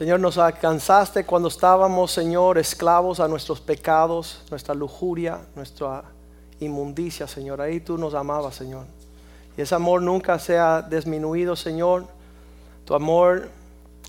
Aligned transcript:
Señor, 0.00 0.18
nos 0.18 0.38
alcanzaste 0.38 1.26
cuando 1.26 1.48
estábamos, 1.48 2.10
Señor, 2.10 2.56
esclavos 2.56 3.20
a 3.20 3.28
nuestros 3.28 3.60
pecados, 3.60 4.42
nuestra 4.48 4.74
lujuria, 4.74 5.42
nuestra 5.54 6.04
inmundicia, 6.58 7.26
Señor. 7.26 7.60
Ahí 7.60 7.80
tú 7.80 7.98
nos 7.98 8.14
amabas, 8.14 8.54
Señor. 8.54 8.86
Y 9.58 9.60
ese 9.60 9.74
amor 9.74 10.00
nunca 10.00 10.38
se 10.38 10.58
ha 10.58 10.80
disminuido, 10.80 11.54
Señor. 11.54 12.06
Tu 12.86 12.94
amor 12.94 13.50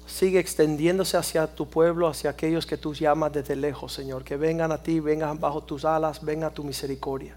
sigue 0.08 0.40
extendiéndose 0.40 1.18
hacia 1.18 1.46
tu 1.46 1.68
pueblo, 1.68 2.08
hacia 2.08 2.30
aquellos 2.30 2.66
que 2.66 2.78
tú 2.78 2.94
llamas 2.94 3.34
desde 3.34 3.58
lejos, 3.58 3.92
Señor. 3.92 4.24
Que 4.24 4.38
vengan 4.38 4.72
a 4.72 4.82
ti, 4.82 5.02
vengan 5.02 5.42
bajo 5.42 5.62
tus 5.62 5.84
alas, 5.84 6.24
venga 6.24 6.52
tu 6.52 6.64
misericordia. 6.64 7.36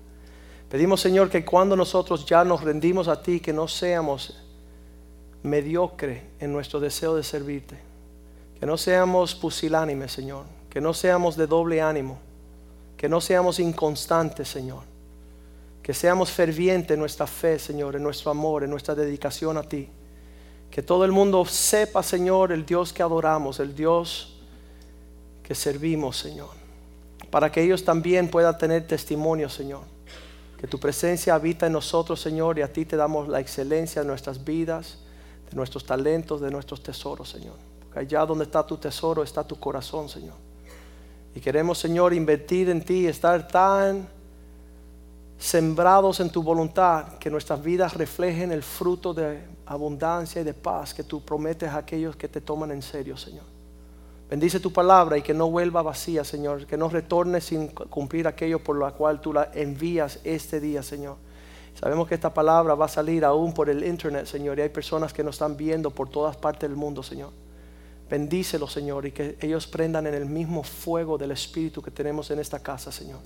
Pedimos, 0.70 1.00
Señor, 1.00 1.28
que 1.28 1.44
cuando 1.44 1.74
nosotros 1.74 2.24
ya 2.24 2.44
nos 2.44 2.62
rendimos 2.62 3.08
a 3.08 3.20
ti, 3.20 3.40
que 3.40 3.52
no 3.52 3.66
seamos 3.66 4.40
mediocre 5.42 6.22
en 6.38 6.52
nuestro 6.52 6.78
deseo 6.78 7.16
de 7.16 7.24
servirte 7.24 7.93
que 8.64 8.66
no 8.66 8.78
seamos 8.78 9.34
pusilánimes, 9.34 10.10
Señor. 10.10 10.46
Que 10.70 10.80
no 10.80 10.94
seamos 10.94 11.36
de 11.36 11.46
doble 11.46 11.82
ánimo. 11.82 12.18
Que 12.96 13.10
no 13.10 13.20
seamos 13.20 13.60
inconstantes, 13.60 14.48
Señor. 14.48 14.84
Que 15.82 15.92
seamos 15.92 16.30
fervientes 16.30 16.92
en 16.92 17.00
nuestra 17.00 17.26
fe, 17.26 17.58
Señor, 17.58 17.94
en 17.94 18.02
nuestro 18.02 18.30
amor, 18.30 18.64
en 18.64 18.70
nuestra 18.70 18.94
dedicación 18.94 19.58
a 19.58 19.64
ti. 19.64 19.90
Que 20.70 20.82
todo 20.82 21.04
el 21.04 21.12
mundo 21.12 21.44
sepa, 21.44 22.02
Señor, 22.02 22.52
el 22.52 22.64
Dios 22.64 22.94
que 22.94 23.02
adoramos, 23.02 23.60
el 23.60 23.74
Dios 23.74 24.40
que 25.42 25.54
servimos, 25.54 26.16
Señor. 26.16 26.48
Para 27.30 27.52
que 27.52 27.60
ellos 27.60 27.84
también 27.84 28.30
puedan 28.30 28.56
tener 28.56 28.86
testimonio, 28.86 29.50
Señor. 29.50 29.82
Que 30.58 30.66
tu 30.66 30.80
presencia 30.80 31.34
habita 31.34 31.66
en 31.66 31.74
nosotros, 31.74 32.18
Señor, 32.18 32.58
y 32.58 32.62
a 32.62 32.72
ti 32.72 32.86
te 32.86 32.96
damos 32.96 33.28
la 33.28 33.40
excelencia 33.40 34.00
de 34.00 34.08
nuestras 34.08 34.42
vidas, 34.42 35.00
de 35.50 35.54
nuestros 35.54 35.84
talentos, 35.84 36.40
de 36.40 36.50
nuestros 36.50 36.82
tesoros, 36.82 37.28
Señor. 37.28 37.73
Allá 37.94 38.26
donde 38.26 38.44
está 38.44 38.66
tu 38.66 38.76
tesoro 38.76 39.22
está 39.22 39.44
tu 39.44 39.58
corazón, 39.58 40.08
Señor. 40.08 40.34
Y 41.34 41.40
queremos, 41.40 41.78
Señor, 41.78 42.12
invertir 42.14 42.70
en 42.70 42.84
ti, 42.84 43.06
estar 43.06 43.46
tan 43.48 44.08
sembrados 45.38 46.20
en 46.20 46.30
tu 46.30 46.42
voluntad 46.42 47.18
que 47.18 47.28
nuestras 47.28 47.62
vidas 47.62 47.94
reflejen 47.94 48.52
el 48.52 48.62
fruto 48.62 49.12
de 49.12 49.40
abundancia 49.66 50.40
y 50.40 50.44
de 50.44 50.54
paz 50.54 50.94
que 50.94 51.02
tú 51.02 51.24
prometes 51.24 51.68
a 51.68 51.78
aquellos 51.78 52.16
que 52.16 52.28
te 52.28 52.40
toman 52.40 52.70
en 52.70 52.82
serio, 52.82 53.16
Señor. 53.16 53.44
Bendice 54.30 54.58
tu 54.58 54.72
palabra 54.72 55.18
y 55.18 55.22
que 55.22 55.34
no 55.34 55.50
vuelva 55.50 55.82
vacía, 55.82 56.24
Señor, 56.24 56.66
que 56.66 56.76
no 56.76 56.88
retorne 56.88 57.40
sin 57.40 57.68
cumplir 57.68 58.26
aquello 58.26 58.58
por 58.62 58.76
lo 58.76 58.92
cual 58.94 59.20
tú 59.20 59.32
la 59.32 59.50
envías 59.54 60.20
este 60.24 60.60
día, 60.60 60.82
Señor. 60.82 61.16
Sabemos 61.74 62.08
que 62.08 62.14
esta 62.14 62.32
palabra 62.32 62.74
va 62.74 62.86
a 62.86 62.88
salir 62.88 63.24
aún 63.24 63.52
por 63.52 63.68
el 63.68 63.84
internet, 63.84 64.26
Señor, 64.26 64.58
y 64.58 64.62
hay 64.62 64.68
personas 64.68 65.12
que 65.12 65.24
nos 65.24 65.34
están 65.34 65.56
viendo 65.56 65.90
por 65.90 66.08
todas 66.08 66.36
partes 66.36 66.70
del 66.70 66.76
mundo, 66.76 67.02
Señor. 67.02 67.30
Bendícelo, 68.08 68.68
Señor, 68.68 69.06
y 69.06 69.12
que 69.12 69.36
ellos 69.40 69.66
prendan 69.66 70.06
en 70.06 70.14
el 70.14 70.26
mismo 70.26 70.62
fuego 70.62 71.16
del 71.16 71.30
Espíritu 71.30 71.80
que 71.80 71.90
tenemos 71.90 72.30
en 72.30 72.38
esta 72.38 72.58
casa, 72.58 72.92
Señor. 72.92 73.20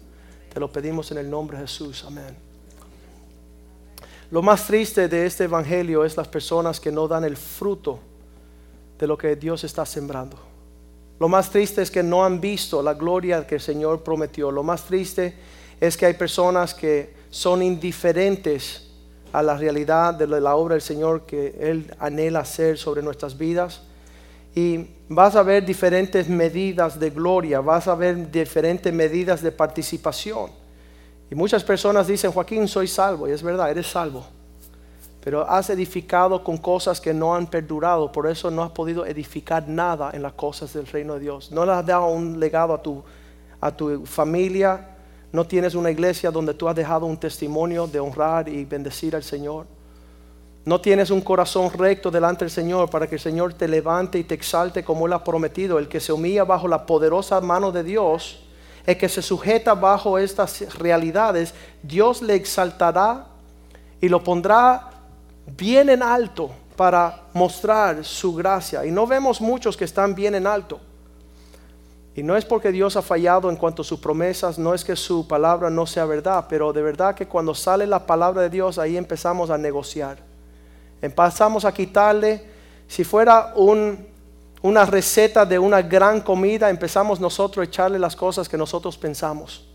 Te 0.53 0.61
lo 0.61 0.71
pedimos 0.71 1.11
en 1.11 1.19
el 1.19 1.29
nombre 1.29 1.59
de 1.59 1.65
Jesús. 1.65 2.05
Amén. 2.07 2.37
Lo 4.31 4.43
más 4.43 4.67
triste 4.67 5.09
de 5.09 5.27
este 5.27 5.45
Evangelio 5.45 6.05
es 6.05 6.17
las 6.17 6.29
personas 6.29 6.79
que 6.79 6.93
no 6.93 7.09
dan 7.09 7.25
el 7.25 7.37
fruto 7.37 7.99
de 8.99 9.07
lo 9.07 9.19
que 9.19 9.37
Dios 9.37 9.65
está 9.65 9.85
sembrando. 9.85 10.39
Lo 11.19 11.29
más 11.29 11.51
triste 11.51 11.83
es 11.83 11.91
que 11.91 12.03
no 12.03 12.25
han 12.25 12.41
visto 12.41 12.83
la 12.83 12.95
gloria 12.95 13.47
que 13.47 13.57
el 13.57 13.61
Señor 13.61 14.05
prometió. 14.05 14.53
Lo 14.53 14.63
más 14.63 14.85
triste 14.85 15.35
es 15.81 15.97
que 15.97 16.07
hay 16.07 16.15
personas 16.15 16.75
que 16.75 17.15
son 17.31 17.63
indiferentes 17.63 18.91
a 19.33 19.43
la 19.43 19.57
realidad 19.57 20.15
de 20.15 20.27
la 20.27 20.55
obra 20.55 20.75
del 20.75 20.83
Señor 20.83 21.27
que 21.27 21.57
Él 21.59 21.93
anhela 21.99 22.41
hacer 22.41 22.79
sobre 22.79 23.03
nuestras 23.03 23.37
vidas 23.37 23.83
y 24.59 24.89
vas 25.09 25.37
a 25.37 25.45
ver 25.45 25.65
diferentes 25.65 26.29
medidas 26.29 26.99
de 26.99 27.11
gloria, 27.11 27.61
vas 27.61 27.87
a 27.87 27.95
ver 27.95 28.29
diferentes 28.29 28.93
medidas 28.93 29.41
de 29.41 29.53
participación. 29.53 30.51
Y 31.31 31.37
muchas 31.37 31.63
personas 31.63 32.09
dicen, 32.09 32.33
Joaquín, 32.33 32.67
soy 32.67 32.89
salvo, 32.89 33.29
y 33.29 33.31
es 33.31 33.41
verdad, 33.41 33.71
eres 33.71 33.87
salvo. 33.87 34.27
Pero 35.23 35.49
has 35.49 35.71
edificado 35.71 36.43
con 36.43 36.59
cosas 36.59 37.01
que 37.01 37.15
no 37.15 37.37
han 37.37 37.47
perdurado, 37.47 38.11
por 38.11 38.27
eso 38.27 38.51
no 38.51 38.65
has 38.65 38.73
podido 38.73 39.07
edificar 39.07 39.69
nada 39.69 40.11
en 40.13 40.23
las 40.23 40.33
cosas 40.33 40.73
del 40.73 40.89
reino 40.89 41.15
de 41.15 41.21
Dios. 41.21 41.53
No 41.53 41.65
le 41.65 41.71
has 41.71 41.87
dado 41.87 42.07
un 42.07 42.41
legado 42.41 42.75
a 42.75 42.83
tu, 42.83 43.05
a 43.61 43.71
tu 43.71 44.05
familia, 44.07 44.97
no 45.31 45.47
tienes 45.47 45.77
una 45.77 45.93
iglesia 45.93 46.33
donde 46.33 46.55
tú 46.55 46.69
has 46.69 46.75
dejado 46.75 47.07
un 47.07 47.17
testimonio 47.17 47.87
de 47.87 48.01
honrar 48.01 48.49
y 48.49 48.65
bendecir 48.65 49.15
al 49.15 49.23
Señor. 49.23 49.67
No 50.65 50.81
tienes 50.81 51.11
un 51.11 51.21
corazón 51.21 51.71
recto 51.73 52.11
delante 52.11 52.45
del 52.45 52.51
Señor 52.51 52.91
para 52.91 53.07
que 53.07 53.15
el 53.15 53.21
Señor 53.21 53.55
te 53.55 53.69
levante 53.69 54.19
y 54.19 54.25
te 54.25 54.35
exalte 54.35 54.85
como 54.85 55.07
Él 55.07 55.13
ha 55.13 55.25
prometido. 55.25 55.79
El 55.79 55.89
que 55.89 56.01
se 56.01 56.13
humilla 56.13 56.45
bajo 56.45 56.69
la 56.69 56.85
poderosa 56.85 57.41
mano 57.41 57.73
de 57.73 57.83
Dios, 57.85 58.45
el 58.85 58.99
que 58.99 59.09
se 59.09 59.23
sujeta 59.23 59.75
bajo 59.75 60.19
estas 60.19 60.75
realidades, 60.79 61.55
Dios 61.83 62.23
le 62.23 62.35
exaltará 62.35 63.27
y 64.01 64.09
lo 64.09 64.23
pondrá 64.23 64.91
bien 65.57 65.89
en 65.89 66.03
alto 66.03 66.51
para 66.77 67.23
mostrar 67.33 68.05
su 68.05 68.35
gracia. 68.35 68.85
Y 68.85 68.91
no 68.91 69.07
vemos 69.07 69.41
muchos 69.41 69.77
que 69.77 69.85
están 69.85 70.15
bien 70.15 70.35
en 70.35 70.47
alto. 70.47 70.81
Y 72.15 72.23
no 72.23 72.37
es 72.37 72.45
porque 72.45 72.73
Dios 72.73 72.97
ha 72.97 73.03
fallado 73.03 73.49
en 73.49 73.57
cuanto 73.57 73.83
a 73.83 73.85
sus 73.85 74.01
promesas, 74.01 74.59
no 74.59 74.75
es 74.75 74.85
que 74.85 74.97
su 74.97 75.29
palabra 75.29 75.71
no 75.71 75.87
sea 75.87 76.05
verdad, 76.05 76.47
pero 76.49 76.73
de 76.73 76.83
verdad 76.83 77.15
que 77.15 77.29
cuando 77.29 77.55
sale 77.55 77.87
la 77.87 78.07
palabra 78.07 78.43
de 78.43 78.51
Dios 78.51 78.79
ahí 78.79 78.97
empezamos 78.97 79.51
a 79.51 79.59
negociar. 79.59 80.28
Empezamos 81.01 81.65
a 81.65 81.73
quitarle, 81.73 82.43
si 82.89 83.05
fuera 83.05 83.55
una 84.63 84.85
receta 84.85 85.45
de 85.45 85.59
una 85.59 85.83
gran 85.83 86.21
comida, 86.21 86.71
empezamos 86.71 87.21
nosotros 87.21 87.65
a 87.65 87.69
echarle 87.69 87.99
las 87.99 88.17
cosas 88.17 88.49
que 88.49 88.57
nosotros 88.57 88.97
pensamos. 88.99 89.69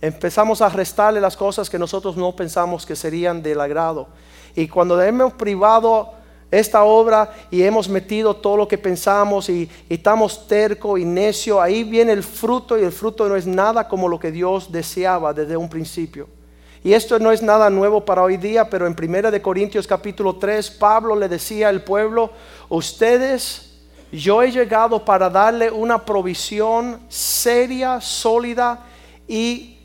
Empezamos 0.00 0.62
a 0.62 0.70
restarle 0.70 1.20
las 1.20 1.36
cosas 1.36 1.68
que 1.68 1.78
nosotros 1.78 2.16
no 2.16 2.34
pensamos 2.34 2.86
que 2.86 2.96
serían 2.96 3.42
del 3.42 3.60
agrado. 3.60 4.08
Y 4.54 4.66
cuando 4.66 5.00
hemos 5.02 5.34
privado 5.34 6.14
esta 6.50 6.82
obra 6.84 7.30
y 7.50 7.62
hemos 7.62 7.88
metido 7.88 8.34
todo 8.34 8.56
lo 8.56 8.66
que 8.66 8.78
pensamos 8.78 9.50
y, 9.50 9.70
y 9.88 9.94
estamos 9.94 10.46
terco 10.48 10.96
y 10.96 11.04
necio, 11.04 11.60
ahí 11.60 11.84
viene 11.84 12.12
el 12.12 12.22
fruto 12.22 12.78
y 12.78 12.82
el 12.82 12.92
fruto 12.92 13.28
no 13.28 13.36
es 13.36 13.46
nada 13.46 13.86
como 13.86 14.08
lo 14.08 14.18
que 14.18 14.32
Dios 14.32 14.72
deseaba 14.72 15.34
desde 15.34 15.56
un 15.56 15.68
principio. 15.68 16.39
Y 16.82 16.94
esto 16.94 17.18
no 17.18 17.30
es 17.30 17.42
nada 17.42 17.68
nuevo 17.68 18.04
para 18.04 18.22
hoy 18.22 18.38
día, 18.38 18.70
pero 18.70 18.86
en 18.86 18.96
1 18.98 19.30
de 19.30 19.42
Corintios 19.42 19.86
capítulo 19.86 20.36
3 20.36 20.70
Pablo 20.72 21.14
le 21.14 21.28
decía 21.28 21.68
al 21.68 21.82
pueblo, 21.82 22.30
ustedes 22.70 23.72
yo 24.10 24.42
he 24.42 24.50
llegado 24.50 25.04
para 25.04 25.28
darle 25.28 25.70
una 25.70 26.04
provisión 26.04 27.00
seria, 27.08 28.00
sólida 28.00 28.86
y 29.28 29.78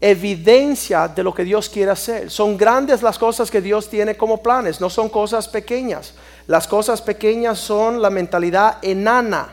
evidencia 0.00 1.06
de 1.06 1.22
lo 1.22 1.32
que 1.34 1.44
Dios 1.44 1.68
quiere 1.68 1.92
hacer. 1.92 2.30
Son 2.30 2.56
grandes 2.56 3.02
las 3.02 3.18
cosas 3.18 3.50
que 3.50 3.60
Dios 3.60 3.90
tiene 3.90 4.16
como 4.16 4.42
planes, 4.42 4.80
no 4.80 4.88
son 4.88 5.10
cosas 5.10 5.46
pequeñas. 5.46 6.14
Las 6.46 6.66
cosas 6.66 7.02
pequeñas 7.02 7.58
son 7.58 8.00
la 8.00 8.08
mentalidad 8.08 8.78
enana, 8.82 9.50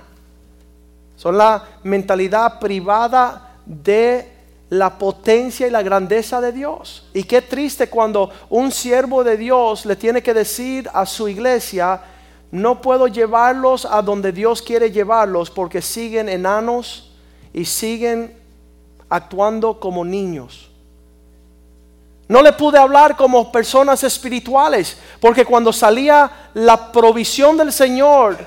son 1.17 1.37
la 1.37 1.63
mentalidad 1.83 2.59
privada 2.59 3.57
de 3.65 4.38
la 4.69 4.97
potencia 4.97 5.67
y 5.67 5.71
la 5.71 5.81
grandeza 5.81 6.39
de 6.41 6.51
Dios. 6.51 7.07
Y 7.13 7.23
qué 7.23 7.41
triste 7.41 7.89
cuando 7.89 8.29
un 8.49 8.71
siervo 8.71 9.23
de 9.23 9.37
Dios 9.37 9.85
le 9.85 9.95
tiene 9.95 10.21
que 10.21 10.33
decir 10.33 10.89
a 10.93 11.05
su 11.05 11.27
iglesia, 11.27 12.01
no 12.51 12.81
puedo 12.81 13.07
llevarlos 13.07 13.85
a 13.85 14.01
donde 14.01 14.31
Dios 14.31 14.61
quiere 14.61 14.91
llevarlos 14.91 15.49
porque 15.49 15.81
siguen 15.81 16.29
enanos 16.29 17.11
y 17.53 17.65
siguen 17.65 18.35
actuando 19.09 19.79
como 19.79 20.05
niños. 20.05 20.69
No 22.27 22.43
le 22.43 22.53
pude 22.53 22.77
hablar 22.77 23.17
como 23.17 23.51
personas 23.51 24.03
espirituales 24.03 24.97
porque 25.19 25.45
cuando 25.45 25.73
salía 25.73 26.49
la 26.53 26.91
provisión 26.91 27.57
del 27.57 27.73
Señor, 27.73 28.37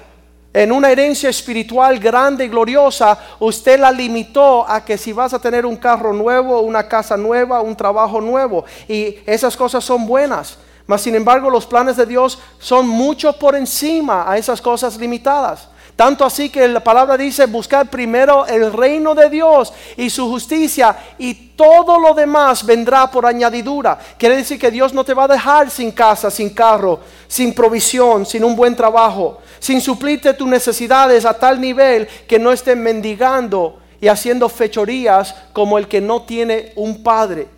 en 0.53 0.71
una 0.71 0.91
herencia 0.91 1.31
espiritual 1.31 1.99
grande 1.99 2.45
y 2.45 2.49
gloriosa, 2.49 3.19
usted 3.39 3.81
la 3.81 3.91
limitó 3.91 4.69
a 4.69 4.85
que 4.85 4.99
si 4.99 5.13
vas 5.13 5.33
a 5.33 5.39
tener 5.39 5.65
un 5.65 5.77
carro 5.77 6.13
nuevo, 6.13 6.61
una 6.61 6.87
casa 6.87 7.17
nueva, 7.17 7.63
un 7.63 7.75
trabajo 7.75 8.21
nuevo. 8.21 8.65
Y 8.87 9.19
esas 9.25 9.57
cosas 9.57 9.83
son 9.83 10.07
buenas. 10.07 10.59
Mas 10.87 11.03
sin 11.03 11.15
embargo 11.15 11.49
los 11.49 11.67
planes 11.67 11.97
de 11.97 12.05
Dios 12.05 12.39
son 12.59 12.87
mucho 12.87 13.33
por 13.39 13.55
encima 13.55 14.31
a 14.31 14.37
esas 14.37 14.61
cosas 14.61 14.99
limitadas. 14.99 15.69
Tanto 15.97 16.25
así 16.25 16.49
que 16.49 16.67
la 16.69 16.81
palabra 16.81 17.17
dice 17.17 17.47
buscar 17.47 17.89
primero 17.91 18.47
el 18.47 18.73
reino 18.73 19.15
de 19.15 19.29
Dios 19.29 19.73
y 19.97 20.09
su 20.09 20.29
justicia 20.29 20.97
y 21.19 21.35
todo 21.55 21.99
lo 21.99 22.15
demás 22.15 22.65
vendrá 22.65 23.11
por 23.11 23.27
añadidura. 23.27 23.99
Quiere 24.17 24.37
decir 24.37 24.59
que 24.59 24.71
Dios 24.71 24.95
no 24.95 25.05
te 25.05 25.15
va 25.15 25.25
a 25.25 25.29
dejar 25.29 25.71
sin 25.71 25.93
casa, 25.93 26.31
sin 26.31 26.51
carro, 26.51 27.01
sin 27.29 27.55
provisión, 27.55 28.25
sin 28.25 28.43
un 28.43 28.57
buen 28.57 28.75
trabajo, 28.75 29.39
sin 29.59 29.81
suplirte 29.81 30.33
tus 30.35 30.49
necesidades 30.49 31.25
a 31.27 31.35
tal 31.35 31.61
nivel 31.61 32.09
que 32.27 32.39
no 32.39 32.53
estén 32.53 32.83
mendigando 32.83 33.79
y 34.01 34.09
haciendo 34.09 34.49
fechorías 34.49 35.35
como 35.53 35.77
el 35.79 35.87
que 35.89 36.01
no 36.01 36.23
tiene 36.23 36.73
un 36.75 37.03
padre. 37.03 37.49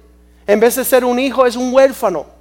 En 0.46 0.60
vez 0.60 0.74
de 0.74 0.84
ser 0.84 1.04
un 1.04 1.18
hijo 1.18 1.46
es 1.46 1.56
un 1.56 1.72
huérfano. 1.72 2.33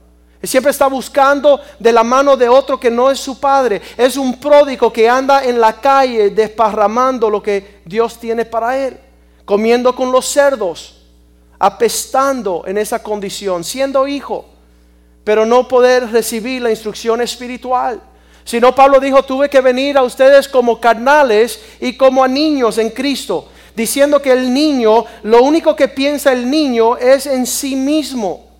Siempre 0.44 0.72
está 0.72 0.88
buscando 0.88 1.62
de 1.80 1.94
la 1.94 2.04
mano 2.04 2.36
de 2.36 2.50
otro 2.50 2.78
que 2.78 2.92
no 2.92 3.10
es 3.10 3.20
su 3.20 3.40
padre. 3.40 3.82
Es 3.96 4.18
un 4.18 4.38
pródigo 4.38 4.92
que 4.92 5.08
anda 5.08 5.46
en 5.46 5.60
la 5.60 5.80
calle 5.80 6.32
desparramando 6.32 7.30
lo 7.30 7.42
que 7.42 7.82
Dios 7.86 8.20
tiene 8.20 8.44
para 8.44 8.78
él. 8.78 9.00
Comiendo 9.46 9.96
con 9.96 10.12
los 10.12 10.26
cerdos, 10.26 11.02
apestando 11.58 12.64
en 12.68 12.78
esa 12.78 13.02
condición, 13.02 13.64
siendo 13.64 14.06
hijo, 14.06 14.46
pero 15.24 15.46
no 15.46 15.66
poder 15.66 16.12
recibir 16.12 16.62
la 16.62 16.72
instrucción 16.72 17.22
espiritual. 17.22 18.02
Sino 18.44 18.76
Pablo 18.76 19.00
dijo, 19.00 19.24
tuve 19.24 19.50
que 19.50 19.62
venir 19.62 19.98
a 19.98 20.04
ustedes 20.04 20.50
como 20.50 20.82
carnales 20.82 21.62
y 21.80 21.96
como 21.96 22.22
a 22.22 22.28
niños 22.28 22.78
en 22.78 22.90
Cristo, 22.90 23.48
diciendo 23.74 24.22
que 24.22 24.34
el 24.34 24.54
niño, 24.54 25.06
lo 25.24 25.42
único 25.42 25.74
que 25.74 25.88
piensa 25.88 26.34
el 26.34 26.50
niño 26.50 26.98
es 26.98 27.28
en 27.28 27.46
sí 27.48 27.78
mismo 27.78 28.53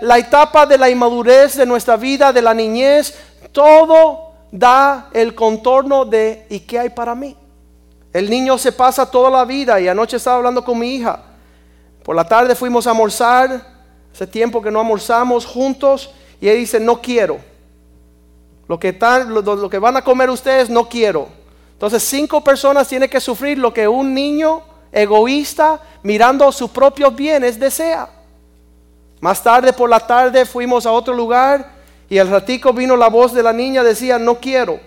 la, 0.00 0.18
etapa 0.18 0.64
de 0.64 0.78
la 0.78 0.88
inmadurez 0.88 1.56
de 1.56 1.66
nuestra 1.66 1.96
vida, 1.96 2.32
de 2.32 2.40
la 2.40 2.54
niñez, 2.54 3.14
todo 3.50 4.30
da 4.52 5.10
el 5.12 5.34
contorno 5.34 6.04
de 6.04 6.46
¿y 6.48 6.60
qué 6.60 6.78
hay 6.78 6.90
para 6.90 7.16
mí? 7.16 7.36
El 8.12 8.30
niño 8.30 8.58
se 8.58 8.70
pasa 8.70 9.10
toda 9.10 9.28
la 9.28 9.44
vida 9.44 9.80
y 9.80 9.88
anoche 9.88 10.18
estaba 10.18 10.36
hablando 10.36 10.64
con 10.64 10.78
mi 10.78 10.94
hija. 10.94 11.20
Por 12.04 12.14
la 12.14 12.24
tarde 12.24 12.54
fuimos 12.54 12.86
a 12.86 12.90
almorzar, 12.90 13.66
hace 14.12 14.26
tiempo 14.28 14.62
que 14.62 14.70
no 14.70 14.78
almorzamos 14.78 15.44
juntos 15.44 16.10
y 16.40 16.48
ella 16.48 16.58
dice, 16.58 16.78
no 16.78 17.00
quiero. 17.00 17.38
Lo 18.68 18.78
que, 18.78 18.96
lo 19.28 19.68
que 19.68 19.78
van 19.80 19.96
a 19.96 20.02
comer 20.02 20.30
ustedes, 20.30 20.70
no 20.70 20.88
quiero. 20.88 21.28
Entonces 21.72 22.04
cinco 22.04 22.42
personas 22.42 22.86
tienen 22.86 23.10
que 23.10 23.20
sufrir 23.20 23.58
lo 23.58 23.74
que 23.74 23.88
un 23.88 24.14
niño 24.14 24.62
egoísta 24.92 25.80
mirando 26.04 26.50
sus 26.52 26.70
propios 26.70 27.14
bienes 27.16 27.58
desea. 27.58 28.15
Más 29.20 29.42
tarde 29.42 29.72
por 29.72 29.88
la 29.88 30.00
tarde 30.00 30.44
fuimos 30.44 30.86
a 30.86 30.92
otro 30.92 31.14
lugar 31.14 31.72
y 32.08 32.18
al 32.18 32.28
ratico 32.28 32.72
vino 32.72 32.96
la 32.96 33.08
voz 33.08 33.32
de 33.32 33.42
la 33.42 33.52
niña, 33.52 33.82
decía, 33.82 34.18
no 34.18 34.38
quiero. 34.38 34.78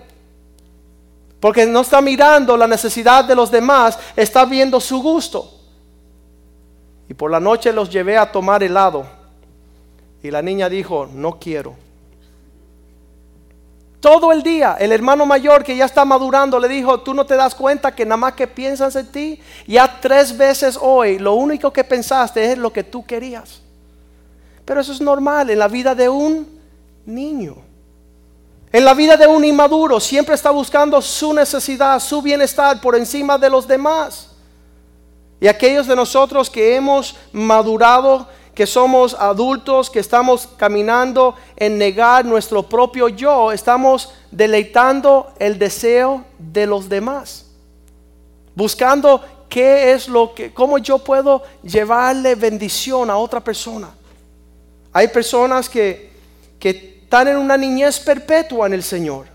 Porque 1.40 1.66
no 1.66 1.80
está 1.80 2.00
mirando 2.00 2.56
la 2.56 2.66
necesidad 2.66 3.24
de 3.24 3.34
los 3.34 3.50
demás, 3.50 3.98
está 4.14 4.44
viendo 4.44 4.78
su 4.80 5.02
gusto. 5.02 5.52
Y 7.08 7.14
por 7.14 7.30
la 7.30 7.40
noche 7.40 7.72
los 7.72 7.90
llevé 7.90 8.16
a 8.16 8.30
tomar 8.30 8.62
helado. 8.62 9.04
Y 10.22 10.30
la 10.30 10.42
niña 10.42 10.68
dijo, 10.68 11.08
no 11.12 11.38
quiero. 11.38 11.74
Todo 14.00 14.32
el 14.32 14.42
día, 14.42 14.76
el 14.78 14.92
hermano 14.92 15.26
mayor 15.26 15.62
que 15.62 15.76
ya 15.76 15.84
está 15.84 16.06
madurando 16.06 16.58
le 16.58 16.68
dijo, 16.68 17.00
tú 17.00 17.12
no 17.12 17.26
te 17.26 17.36
das 17.36 17.54
cuenta 17.54 17.94
que 17.94 18.06
nada 18.06 18.16
más 18.16 18.32
que 18.34 18.46
piensas 18.46 18.96
en 18.96 19.06
ti, 19.12 19.40
ya 19.66 20.00
tres 20.00 20.36
veces 20.36 20.78
hoy, 20.80 21.18
lo 21.18 21.34
único 21.34 21.70
que 21.70 21.84
pensaste 21.84 22.52
es 22.52 22.56
lo 22.56 22.72
que 22.72 22.82
tú 22.82 23.04
querías. 23.04 23.60
Pero 24.70 24.82
eso 24.82 24.92
es 24.92 25.00
normal 25.00 25.50
en 25.50 25.58
la 25.58 25.66
vida 25.66 25.96
de 25.96 26.08
un 26.08 26.46
niño. 27.04 27.56
En 28.70 28.84
la 28.84 28.94
vida 28.94 29.16
de 29.16 29.26
un 29.26 29.44
inmaduro 29.44 29.98
siempre 29.98 30.36
está 30.36 30.52
buscando 30.52 31.02
su 31.02 31.34
necesidad, 31.34 31.98
su 31.98 32.22
bienestar 32.22 32.80
por 32.80 32.94
encima 32.94 33.36
de 33.36 33.50
los 33.50 33.66
demás. 33.66 34.28
Y 35.40 35.48
aquellos 35.48 35.88
de 35.88 35.96
nosotros 35.96 36.48
que 36.48 36.76
hemos 36.76 37.16
madurado, 37.32 38.28
que 38.54 38.64
somos 38.64 39.14
adultos, 39.14 39.90
que 39.90 39.98
estamos 39.98 40.48
caminando 40.56 41.34
en 41.56 41.76
negar 41.76 42.24
nuestro 42.24 42.62
propio 42.62 43.08
yo, 43.08 43.50
estamos 43.50 44.12
deleitando 44.30 45.32
el 45.40 45.58
deseo 45.58 46.24
de 46.38 46.66
los 46.66 46.88
demás. 46.88 47.46
Buscando 48.54 49.20
qué 49.48 49.90
es 49.94 50.06
lo 50.06 50.32
que, 50.32 50.54
cómo 50.54 50.78
yo 50.78 50.98
puedo 50.98 51.42
llevarle 51.60 52.36
bendición 52.36 53.10
a 53.10 53.16
otra 53.16 53.40
persona. 53.40 53.94
Hay 54.92 55.08
personas 55.08 55.68
que, 55.68 56.10
están 56.60 57.28
en 57.28 57.36
una 57.36 57.56
niñez 57.56 57.98
perpetua 57.98 58.66
en 58.66 58.74
el 58.74 58.82
Señor. 58.82 59.26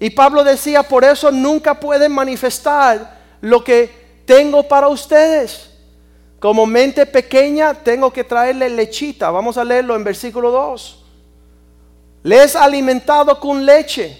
Y 0.00 0.10
Pablo 0.10 0.44
decía, 0.44 0.82
por 0.82 1.04
eso 1.04 1.30
nunca 1.30 1.74
pueden 1.74 2.12
manifestar 2.12 3.18
lo 3.40 3.62
que 3.62 3.90
tengo 4.24 4.62
para 4.62 4.88
ustedes. 4.88 5.70
Como 6.40 6.64
mente 6.64 7.04
pequeña 7.04 7.74
tengo 7.74 8.12
que 8.12 8.24
traerle 8.24 8.70
lechita. 8.70 9.30
Vamos 9.30 9.58
a 9.58 9.64
leerlo 9.64 9.96
en 9.96 10.04
versículo 10.04 10.50
2. 10.50 11.04
Les 12.22 12.56
alimentado 12.56 13.38
con 13.40 13.66
leche. 13.66 14.18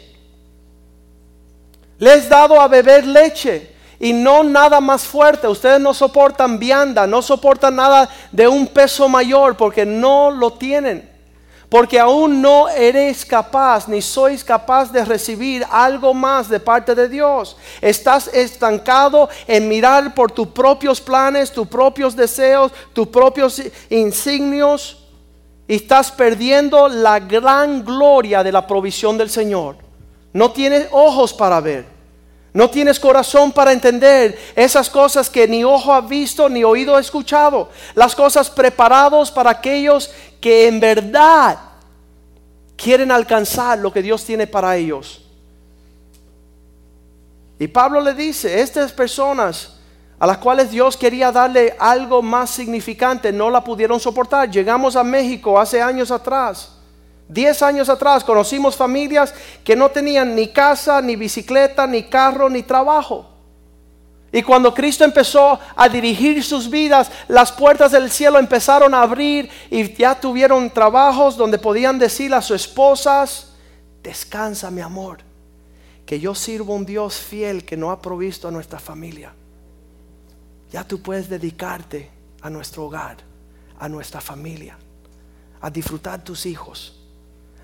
Les 1.98 2.28
dado 2.28 2.60
a 2.60 2.68
beber 2.68 3.06
leche 3.06 3.77
y 4.00 4.12
no 4.12 4.42
nada 4.44 4.80
más 4.80 5.04
fuerte. 5.04 5.48
Ustedes 5.48 5.80
no 5.80 5.92
soportan 5.92 6.58
vianda, 6.58 7.06
no 7.06 7.22
soportan 7.22 7.76
nada 7.76 8.08
de 8.30 8.46
un 8.46 8.66
peso 8.66 9.08
mayor 9.08 9.56
porque 9.56 9.84
no 9.84 10.30
lo 10.30 10.52
tienen. 10.52 11.08
Porque 11.68 12.00
aún 12.00 12.40
no 12.40 12.68
eres 12.70 13.26
capaz 13.26 13.88
ni 13.88 14.00
sois 14.00 14.42
capaz 14.42 14.90
de 14.90 15.04
recibir 15.04 15.66
algo 15.70 16.14
más 16.14 16.48
de 16.48 16.58
parte 16.60 16.94
de 16.94 17.10
Dios. 17.10 17.58
Estás 17.82 18.28
estancado 18.28 19.28
en 19.46 19.68
mirar 19.68 20.14
por 20.14 20.32
tus 20.32 20.48
propios 20.48 20.98
planes, 20.98 21.52
tus 21.52 21.68
propios 21.68 22.16
deseos, 22.16 22.72
tus 22.94 23.08
propios 23.08 23.60
insignios. 23.90 25.04
Y 25.66 25.74
estás 25.74 26.10
perdiendo 26.10 26.88
la 26.88 27.20
gran 27.20 27.84
gloria 27.84 28.42
de 28.42 28.52
la 28.52 28.66
provisión 28.66 29.18
del 29.18 29.28
Señor. 29.28 29.76
No 30.32 30.50
tienes 30.52 30.88
ojos 30.90 31.34
para 31.34 31.60
ver. 31.60 31.97
No 32.52 32.70
tienes 32.70 32.98
corazón 32.98 33.52
para 33.52 33.72
entender 33.72 34.38
esas 34.56 34.88
cosas 34.88 35.28
que 35.28 35.46
ni 35.46 35.64
ojo 35.64 35.92
ha 35.92 36.00
visto 36.00 36.48
ni 36.48 36.64
oído 36.64 36.96
ha 36.96 37.00
escuchado. 37.00 37.68
Las 37.94 38.14
cosas 38.14 38.48
preparadas 38.48 39.30
para 39.30 39.50
aquellos 39.50 40.10
que 40.40 40.66
en 40.66 40.80
verdad 40.80 41.58
quieren 42.76 43.10
alcanzar 43.10 43.78
lo 43.78 43.92
que 43.92 44.02
Dios 44.02 44.24
tiene 44.24 44.46
para 44.46 44.76
ellos. 44.76 45.24
Y 47.58 47.66
Pablo 47.68 48.00
le 48.00 48.14
dice, 48.14 48.60
estas 48.60 48.92
personas 48.92 49.74
a 50.18 50.26
las 50.26 50.38
cuales 50.38 50.70
Dios 50.70 50.96
quería 50.96 51.30
darle 51.30 51.76
algo 51.78 52.22
más 52.22 52.50
significante 52.50 53.30
no 53.30 53.50
la 53.50 53.62
pudieron 53.62 54.00
soportar. 54.00 54.50
Llegamos 54.50 54.96
a 54.96 55.04
México 55.04 55.60
hace 55.60 55.82
años 55.82 56.10
atrás 56.10 56.77
Diez 57.28 57.60
años 57.62 57.90
atrás 57.90 58.24
conocimos 58.24 58.74
familias 58.74 59.34
que 59.62 59.76
no 59.76 59.90
tenían 59.90 60.34
ni 60.34 60.48
casa, 60.48 61.02
ni 61.02 61.14
bicicleta, 61.14 61.86
ni 61.86 62.04
carro, 62.04 62.48
ni 62.48 62.62
trabajo. 62.62 63.26
Y 64.32 64.42
cuando 64.42 64.72
Cristo 64.72 65.04
empezó 65.04 65.58
a 65.76 65.88
dirigir 65.88 66.42
sus 66.42 66.70
vidas, 66.70 67.10
las 67.28 67.52
puertas 67.52 67.92
del 67.92 68.10
cielo 68.10 68.38
empezaron 68.38 68.94
a 68.94 69.02
abrir 69.02 69.50
y 69.70 69.94
ya 69.94 70.18
tuvieron 70.18 70.70
trabajos 70.70 71.36
donde 71.36 71.58
podían 71.58 71.98
decir 71.98 72.32
a 72.32 72.40
sus 72.40 72.56
esposas, 72.62 73.52
descansa 74.02 74.70
mi 74.70 74.80
amor, 74.80 75.18
que 76.06 76.20
yo 76.20 76.34
sirvo 76.34 76.72
a 76.72 76.76
un 76.76 76.86
Dios 76.86 77.16
fiel 77.16 77.64
que 77.64 77.76
no 77.76 77.90
ha 77.90 78.00
provisto 78.00 78.48
a 78.48 78.50
nuestra 78.50 78.78
familia. 78.78 79.32
Ya 80.72 80.84
tú 80.84 81.00
puedes 81.00 81.28
dedicarte 81.28 82.10
a 82.40 82.48
nuestro 82.48 82.84
hogar, 82.84 83.16
a 83.78 83.88
nuestra 83.88 84.20
familia, 84.20 84.78
a 85.60 85.70
disfrutar 85.70 86.22
tus 86.22 86.44
hijos 86.44 86.97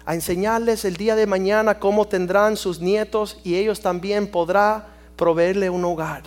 a 0.07 0.15
enseñarles 0.15 0.85
el 0.85 0.97
día 0.97 1.17
de 1.17 1.27
mañana 1.27 1.79
cómo 1.79 2.07
tendrán 2.07 2.57
sus 2.57 2.81
nietos 2.81 3.39
y 3.43 3.57
ellos 3.57 3.81
también 3.81 4.27
podrán 4.27 4.85
proveerle 5.17 5.71
un 5.71 5.85
hogar. 5.85 6.23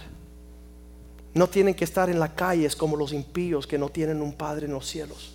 No 1.33 1.47
tienen 1.47 1.75
que 1.75 1.83
estar 1.83 2.09
en 2.09 2.19
las 2.19 2.31
calles 2.31 2.75
como 2.75 2.97
los 2.97 3.13
impíos 3.13 3.67
que 3.67 3.77
no 3.77 3.89
tienen 3.89 4.21
un 4.21 4.33
Padre 4.33 4.65
en 4.65 4.73
los 4.73 4.87
cielos. 4.87 5.33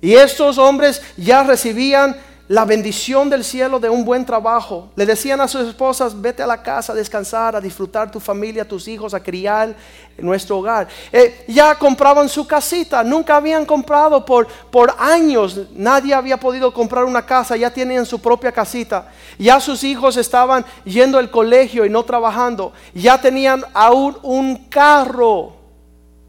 Y 0.00 0.14
estos 0.14 0.58
hombres 0.58 1.02
ya 1.16 1.42
recibían 1.42 2.16
la 2.48 2.64
bendición 2.64 3.28
del 3.28 3.44
cielo 3.44 3.78
de 3.78 3.90
un 3.90 4.04
buen 4.04 4.24
trabajo. 4.24 4.88
Le 4.96 5.04
decían 5.04 5.38
a 5.40 5.46
sus 5.46 5.68
esposas, 5.68 6.18
vete 6.18 6.42
a 6.42 6.46
la 6.46 6.62
casa 6.62 6.92
a 6.92 6.96
descansar, 6.96 7.54
a 7.54 7.60
disfrutar 7.60 8.10
tu 8.10 8.18
familia, 8.18 8.66
tus 8.66 8.88
hijos, 8.88 9.12
a 9.12 9.22
criar 9.22 9.76
en 10.16 10.24
nuestro 10.24 10.58
hogar. 10.58 10.88
Eh, 11.12 11.44
ya 11.46 11.74
compraban 11.74 12.26
su 12.26 12.46
casita, 12.46 13.04
nunca 13.04 13.36
habían 13.36 13.66
comprado 13.66 14.24
por, 14.24 14.46
por 14.46 14.94
años, 14.98 15.60
nadie 15.74 16.14
había 16.14 16.38
podido 16.38 16.72
comprar 16.72 17.04
una 17.04 17.24
casa, 17.24 17.54
ya 17.54 17.70
tenían 17.70 18.06
su 18.06 18.18
propia 18.18 18.50
casita. 18.50 19.10
Ya 19.38 19.60
sus 19.60 19.84
hijos 19.84 20.16
estaban 20.16 20.64
yendo 20.84 21.18
al 21.18 21.30
colegio 21.30 21.84
y 21.84 21.90
no 21.90 22.02
trabajando. 22.02 22.72
Ya 22.94 23.20
tenían 23.20 23.62
aún 23.74 24.16
un 24.22 24.56
carro. 24.68 25.52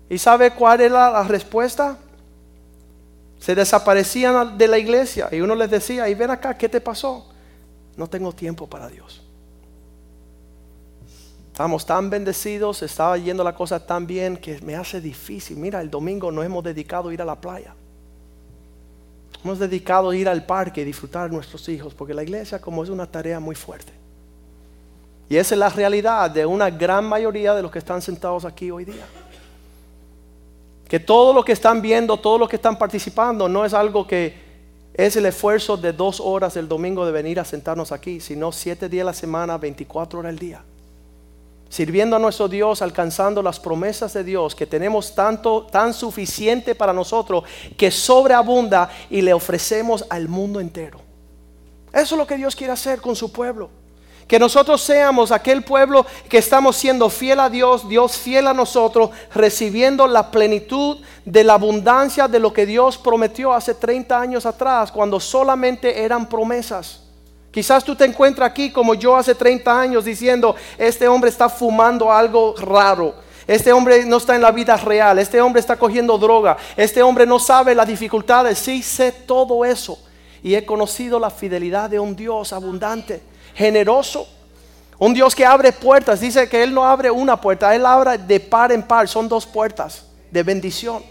¿Y 0.10 0.18
sabe 0.18 0.52
cuál 0.52 0.82
era 0.82 1.12
la 1.12 1.24
respuesta? 1.24 1.98
Se 3.40 3.56
desaparecían 3.56 4.58
de 4.58 4.68
la 4.68 4.78
iglesia 4.78 5.30
y 5.32 5.42
uno 5.42 5.56
les 5.56 5.72
decía, 5.72 6.08
y 6.10 6.14
ven 6.14 6.30
acá, 6.30 6.58
¿qué 6.58 6.68
te 6.68 6.82
pasó? 6.82 7.28
No 7.96 8.08
tengo 8.08 8.34
tiempo 8.34 8.68
para 8.68 8.88
Dios. 8.90 9.22
Estamos 11.52 11.86
tan 11.86 12.10
bendecidos, 12.10 12.82
estaba 12.84 13.18
yendo 13.18 13.44
la 13.44 13.54
cosa 13.54 13.86
tan 13.86 14.08
bien 14.08 14.38
que 14.38 14.62
me 14.62 14.76
hace 14.76 15.02
difícil. 15.02 15.58
Mira, 15.58 15.82
el 15.82 15.90
domingo 15.90 16.32
nos 16.32 16.46
hemos 16.46 16.64
dedicado 16.64 17.10
a 17.10 17.14
ir 17.14 17.22
a 17.22 17.26
la 17.26 17.36
playa. 17.36 17.76
Hemos 19.44 19.60
dedicado 19.60 20.10
a 20.10 20.16
ir 20.16 20.28
al 20.28 20.46
parque 20.46 20.82
y 20.82 20.86
disfrutar 20.86 21.26
a 21.26 21.28
nuestros 21.28 21.68
hijos, 21.70 21.94
porque 21.94 22.14
la 22.14 22.24
iglesia 22.24 22.60
como 22.60 22.84
es 22.84 22.90
una 22.90 23.06
tarea 23.06 23.40
muy 23.40 23.56
fuerte. 23.56 23.92
Y 25.30 25.38
esa 25.38 25.56
es 25.56 25.60
la 25.60 25.70
realidad 25.70 26.32
de 26.32 26.46
una 26.46 26.70
gran 26.70 27.06
mayoría 27.06 27.54
de 27.54 27.62
los 27.62 27.72
que 27.72 27.80
están 27.80 28.02
sentados 28.02 28.46
aquí 28.46 28.72
hoy 28.72 28.86
día. 28.86 29.06
Que 30.90 31.00
todo 31.00 31.32
lo 31.32 31.46
que 31.46 31.54
están 31.54 31.82
viendo, 31.82 32.18
todo 32.18 32.38
lo 32.38 32.50
que 32.50 32.58
están 32.58 32.78
participando, 32.78 33.48
no 33.48 33.64
es 33.64 33.74
algo 33.74 34.06
que 34.06 34.50
es 34.94 35.16
el 35.16 35.26
esfuerzo 35.26 35.78
de 35.78 35.94
dos 35.94 36.20
horas 36.20 36.56
del 36.56 36.68
domingo 36.68 37.06
de 37.06 37.14
venir 37.14 37.40
a 37.40 37.46
sentarnos 37.46 37.94
aquí, 37.94 38.20
sino 38.20 38.52
siete 38.52 38.90
días 38.90 39.04
a 39.04 39.06
la 39.06 39.14
semana, 39.14 39.58
24 39.58 40.20
horas 40.20 40.32
al 40.32 40.40
día 40.40 40.62
sirviendo 41.70 42.16
a 42.16 42.20
nuestro 42.20 42.48
Dios, 42.48 42.82
alcanzando 42.82 43.42
las 43.42 43.60
promesas 43.60 44.14
de 44.14 44.24
Dios 44.24 44.56
que 44.56 44.66
tenemos 44.66 45.14
tanto, 45.14 45.68
tan 45.72 45.94
suficiente 45.94 46.76
para 46.76 46.92
nosotros 46.92 47.44
que 47.78 47.92
sobreabunda 47.92 48.90
y 49.10 49.22
le 49.22 49.34
ofrecemos 49.34 50.04
al 50.10 50.28
mundo 50.28 50.60
entero. 50.60 51.00
Eso 51.94 52.16
es 52.16 52.20
lo 52.20 52.28
que 52.28 52.38
Dios 52.38 52.56
quiere 52.56 52.74
hacer 52.74 53.00
con 53.00 53.16
su 53.16 53.32
pueblo. 53.32 53.70
Que 54.30 54.38
nosotros 54.38 54.84
seamos 54.84 55.32
aquel 55.32 55.64
pueblo 55.64 56.06
que 56.30 56.38
estamos 56.38 56.76
siendo 56.76 57.10
fiel 57.10 57.40
a 57.40 57.50
Dios, 57.50 57.90
Dios 57.90 58.16
fiel 58.16 58.46
a 58.46 58.54
nosotros, 58.54 59.10
recibiendo 59.34 60.06
la 60.06 60.30
plenitud 60.30 61.00
de 61.26 61.44
la 61.44 61.56
abundancia 61.56 62.28
de 62.28 62.38
lo 62.38 62.54
que 62.54 62.68
Dios 62.68 62.96
prometió 62.96 63.52
hace 63.52 63.74
30 63.74 64.22
años 64.22 64.46
atrás, 64.46 64.92
cuando 64.92 65.20
solamente 65.20 66.04
eran 66.04 66.30
promesas. 66.30 67.02
Quizás 67.50 67.84
tú 67.84 67.96
te 67.96 68.06
encuentras 68.06 68.52
aquí 68.52 68.70
como 68.72 68.94
yo 68.94 69.16
hace 69.16 69.34
30 69.34 69.82
años 69.82 70.06
diciendo, 70.06 70.56
este 70.78 71.08
hombre 71.08 71.32
está 71.32 71.50
fumando 71.50 72.14
algo 72.14 72.54
raro. 72.56 73.16
Este 73.48 73.74
hombre 73.74 74.06
no 74.06 74.18
está 74.18 74.36
en 74.36 74.44
la 74.44 74.52
vida 74.52 74.78
real. 74.78 75.18
Este 75.18 75.42
hombre 75.42 75.60
está 75.60 75.76
cogiendo 75.76 76.20
droga. 76.20 76.56
Este 76.78 77.02
hombre 77.02 77.26
no 77.26 77.40
sabe 77.40 77.74
las 77.74 77.88
dificultades. 77.88 78.60
Sí 78.60 78.84
sé 78.84 79.12
todo 79.12 79.66
eso. 79.66 79.98
Y 80.44 80.54
he 80.54 80.64
conocido 80.68 81.20
la 81.20 81.32
fidelidad 81.32 81.90
de 81.90 82.00
un 82.00 82.16
Dios 82.16 82.54
abundante, 82.54 83.24
generoso. 83.56 84.28
Un 84.98 85.14
Dios 85.14 85.34
que 85.34 85.46
abre 85.46 85.72
puertas. 85.72 86.20
Dice 86.20 86.50
que 86.50 86.62
Él 86.62 86.74
no 86.74 86.86
abre 86.86 87.10
una 87.10 87.40
puerta. 87.40 87.74
Él 87.74 87.86
abre 87.86 88.18
de 88.18 88.40
par 88.40 88.72
en 88.72 88.84
par. 88.84 89.08
Son 89.08 89.28
dos 89.30 89.46
puertas 89.46 90.04
de 90.30 90.44
bendición. 90.44 91.04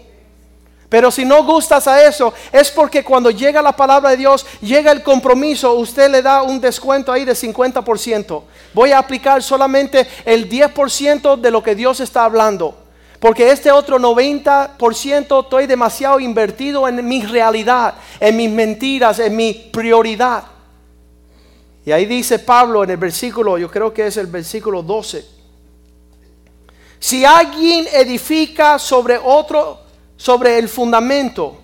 Pero 0.89 1.11
si 1.11 1.23
no 1.23 1.43
gustas 1.43 1.87
a 1.87 2.03
eso, 2.03 2.33
es 2.51 2.71
porque 2.71 3.03
cuando 3.03 3.29
llega 3.29 3.61
la 3.61 3.75
palabra 3.75 4.09
de 4.09 4.17
Dios, 4.17 4.45
llega 4.59 4.91
el 4.91 5.03
compromiso, 5.03 5.75
usted 5.75 6.09
le 6.09 6.23
da 6.23 6.41
un 6.41 6.59
descuento 6.59 7.11
ahí 7.11 7.25
de 7.25 7.33
50%. 7.33 8.43
Voy 8.73 8.91
a 8.91 8.97
aplicar 8.97 9.43
solamente 9.43 10.07
el 10.25 10.49
10% 10.49 11.39
de 11.39 11.51
lo 11.51 11.61
que 11.61 11.75
Dios 11.75 11.99
está 11.99 12.23
hablando. 12.23 12.75
Porque 13.19 13.51
este 13.51 13.71
otro 13.71 13.99
90% 13.99 15.43
estoy 15.43 15.67
demasiado 15.67 16.19
invertido 16.19 16.87
en 16.87 17.07
mi 17.07 17.21
realidad, 17.21 17.93
en 18.19 18.37
mis 18.37 18.49
mentiras, 18.49 19.19
en 19.19 19.35
mi 19.35 19.53
prioridad. 19.53 20.43
Y 21.89 21.91
ahí 21.91 22.05
dice 22.05 22.37
Pablo 22.37 22.83
en 22.83 22.91
el 22.91 22.97
versículo, 22.97 23.57
yo 23.57 23.71
creo 23.71 23.91
que 23.91 24.05
es 24.05 24.15
el 24.17 24.27
versículo 24.27 24.83
12. 24.83 25.25
Si 26.99 27.25
alguien 27.25 27.87
edifica 27.91 28.77
sobre 28.77 29.17
otro 29.17 29.79
sobre 30.15 30.59
el 30.59 30.69
fundamento. 30.69 31.57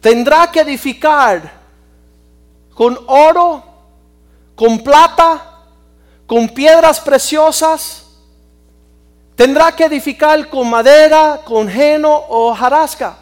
Tendrá 0.00 0.50
que 0.50 0.60
edificar 0.60 1.52
con 2.72 2.98
oro, 3.08 3.62
con 4.54 4.82
plata, 4.82 5.66
con 6.24 6.48
piedras 6.48 6.98
preciosas. 6.98 8.06
Tendrá 9.36 9.76
que 9.76 9.84
edificar 9.84 10.48
con 10.48 10.70
madera, 10.70 11.42
con 11.44 11.68
heno 11.68 12.24
o 12.30 12.54
jarasca. 12.54 13.18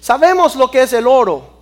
Sabemos 0.00 0.56
lo 0.56 0.68
que 0.68 0.82
es 0.82 0.92
el 0.92 1.06
oro. 1.06 1.53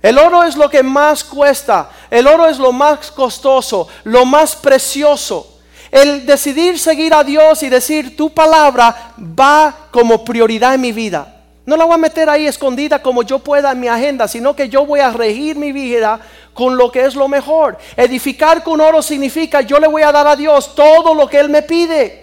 El 0.00 0.18
oro 0.18 0.44
es 0.44 0.56
lo 0.56 0.70
que 0.70 0.82
más 0.82 1.24
cuesta. 1.24 1.90
El 2.10 2.26
oro 2.26 2.46
es 2.46 2.58
lo 2.58 2.72
más 2.72 3.10
costoso, 3.10 3.88
lo 4.04 4.24
más 4.24 4.54
precioso. 4.54 5.58
El 5.90 6.26
decidir 6.26 6.78
seguir 6.78 7.14
a 7.14 7.24
Dios 7.24 7.62
y 7.62 7.68
decir 7.68 8.16
tu 8.16 8.30
palabra 8.30 9.14
va 9.18 9.74
como 9.90 10.24
prioridad 10.24 10.74
en 10.74 10.82
mi 10.82 10.92
vida. 10.92 11.34
No 11.64 11.76
la 11.76 11.84
voy 11.84 11.94
a 11.94 11.98
meter 11.98 12.30
ahí 12.30 12.46
escondida 12.46 13.02
como 13.02 13.22
yo 13.22 13.40
pueda 13.40 13.72
en 13.72 13.80
mi 13.80 13.88
agenda, 13.88 14.26
sino 14.28 14.56
que 14.56 14.68
yo 14.68 14.86
voy 14.86 15.00
a 15.00 15.10
regir 15.10 15.56
mi 15.56 15.72
vida 15.72 16.20
con 16.54 16.76
lo 16.76 16.90
que 16.90 17.04
es 17.04 17.14
lo 17.14 17.28
mejor. 17.28 17.76
Edificar 17.96 18.62
con 18.62 18.80
oro 18.80 19.02
significa 19.02 19.60
yo 19.60 19.78
le 19.78 19.86
voy 19.86 20.02
a 20.02 20.12
dar 20.12 20.26
a 20.26 20.36
Dios 20.36 20.74
todo 20.74 21.14
lo 21.14 21.28
que 21.28 21.38
Él 21.38 21.48
me 21.48 21.62
pide. 21.62 22.22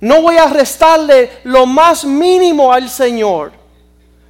No 0.00 0.22
voy 0.22 0.36
a 0.36 0.46
restarle 0.46 1.30
lo 1.44 1.66
más 1.66 2.04
mínimo 2.04 2.72
al 2.72 2.88
Señor. 2.88 3.63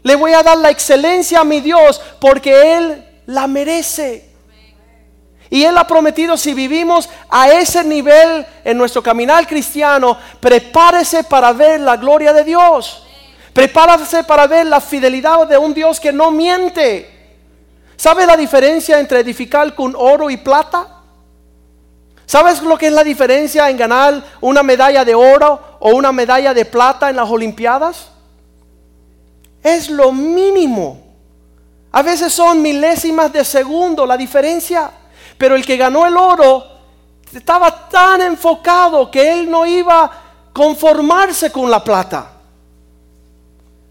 Le 0.04 0.16
voy 0.16 0.34
a 0.34 0.42
dar 0.42 0.58
la 0.58 0.68
excelencia 0.68 1.40
a 1.40 1.44
mi 1.44 1.60
Dios 1.62 2.00
porque 2.20 2.76
Él 2.76 3.04
la 3.24 3.46
merece. 3.46 4.30
Y 5.48 5.64
Él 5.64 5.78
ha 5.78 5.86
prometido, 5.86 6.36
si 6.36 6.52
vivimos 6.52 7.08
a 7.30 7.48
ese 7.50 7.82
nivel 7.82 8.46
en 8.64 8.76
nuestro 8.76 9.02
caminar 9.02 9.46
cristiano, 9.46 10.18
prepárese 10.40 11.24
para 11.24 11.52
ver 11.54 11.80
la 11.80 11.96
gloria 11.96 12.34
de 12.34 12.44
Dios. 12.44 13.06
Prepárese 13.54 14.24
para 14.24 14.46
ver 14.46 14.66
la 14.66 14.80
fidelidad 14.82 15.46
de 15.46 15.56
un 15.56 15.72
Dios 15.72 15.98
que 15.98 16.12
no 16.12 16.30
miente. 16.30 17.10
¿Sabe 17.96 18.26
la 18.26 18.36
diferencia 18.36 19.00
entre 19.00 19.20
edificar 19.20 19.74
con 19.74 19.94
oro 19.96 20.28
y 20.28 20.36
plata? 20.36 20.86
¿Sabes 22.26 22.60
lo 22.60 22.76
que 22.76 22.88
es 22.88 22.92
la 22.92 23.04
diferencia 23.04 23.70
en 23.70 23.78
ganar 23.78 24.22
una 24.42 24.62
medalla 24.62 25.02
de 25.02 25.14
oro 25.14 25.78
o 25.80 25.90
una 25.90 26.12
medalla 26.12 26.52
de 26.52 26.66
plata 26.66 27.08
en 27.08 27.16
las 27.16 27.30
Olimpiadas? 27.30 28.13
Es 29.64 29.88
lo 29.88 30.12
mínimo. 30.12 31.00
A 31.90 32.02
veces 32.02 32.32
son 32.32 32.62
milésimas 32.62 33.32
de 33.32 33.44
segundo 33.44 34.06
la 34.06 34.16
diferencia. 34.16 34.90
Pero 35.36 35.56
el 35.56 35.64
que 35.64 35.76
ganó 35.76 36.06
el 36.06 36.16
oro 36.16 36.64
estaba 37.32 37.88
tan 37.88 38.20
enfocado 38.20 39.10
que 39.10 39.32
él 39.32 39.50
no 39.50 39.66
iba 39.66 40.04
a 40.04 40.10
conformarse 40.52 41.50
con 41.50 41.70
la 41.70 41.82
plata. 41.82 42.30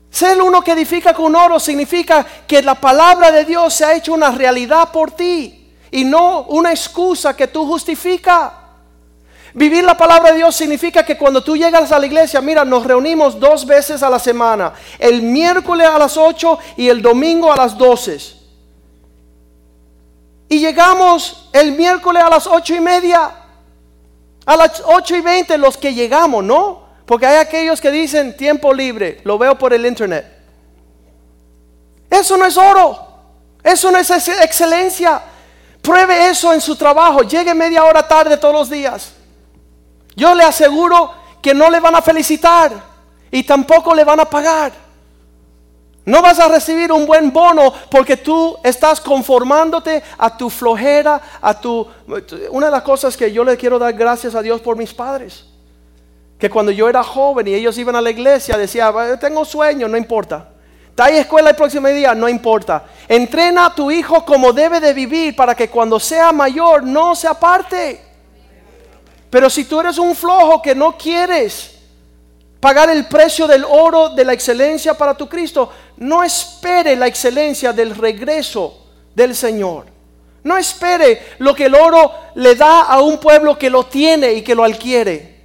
Ser 0.09 0.41
uno 0.41 0.61
que 0.61 0.71
edifica 0.73 1.13
con 1.13 1.35
oro 1.35 1.59
significa 1.59 2.25
que 2.47 2.61
la 2.61 2.75
palabra 2.75 3.31
de 3.31 3.45
Dios 3.45 3.73
se 3.73 3.83
ha 3.83 3.95
hecho 3.95 4.13
una 4.13 4.29
realidad 4.31 4.91
por 4.91 5.11
ti 5.11 5.73
y 5.89 6.03
no 6.03 6.43
una 6.43 6.71
excusa 6.71 7.35
que 7.35 7.47
tú 7.47 7.65
justificas. 7.65 8.62
Vivir 9.53 9.83
la 9.83 9.95
palabra 9.95 10.31
de 10.31 10.37
Dios 10.37 10.55
significa 10.55 11.05
que 11.05 11.17
cuando 11.17 11.43
tú 11.43 11.55
llegas 11.55 11.91
a 11.91 11.99
la 11.99 12.05
iglesia, 12.05 12.41
mira, 12.41 12.65
nos 12.65 12.85
reunimos 12.85 13.39
dos 13.39 13.65
veces 13.65 14.01
a 14.01 14.09
la 14.09 14.17
semana, 14.19 14.73
el 14.97 15.21
miércoles 15.21 15.87
a 15.87 15.99
las 15.99 16.17
8 16.17 16.57
y 16.77 16.89
el 16.89 17.01
domingo 17.01 17.51
a 17.51 17.55
las 17.55 17.77
12. 17.77 18.43
Y 20.53 20.59
llegamos 20.59 21.49
el 21.51 21.71
miércoles 21.71 22.21
a 22.21 22.29
las 22.29 22.45
ocho 22.45 22.75
y 22.75 22.79
media. 22.79 23.31
A 24.45 24.55
las 24.55 24.83
ocho 24.85 25.15
y 25.15 25.21
veinte 25.21 25.57
los 25.57 25.77
que 25.77 25.95
llegamos, 25.95 26.43
¿no? 26.43 26.83
Porque 27.07 27.25
hay 27.25 27.37
aquellos 27.37 27.81
que 27.81 27.89
dicen 27.89 28.37
tiempo 28.37 28.71
libre, 28.71 29.19
lo 29.23 29.39
veo 29.39 29.57
por 29.57 29.73
el 29.73 29.83
internet. 29.83 30.25
Eso 32.07 32.37
no 32.37 32.45
es 32.45 32.55
oro. 32.55 32.99
Eso 33.63 33.89
no 33.89 33.97
es 33.97 34.11
excelencia. 34.11 35.23
Pruebe 35.81 36.29
eso 36.29 36.53
en 36.53 36.61
su 36.61 36.75
trabajo. 36.75 37.23
Llegue 37.23 37.55
media 37.55 37.83
hora 37.83 38.07
tarde 38.07 38.37
todos 38.37 38.53
los 38.53 38.69
días. 38.69 39.13
Yo 40.15 40.35
le 40.35 40.43
aseguro 40.43 41.11
que 41.41 41.53
no 41.53 41.69
le 41.69 41.79
van 41.79 41.95
a 41.95 42.01
felicitar 42.01 42.71
y 43.31 43.43
tampoco 43.43 43.93
le 43.93 44.03
van 44.03 44.19
a 44.19 44.25
pagar. 44.25 44.71
No 46.05 46.21
vas 46.21 46.37
a 46.39 46.49
recibir 46.49 46.91
un 46.91 47.05
buen 47.05 47.31
bono 47.31 47.73
porque 47.89 48.17
tú 48.17 48.57
estás 48.63 48.99
conformándote 48.99 50.03
a 50.17 50.35
tu 50.35 50.49
flojera, 50.49 51.21
a 51.41 51.59
tu... 51.59 51.87
Una 52.51 52.65
de 52.65 52.71
las 52.71 52.83
cosas 52.83 53.15
que 53.15 53.31
yo 53.31 53.43
le 53.43 53.55
quiero 53.55 53.79
dar 53.79 53.93
gracias 53.93 54.35
a 54.35 54.41
Dios 54.41 54.59
por 54.59 54.75
mis 54.75 54.93
padres. 54.93 55.45
Que 56.37 56.49
cuando 56.49 56.73
yo 56.73 56.89
era 56.89 57.03
joven 57.03 57.47
y 57.47 57.53
ellos 57.53 57.77
iban 57.77 57.95
a 57.95 58.01
la 58.01 58.09
iglesia, 58.09 58.57
decía, 58.57 58.93
tengo 59.19 59.45
sueño, 59.45 59.87
no 59.87 59.95
importa. 59.95 60.49
¿Está 60.89 61.05
ahí 61.05 61.17
escuela 61.17 61.51
el 61.51 61.55
próximo 61.55 61.87
día? 61.87 62.13
No 62.13 62.27
importa. 62.27 62.83
Entrena 63.07 63.67
a 63.67 63.73
tu 63.73 63.89
hijo 63.89 64.25
como 64.25 64.51
debe 64.51 64.81
de 64.81 64.93
vivir 64.93 65.35
para 65.35 65.55
que 65.55 65.69
cuando 65.69 65.99
sea 65.99 66.33
mayor 66.33 66.83
no 66.83 67.15
se 67.15 67.27
aparte. 67.27 68.12
Pero 69.33 69.49
si 69.49 69.65
tú 69.65 69.79
eres 69.79 69.97
un 69.97 70.15
flojo 70.15 70.61
que 70.61 70.75
no 70.75 70.95
quieres 70.95 71.71
pagar 72.59 72.91
el 72.91 73.07
precio 73.07 73.47
del 73.47 73.65
oro 73.67 74.09
de 74.09 74.23
la 74.23 74.31
excelencia 74.31 74.93
para 74.93 75.17
tu 75.17 75.27
Cristo, 75.27 75.71
no 75.97 76.23
espere 76.23 76.95
la 76.95 77.07
excelencia 77.07 77.73
del 77.73 77.95
regreso 77.95 78.85
del 79.15 79.35
Señor. 79.35 79.87
No 80.43 80.55
espere 80.55 81.19
lo 81.39 81.55
que 81.55 81.65
el 81.65 81.73
oro 81.73 82.11
le 82.35 82.53
da 82.53 82.81
a 82.81 83.01
un 83.01 83.17
pueblo 83.17 83.57
que 83.57 83.71
lo 83.71 83.87
tiene 83.87 84.33
y 84.33 84.43
que 84.43 84.53
lo 84.53 84.63
adquiere. 84.63 85.35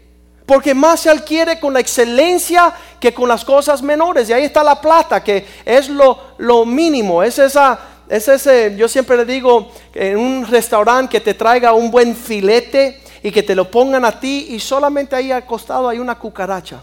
Porque 0.44 0.74
más 0.74 1.00
se 1.00 1.08
adquiere 1.08 1.58
con 1.58 1.72
la 1.72 1.80
excelencia 1.80 2.74
que 3.00 3.14
con 3.14 3.26
las 3.26 3.42
cosas 3.42 3.80
menores. 3.80 4.28
Y 4.28 4.34
ahí 4.34 4.44
está 4.44 4.62
la 4.62 4.78
plata, 4.78 5.24
que 5.24 5.46
es 5.64 5.88
lo, 5.88 6.66
mínimo. 6.66 7.22
Es 7.22 7.38
esa, 7.38 7.80
es 8.06 8.28
ese, 8.28 8.76
yo 8.76 8.86
siempre 8.86 9.16
le 9.16 9.24
digo, 9.24 9.72
en 9.94 10.18
un 10.18 10.46
restaurante 10.46 11.12
que 11.12 11.20
te 11.22 11.32
traiga 11.32 11.72
un 11.72 11.90
buen 11.90 12.14
filete 12.14 13.07
y 13.22 13.30
que 13.30 13.42
te 13.42 13.54
lo 13.54 13.70
pongan 13.70 14.04
a 14.04 14.18
ti 14.18 14.48
y 14.50 14.60
solamente 14.60 15.16
ahí 15.16 15.32
acostado 15.32 15.88
hay 15.88 15.98
una 15.98 16.18
cucaracha. 16.18 16.82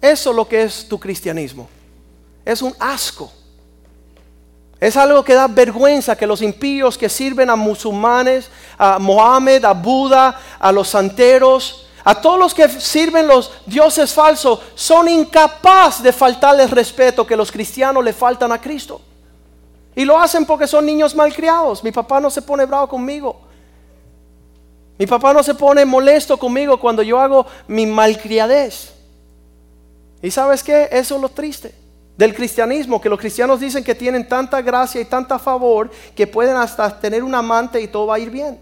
Eso 0.00 0.30
es 0.30 0.36
lo 0.36 0.48
que 0.48 0.62
es 0.62 0.88
tu 0.88 0.98
cristianismo. 0.98 1.68
Es 2.44 2.60
un 2.60 2.74
asco. 2.78 3.30
Es 4.80 4.96
algo 4.96 5.22
que 5.22 5.34
da 5.34 5.46
vergüenza 5.46 6.16
que 6.16 6.26
los 6.26 6.42
impíos 6.42 6.98
que 6.98 7.08
sirven 7.08 7.48
a 7.50 7.54
musulmanes, 7.54 8.50
a 8.76 8.98
Mohammed, 8.98 9.64
a 9.64 9.72
Buda, 9.74 10.40
a 10.58 10.72
los 10.72 10.88
santeros, 10.88 11.86
a 12.02 12.20
todos 12.20 12.36
los 12.36 12.52
que 12.52 12.68
sirven 12.68 13.28
los 13.28 13.52
dioses 13.64 14.12
falsos, 14.12 14.58
son 14.74 15.08
incapaces 15.08 16.02
de 16.02 16.12
faltarles 16.12 16.72
respeto 16.72 17.24
que 17.24 17.36
los 17.36 17.52
cristianos 17.52 18.02
le 18.02 18.12
faltan 18.12 18.50
a 18.50 18.60
Cristo. 18.60 19.00
Y 19.94 20.04
lo 20.04 20.18
hacen 20.18 20.44
porque 20.46 20.66
son 20.66 20.84
niños 20.84 21.14
malcriados. 21.14 21.84
Mi 21.84 21.92
papá 21.92 22.18
no 22.18 22.28
se 22.28 22.42
pone 22.42 22.64
bravo 22.64 22.88
conmigo. 22.88 23.51
Mi 24.98 25.06
papá 25.06 25.32
no 25.32 25.42
se 25.42 25.54
pone 25.54 25.84
molesto 25.84 26.36
conmigo 26.36 26.78
cuando 26.78 27.02
yo 27.02 27.18
hago 27.18 27.46
mi 27.66 27.86
malcriadez. 27.86 28.92
¿Y 30.22 30.30
sabes 30.30 30.62
qué? 30.62 30.88
Eso 30.92 31.16
es 31.16 31.20
lo 31.20 31.28
triste 31.28 31.74
del 32.16 32.34
cristianismo, 32.34 33.00
que 33.00 33.08
los 33.08 33.18
cristianos 33.18 33.58
dicen 33.58 33.82
que 33.82 33.94
tienen 33.94 34.28
tanta 34.28 34.60
gracia 34.62 35.00
y 35.00 35.04
tanta 35.04 35.38
favor 35.38 35.90
que 36.14 36.26
pueden 36.26 36.56
hasta 36.56 37.00
tener 37.00 37.22
un 37.22 37.34
amante 37.34 37.80
y 37.80 37.88
todo 37.88 38.06
va 38.06 38.16
a 38.16 38.18
ir 38.18 38.30
bien. 38.30 38.60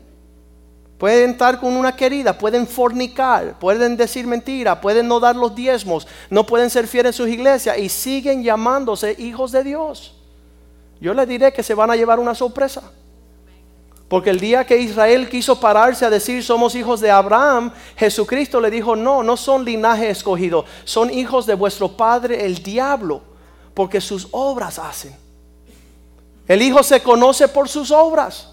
Pueden 0.99 1.31
estar 1.31 1.59
con 1.59 1.77
una 1.77 1.97
querida, 1.97 2.37
pueden 2.37 2.67
fornicar, 2.67 3.59
pueden 3.59 3.97
decir 3.97 4.27
mentira, 4.27 4.81
pueden 4.81 5.09
no 5.09 5.19
dar 5.19 5.35
los 5.35 5.55
diezmos, 5.55 6.07
no 6.29 6.45
pueden 6.45 6.71
ser 6.71 6.87
fieles 6.87 7.15
en 7.15 7.25
sus 7.25 7.29
iglesias 7.29 7.79
y 7.79 7.89
siguen 7.89 8.43
llamándose 8.43 9.17
hijos 9.19 9.51
de 9.51 9.65
Dios. 9.65 10.15
Yo 11.01 11.15
les 11.15 11.27
diré 11.27 11.53
que 11.53 11.63
se 11.63 11.75
van 11.75 11.91
a 11.91 11.97
llevar 11.97 12.19
una 12.19 12.35
sorpresa. 12.35 12.83
Porque 14.11 14.31
el 14.31 14.41
día 14.41 14.67
que 14.67 14.77
Israel 14.77 15.29
quiso 15.29 15.61
pararse 15.61 16.05
a 16.05 16.11
decir 16.11 16.43
somos 16.43 16.75
hijos 16.75 17.01
de 17.01 17.13
Abraham, 17.13 17.71
Jesucristo 17.97 18.61
le 18.61 18.69
dijo, 18.69 18.97
no, 18.97 19.23
no 19.23 19.37
son 19.37 19.65
linaje 19.65 20.11
escogido, 20.11 20.65
son 20.83 21.15
hijos 21.15 21.47
de 21.47 21.55
vuestro 21.55 21.97
padre 21.97 22.45
el 22.45 22.61
diablo, 22.61 23.23
porque 23.73 24.01
sus 24.01 24.27
obras 24.33 24.81
hacen. 24.81 25.17
El 26.49 26.61
hijo 26.61 26.83
se 26.83 27.01
conoce 27.01 27.47
por 27.47 27.69
sus 27.69 27.93
obras. 27.93 28.49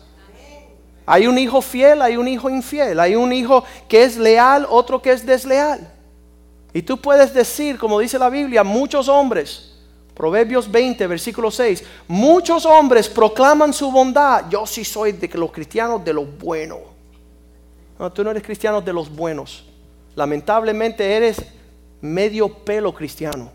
Hay 1.07 1.25
un 1.25 1.39
hijo 1.39 1.59
fiel, 1.63 2.03
hay 2.03 2.17
un 2.17 2.27
hijo 2.27 2.51
infiel, 2.51 2.99
hay 2.99 3.15
un 3.15 3.33
hijo 3.33 3.63
que 3.87 4.03
es 4.03 4.15
leal, 4.15 4.67
otro 4.69 5.01
que 5.01 5.11
es 5.11 5.25
desleal. 5.25 5.91
Y 6.71 6.83
tú 6.83 7.01
puedes 7.01 7.33
decir, 7.33 7.79
como 7.79 7.97
dice 7.97 8.19
la 8.19 8.29
Biblia, 8.29 8.63
muchos 8.63 9.07
hombres 9.07 9.76
Proverbios 10.17 10.69
20, 10.71 11.05
versículo 11.05 11.51
6. 11.51 11.83
Muchos 12.07 12.65
hombres 12.65 13.07
proclaman 13.07 13.71
su 13.71 13.91
bondad. 13.91 14.45
Yo 14.49 14.65
sí 14.65 14.83
soy 14.83 15.11
de 15.11 15.27
los 15.35 15.51
cristianos 15.51 16.03
de 16.03 16.11
los 16.11 16.25
buenos. 16.39 16.79
No, 17.99 18.11
tú 18.11 18.23
no 18.23 18.31
eres 18.31 18.41
cristiano 18.41 18.81
de 18.81 18.91
los 18.91 19.15
buenos. 19.15 19.63
Lamentablemente 20.15 21.15
eres 21.15 21.37
medio 22.01 22.49
pelo 22.49 22.91
cristiano. 22.95 23.51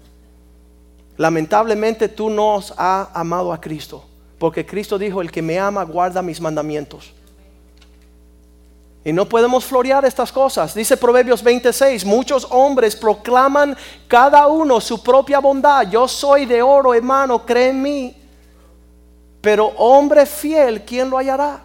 Lamentablemente 1.17 2.09
tú 2.09 2.31
no 2.31 2.57
has 2.57 2.73
amado 3.13 3.53
a 3.53 3.61
Cristo. 3.61 4.05
Porque 4.39 4.65
Cristo 4.65 4.99
dijo, 4.99 5.21
el 5.21 5.33
que 5.33 5.43
me 5.43 5.59
ama 5.59 5.83
guarda 5.83 6.23
mis 6.23 6.41
mandamientos. 6.41 7.13
Y 9.05 9.13
no 9.13 9.29
podemos 9.29 9.65
florear 9.65 10.05
estas 10.05 10.31
cosas. 10.31 10.75
Dice 10.75 10.97
Proverbios 10.97 11.43
26, 11.43 12.05
muchos 12.05 12.47
hombres 12.51 12.95
proclaman 12.95 13.77
cada 14.07 14.47
uno 14.47 14.81
su 14.81 15.03
propia 15.03 15.41
bondad. 15.41 15.89
Yo 15.91 16.07
soy 16.07 16.47
de 16.47 16.63
oro, 16.63 16.95
hermano, 16.95 17.45
cree 17.45 17.71
en 17.71 17.83
mí. 17.83 18.17
Pero 19.41 19.67
hombre 19.77 20.25
fiel, 20.25 20.85
¿quién 20.85 21.11
lo 21.11 21.19
hallará? 21.19 21.65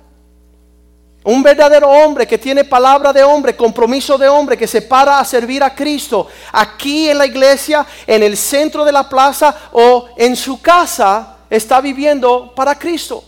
Un 1.23 1.43
verdadero 1.43 1.89
hombre 1.89 2.25
que 2.25 2.39
tiene 2.39 2.63
palabra 2.63 3.13
de 3.13 3.23
hombre, 3.23 3.55
compromiso 3.55 4.17
de 4.17 4.27
hombre, 4.27 4.57
que 4.57 4.65
se 4.65 4.81
para 4.81 5.19
a 5.19 5.25
servir 5.25 5.61
a 5.61 5.75
Cristo 5.75 6.27
aquí 6.51 7.09
en 7.09 7.19
la 7.19 7.25
iglesia, 7.25 7.85
en 8.07 8.23
el 8.23 8.35
centro 8.35 8.83
de 8.83 8.91
la 8.91 9.07
plaza 9.07 9.53
o 9.73 10.07
en 10.15 10.35
su 10.35 10.59
casa, 10.59 11.35
está 11.49 11.81
viviendo 11.81 12.51
para 12.55 12.73
Cristo. 12.79 13.23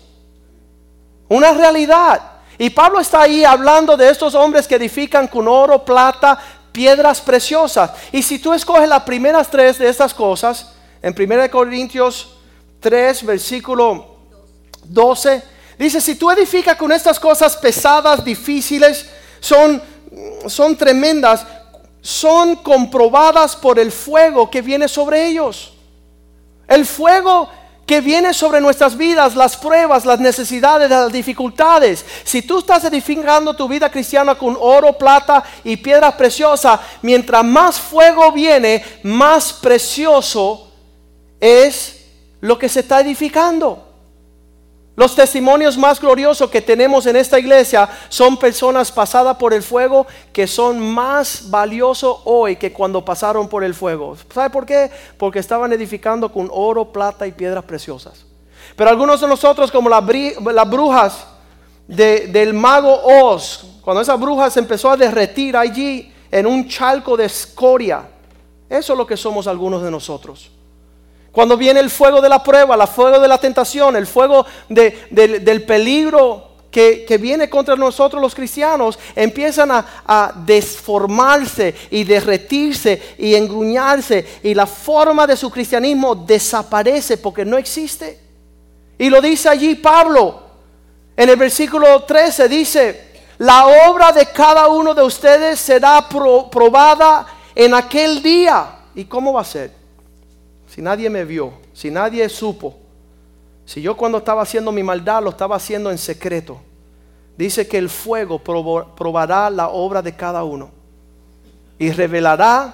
Una 1.27 1.51
realidad. 1.51 2.38
Y 2.61 2.69
Pablo 2.69 2.99
está 2.99 3.21
ahí 3.21 3.45
hablando 3.45 3.95
de 3.95 4.09
estos 4.09 4.35
hombres 4.35 4.67
que 4.67 4.75
edifican 4.75 5.29
con 5.29 5.47
oro, 5.47 5.85
plata, 5.85 6.37
piedras 6.73 7.21
preciosas. 7.21 7.91
Y 8.11 8.21
si 8.21 8.37
tú 8.37 8.53
escoges 8.53 8.89
las 8.89 9.03
primeras 9.03 9.49
tres 9.49 9.79
de 9.79 9.87
estas 9.87 10.13
cosas, 10.13 10.73
en 11.01 11.15
1 11.17 11.49
Corintios 11.49 12.35
3, 12.81 13.25
versículo 13.25 14.17
12, 14.83 15.41
dice, 15.77 16.01
si 16.01 16.15
tú 16.15 16.29
edificas 16.31 16.75
con 16.75 16.91
estas 16.91 17.17
cosas 17.17 17.55
pesadas, 17.55 18.25
difíciles, 18.25 19.09
son, 19.39 19.81
son 20.45 20.75
tremendas, 20.75 21.45
son 22.01 22.57
comprobadas 22.57 23.55
por 23.55 23.79
el 23.79 23.89
fuego 23.89 24.51
que 24.51 24.61
viene 24.61 24.89
sobre 24.89 25.27
ellos. 25.27 25.75
El 26.67 26.85
fuego 26.85 27.49
que 27.89 28.01
viene 28.01 28.35
sobre 28.35 28.61
nuestras 28.61 28.95
vidas, 28.95 29.35
las 29.35 29.57
pruebas, 29.57 30.05
las 30.05 30.19
necesidades, 30.19 30.91
las 30.91 31.11
dificultades. 31.11 32.05
Si 32.23 32.43
tú 32.43 32.59
estás 32.59 32.83
edificando 32.83 33.55
tu 33.55 33.67
vida 33.67 33.89
cristiana 33.89 34.35
con 34.35 34.55
oro, 34.61 34.93
plata 34.93 35.43
y 35.63 35.75
piedras 35.75 36.13
preciosas, 36.13 36.79
mientras 37.01 37.43
más 37.43 37.79
fuego 37.79 38.31
viene, 38.31 38.85
más 39.01 39.51
precioso 39.53 40.71
es 41.39 42.05
lo 42.41 42.59
que 42.59 42.69
se 42.69 42.81
está 42.81 42.99
edificando. 42.99 43.88
Los 44.99 45.15
testimonios 45.15 45.77
más 45.77 45.97
gloriosos 46.01 46.49
que 46.49 46.61
tenemos 46.61 47.05
en 47.05 47.15
esta 47.15 47.39
iglesia 47.39 47.87
son 48.09 48.35
personas 48.35 48.91
pasadas 48.91 49.37
por 49.37 49.53
el 49.53 49.63
fuego 49.63 50.05
que 50.33 50.45
son 50.45 50.77
más 50.77 51.49
valiosos 51.49 52.17
hoy 52.25 52.57
que 52.57 52.73
cuando 52.73 53.05
pasaron 53.05 53.47
por 53.47 53.63
el 53.63 53.73
fuego. 53.73 54.17
¿Sabe 54.33 54.49
por 54.49 54.65
qué? 54.65 54.91
Porque 55.17 55.39
estaban 55.39 55.71
edificando 55.71 56.29
con 56.29 56.49
oro, 56.51 56.91
plata 56.91 57.25
y 57.25 57.31
piedras 57.31 57.63
preciosas. 57.63 58.25
Pero 58.75 58.89
algunos 58.89 59.21
de 59.21 59.27
nosotros, 59.29 59.71
como 59.71 59.87
las, 59.87 60.05
brujas 60.69 61.27
del 61.87 62.53
mago 62.53 62.99
Oz, 63.01 63.79
cuando 63.79 64.01
esa 64.01 64.17
bruja 64.17 64.49
se 64.49 64.59
empezó 64.59 64.91
a 64.91 64.97
derretir 64.97 65.55
allí 65.55 66.13
en 66.29 66.45
un 66.45 66.67
chalco 66.67 67.15
de 67.15 67.23
escoria, 67.23 68.03
eso 68.67 68.91
es 68.91 68.99
lo 68.99 69.07
que 69.07 69.15
somos 69.15 69.47
algunos 69.47 69.81
de 69.81 69.91
nosotros. 69.91 70.51
Cuando 71.31 71.57
viene 71.57 71.79
el 71.79 71.89
fuego 71.89 72.21
de 72.21 72.29
la 72.29 72.43
prueba, 72.43 72.75
el 72.75 72.87
fuego 72.87 73.19
de 73.19 73.27
la 73.27 73.37
tentación, 73.37 73.95
el 73.95 74.07
fuego 74.07 74.45
del 74.67 75.63
peligro 75.65 76.49
que, 76.71 77.17
viene 77.19 77.49
contra 77.49 77.75
nosotros 77.75 78.21
los 78.21 78.35
cristianos, 78.35 78.97
empiezan 79.15 79.71
a, 79.71 80.33
desformarse 80.45 81.75
y 81.91 82.03
derretirse 82.03 83.15
y 83.17 83.35
engruñarse 83.35 84.39
y 84.43 84.53
la 84.53 84.65
forma 84.65 85.25
de 85.27 85.35
su 85.35 85.49
cristianismo 85.49 86.15
desaparece 86.15 87.17
porque 87.17 87.45
no 87.45 87.57
existe. 87.57 88.19
Y 88.97 89.09
lo 89.09 89.21
dice 89.21 89.49
allí 89.49 89.75
Pablo. 89.75 90.49
En 91.15 91.29
el 91.29 91.35
versículo 91.35 92.03
13 92.03 92.47
dice, 92.47 93.09
la 93.39 93.67
obra 93.89 94.11
de 94.11 94.27
cada 94.27 94.67
uno 94.67 94.93
de 94.93 95.03
ustedes 95.03 95.59
será 95.59 96.07
probada 96.09 97.25
en 97.53 97.73
aquel 97.73 98.21
día. 98.21 98.77
¿Y 98.95 99.05
cómo 99.05 99.33
va 99.33 99.41
a 99.41 99.45
ser? 99.45 99.78
Si 100.69 100.81
nadie 100.81 101.09
me 101.09 101.25
vio, 101.25 101.53
si 101.73 101.89
nadie 101.89 102.29
supo, 102.29 102.77
si 103.65 103.81
yo 103.81 103.97
cuando 103.97 104.19
estaba 104.19 104.43
haciendo 104.43 104.71
mi 104.71 104.83
maldad 104.83 105.23
lo 105.23 105.31
estaba 105.31 105.55
haciendo 105.55 105.91
en 105.91 105.97
secreto, 105.97 106.59
dice 107.37 107.67
que 107.67 107.77
el 107.77 107.89
fuego 107.89 108.39
probará 108.39 109.49
la 109.49 109.69
obra 109.69 110.01
de 110.01 110.15
cada 110.15 110.43
uno 110.43 110.69
y 111.77 111.91
revelará 111.91 112.73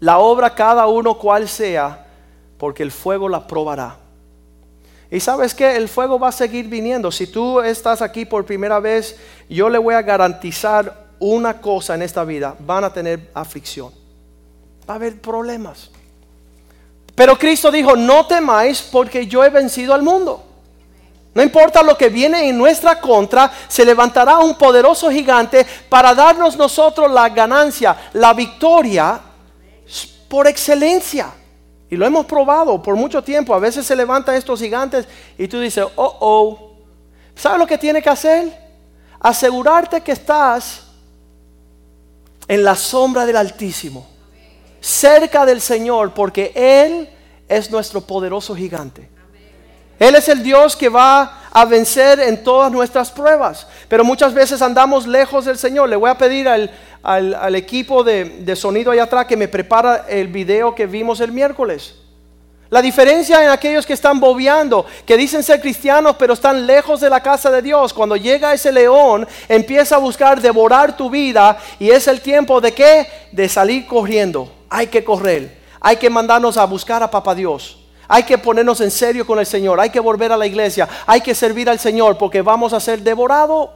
la 0.00 0.18
obra 0.18 0.54
cada 0.54 0.86
uno 0.86 1.16
cual 1.18 1.48
sea, 1.48 2.06
porque 2.56 2.82
el 2.82 2.90
fuego 2.90 3.28
la 3.28 3.46
probará. 3.46 3.96
Y 5.10 5.20
sabes 5.20 5.54
que 5.54 5.76
el 5.76 5.88
fuego 5.88 6.18
va 6.18 6.28
a 6.28 6.32
seguir 6.32 6.68
viniendo. 6.68 7.10
Si 7.10 7.26
tú 7.26 7.60
estás 7.60 8.02
aquí 8.02 8.24
por 8.24 8.44
primera 8.44 8.78
vez, 8.78 9.16
yo 9.48 9.68
le 9.68 9.78
voy 9.78 9.94
a 9.94 10.02
garantizar 10.02 11.08
una 11.18 11.60
cosa 11.60 11.94
en 11.94 12.02
esta 12.02 12.24
vida, 12.24 12.54
van 12.60 12.84
a 12.84 12.92
tener 12.92 13.30
aflicción. 13.34 13.92
Va 14.88 14.94
a 14.94 14.96
haber 14.96 15.20
problemas. 15.20 15.90
Pero 17.18 17.36
Cristo 17.36 17.72
dijo, 17.72 17.96
no 17.96 18.26
temáis 18.26 18.80
porque 18.80 19.26
yo 19.26 19.44
he 19.44 19.50
vencido 19.50 19.92
al 19.92 20.02
mundo. 20.02 20.40
No 21.34 21.42
importa 21.42 21.82
lo 21.82 21.98
que 21.98 22.08
viene 22.10 22.48
en 22.48 22.56
nuestra 22.56 23.00
contra, 23.00 23.50
se 23.66 23.84
levantará 23.84 24.38
un 24.38 24.54
poderoso 24.54 25.10
gigante 25.10 25.66
para 25.88 26.14
darnos 26.14 26.56
nosotros 26.56 27.10
la 27.10 27.28
ganancia, 27.28 27.96
la 28.12 28.32
victoria 28.34 29.20
por 30.28 30.46
excelencia. 30.46 31.32
Y 31.90 31.96
lo 31.96 32.06
hemos 32.06 32.24
probado 32.24 32.80
por 32.80 32.94
mucho 32.94 33.20
tiempo. 33.20 33.52
A 33.52 33.58
veces 33.58 33.84
se 33.84 33.96
levantan 33.96 34.36
estos 34.36 34.60
gigantes 34.60 35.08
y 35.36 35.48
tú 35.48 35.58
dices, 35.58 35.84
oh, 35.96 36.16
oh. 36.20 36.72
¿Sabes 37.34 37.58
lo 37.58 37.66
que 37.66 37.78
tiene 37.78 38.00
que 38.00 38.10
hacer? 38.10 38.56
Asegurarte 39.18 40.02
que 40.02 40.12
estás 40.12 40.84
en 42.46 42.62
la 42.62 42.76
sombra 42.76 43.26
del 43.26 43.38
Altísimo 43.38 44.17
cerca 44.88 45.44
del 45.44 45.60
Señor 45.60 46.14
porque 46.14 46.52
Él 46.54 47.08
es 47.48 47.70
nuestro 47.70 48.00
poderoso 48.00 48.54
gigante. 48.56 49.08
Él 49.98 50.14
es 50.14 50.28
el 50.28 50.42
Dios 50.42 50.76
que 50.76 50.88
va 50.88 51.42
a 51.50 51.64
vencer 51.64 52.20
en 52.20 52.42
todas 52.44 52.70
nuestras 52.70 53.10
pruebas. 53.10 53.66
Pero 53.88 54.04
muchas 54.04 54.32
veces 54.32 54.62
andamos 54.62 55.06
lejos 55.06 55.44
del 55.44 55.58
Señor. 55.58 55.88
Le 55.88 55.96
voy 55.96 56.08
a 56.08 56.16
pedir 56.16 56.48
al, 56.48 56.70
al- 57.02 57.54
equipo 57.56 58.04
de, 58.04 58.24
de 58.24 58.56
sonido 58.56 58.92
allá 58.92 59.04
atrás 59.04 59.26
que 59.26 59.36
me 59.36 59.48
prepara 59.48 60.06
el 60.08 60.28
video 60.28 60.74
que 60.74 60.86
vimos 60.86 61.20
el 61.20 61.32
miércoles. 61.32 61.96
La 62.70 62.82
diferencia 62.82 63.42
en 63.42 63.48
aquellos 63.48 63.86
que 63.86 63.94
están 63.94 64.20
bobeando, 64.20 64.84
que 65.06 65.16
dicen 65.16 65.42
ser 65.42 65.58
cristianos 65.60 66.16
pero 66.18 66.34
están 66.34 66.66
lejos 66.66 67.00
de 67.00 67.08
la 67.08 67.22
casa 67.22 67.50
de 67.50 67.62
Dios, 67.62 67.94
cuando 67.94 68.14
llega 68.14 68.52
ese 68.52 68.70
león, 68.70 69.26
empieza 69.48 69.96
a 69.96 69.98
buscar 69.98 70.40
devorar 70.40 70.94
tu 70.94 71.08
vida 71.08 71.56
y 71.78 71.90
es 71.90 72.06
el 72.08 72.20
tiempo 72.20 72.60
de 72.60 72.72
qué? 72.72 73.06
De 73.32 73.48
salir 73.48 73.86
corriendo. 73.86 74.52
Hay 74.68 74.88
que 74.88 75.02
correr. 75.02 75.56
Hay 75.80 75.96
que 75.96 76.10
mandarnos 76.10 76.58
a 76.58 76.66
buscar 76.66 77.02
a 77.02 77.10
Papá 77.10 77.34
Dios. 77.34 77.78
Hay 78.06 78.24
que 78.24 78.36
ponernos 78.36 78.80
en 78.82 78.90
serio 78.90 79.26
con 79.26 79.38
el 79.38 79.46
Señor. 79.46 79.80
Hay 79.80 79.90
que 79.90 80.00
volver 80.00 80.30
a 80.32 80.36
la 80.36 80.46
iglesia. 80.46 80.86
Hay 81.06 81.22
que 81.22 81.34
servir 81.34 81.70
al 81.70 81.78
Señor 81.78 82.18
porque 82.18 82.42
vamos 82.42 82.74
a 82.74 82.80
ser 82.80 83.00
devorados. 83.00 83.70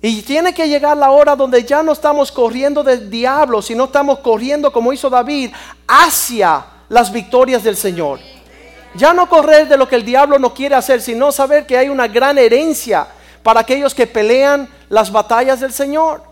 Y 0.00 0.22
tiene 0.22 0.54
que 0.54 0.68
llegar 0.68 0.96
la 0.96 1.10
hora 1.10 1.36
donde 1.36 1.62
ya 1.64 1.82
no 1.82 1.92
estamos 1.92 2.32
corriendo 2.32 2.82
del 2.82 3.10
diablo, 3.10 3.60
sino 3.60 3.84
estamos 3.84 4.20
corriendo 4.20 4.72
como 4.72 4.92
hizo 4.92 5.10
David 5.10 5.50
hacia 5.86 6.73
las 6.88 7.12
victorias 7.12 7.62
del 7.64 7.76
Señor. 7.76 8.20
Ya 8.94 9.12
no 9.12 9.28
correr 9.28 9.66
de 9.66 9.76
lo 9.76 9.88
que 9.88 9.96
el 9.96 10.04
diablo 10.04 10.38
no 10.38 10.54
quiere 10.54 10.74
hacer, 10.74 11.00
sino 11.00 11.32
saber 11.32 11.66
que 11.66 11.76
hay 11.76 11.88
una 11.88 12.06
gran 12.06 12.38
herencia 12.38 13.06
para 13.42 13.60
aquellos 13.60 13.94
que 13.94 14.06
pelean 14.06 14.68
las 14.88 15.10
batallas 15.10 15.60
del 15.60 15.72
Señor. 15.72 16.22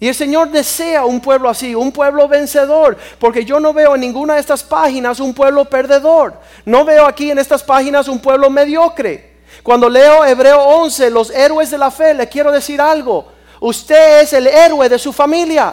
Y 0.00 0.08
el 0.08 0.16
Señor 0.16 0.50
desea 0.50 1.04
un 1.04 1.20
pueblo 1.20 1.48
así, 1.48 1.76
un 1.76 1.92
pueblo 1.92 2.26
vencedor, 2.26 2.96
porque 3.20 3.44
yo 3.44 3.60
no 3.60 3.72
veo 3.72 3.94
en 3.94 4.00
ninguna 4.00 4.34
de 4.34 4.40
estas 4.40 4.64
páginas 4.64 5.20
un 5.20 5.32
pueblo 5.32 5.64
perdedor. 5.64 6.34
No 6.64 6.84
veo 6.84 7.06
aquí 7.06 7.30
en 7.30 7.38
estas 7.38 7.62
páginas 7.62 8.08
un 8.08 8.18
pueblo 8.18 8.50
mediocre. 8.50 9.36
Cuando 9.62 9.88
leo 9.88 10.24
Hebreo 10.24 10.60
11, 10.60 11.08
los 11.10 11.30
héroes 11.30 11.70
de 11.70 11.78
la 11.78 11.92
fe, 11.92 12.14
le 12.14 12.28
quiero 12.28 12.50
decir 12.50 12.80
algo. 12.80 13.30
Usted 13.60 14.22
es 14.22 14.32
el 14.32 14.48
héroe 14.48 14.88
de 14.88 14.98
su 14.98 15.12
familia. 15.12 15.72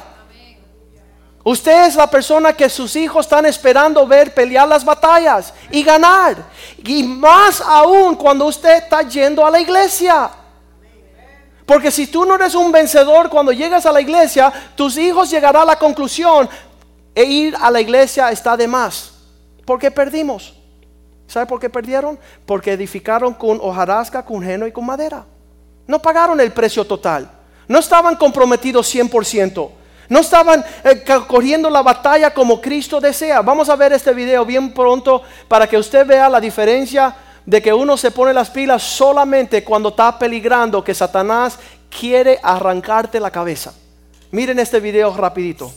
Usted 1.43 1.87
es 1.87 1.95
la 1.95 2.07
persona 2.07 2.53
que 2.53 2.69
sus 2.69 2.95
hijos 2.95 3.25
están 3.25 3.45
esperando 3.45 4.05
ver 4.05 4.33
pelear 4.33 4.67
las 4.67 4.83
batallas 4.83 5.53
y 5.71 5.83
ganar. 5.83 6.35
Y 6.83 7.03
más 7.03 7.61
aún 7.61 8.15
cuando 8.15 8.45
usted 8.45 8.83
está 8.83 9.01
yendo 9.03 9.45
a 9.45 9.51
la 9.51 9.59
iglesia. 9.59 10.29
Porque 11.65 11.91
si 11.91 12.07
tú 12.07 12.25
no 12.25 12.35
eres 12.35 12.55
un 12.55 12.71
vencedor 12.71 13.29
cuando 13.29 13.51
llegas 13.51 13.85
a 13.85 13.91
la 13.91 14.01
iglesia, 14.01 14.51
tus 14.75 14.97
hijos 14.97 15.29
llegarán 15.29 15.63
a 15.63 15.65
la 15.65 15.79
conclusión, 15.79 16.49
e 17.15 17.23
ir 17.23 17.55
a 17.59 17.69
la 17.69 17.81
iglesia 17.81 18.31
está 18.31 18.57
de 18.57 18.67
más. 18.67 19.11
Porque 19.65 19.91
perdimos. 19.91 20.55
¿Sabe 21.27 21.45
por 21.45 21.59
qué 21.59 21.69
perdieron? 21.69 22.17
Porque 22.45 22.71
edificaron 22.71 23.33
con 23.33 23.59
hojarasca, 23.61 24.25
con 24.25 24.43
heno 24.43 24.65
y 24.65 24.71
con 24.71 24.85
madera. 24.85 25.25
No 25.85 26.01
pagaron 26.01 26.39
el 26.39 26.51
precio 26.51 26.85
total. 26.85 27.29
No 27.67 27.79
estaban 27.79 28.15
comprometidos 28.15 28.93
100%. 28.93 29.78
No 30.09 30.19
estaban 30.19 30.65
eh, 30.83 31.03
corriendo 31.27 31.69
la 31.69 31.83
batalla 31.83 32.33
como 32.33 32.59
Cristo 32.59 32.99
desea. 32.99 33.41
Vamos 33.41 33.69
a 33.69 33.75
ver 33.75 33.93
este 33.93 34.13
video 34.13 34.43
bien 34.43 34.73
pronto 34.73 35.21
para 35.47 35.67
que 35.67 35.77
usted 35.77 36.05
vea 36.05 36.27
la 36.27 36.41
diferencia 36.41 37.15
de 37.45 37.61
que 37.61 37.73
uno 37.73 37.95
se 37.95 38.11
pone 38.11 38.33
las 38.33 38.49
pilas 38.49 38.81
solamente 38.81 39.63
cuando 39.63 39.89
está 39.89 40.17
peligrando 40.17 40.83
que 40.83 40.93
Satanás 40.93 41.59
quiere 41.89 42.39
arrancarte 42.41 43.19
la 43.19 43.31
cabeza. 43.31 43.73
Miren 44.31 44.59
este 44.59 44.79
video 44.79 45.15
rapidito. 45.15 45.71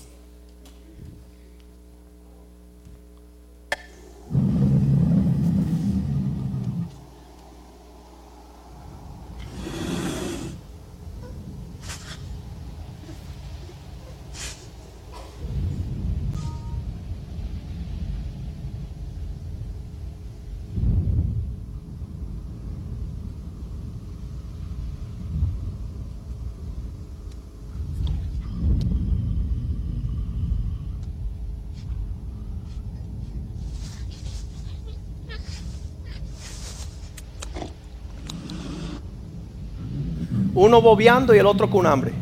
Uno 40.62 40.80
bobeando 40.80 41.34
y 41.34 41.38
el 41.38 41.46
otro 41.46 41.68
con 41.68 41.88
hambre. 41.88 42.12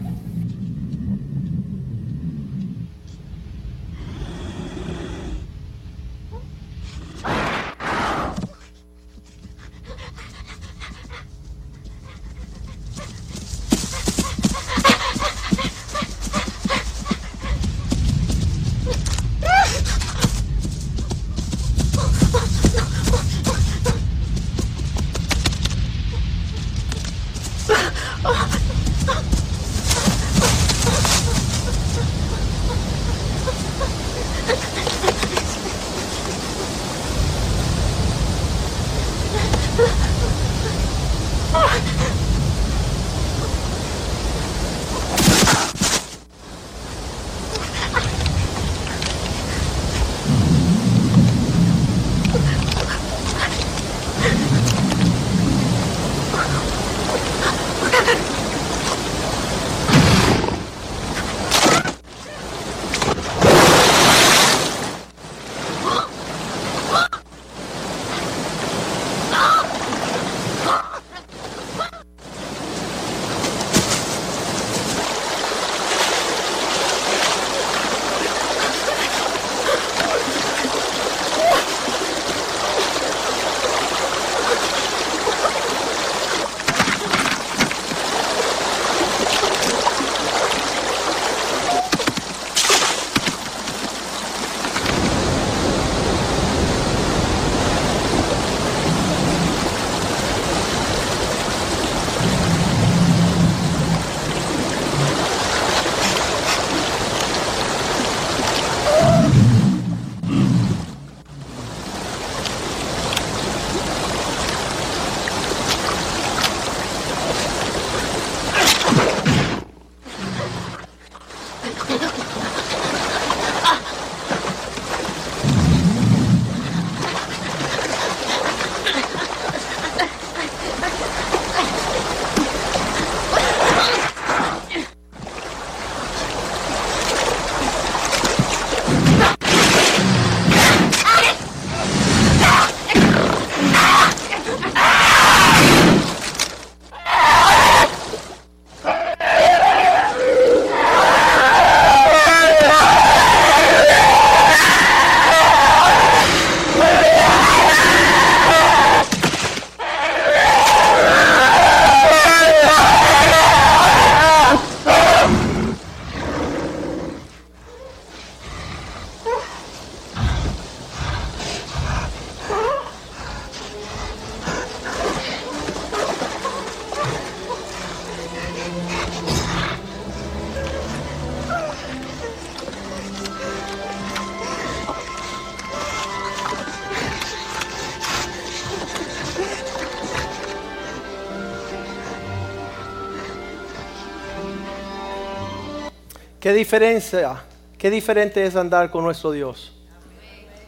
Diferencia? 196.60 197.42
¿Qué 197.78 197.88
diferente 197.88 198.44
es 198.44 198.54
andar 198.54 198.90
con 198.90 199.02
nuestro 199.02 199.32
Dios? 199.32 199.72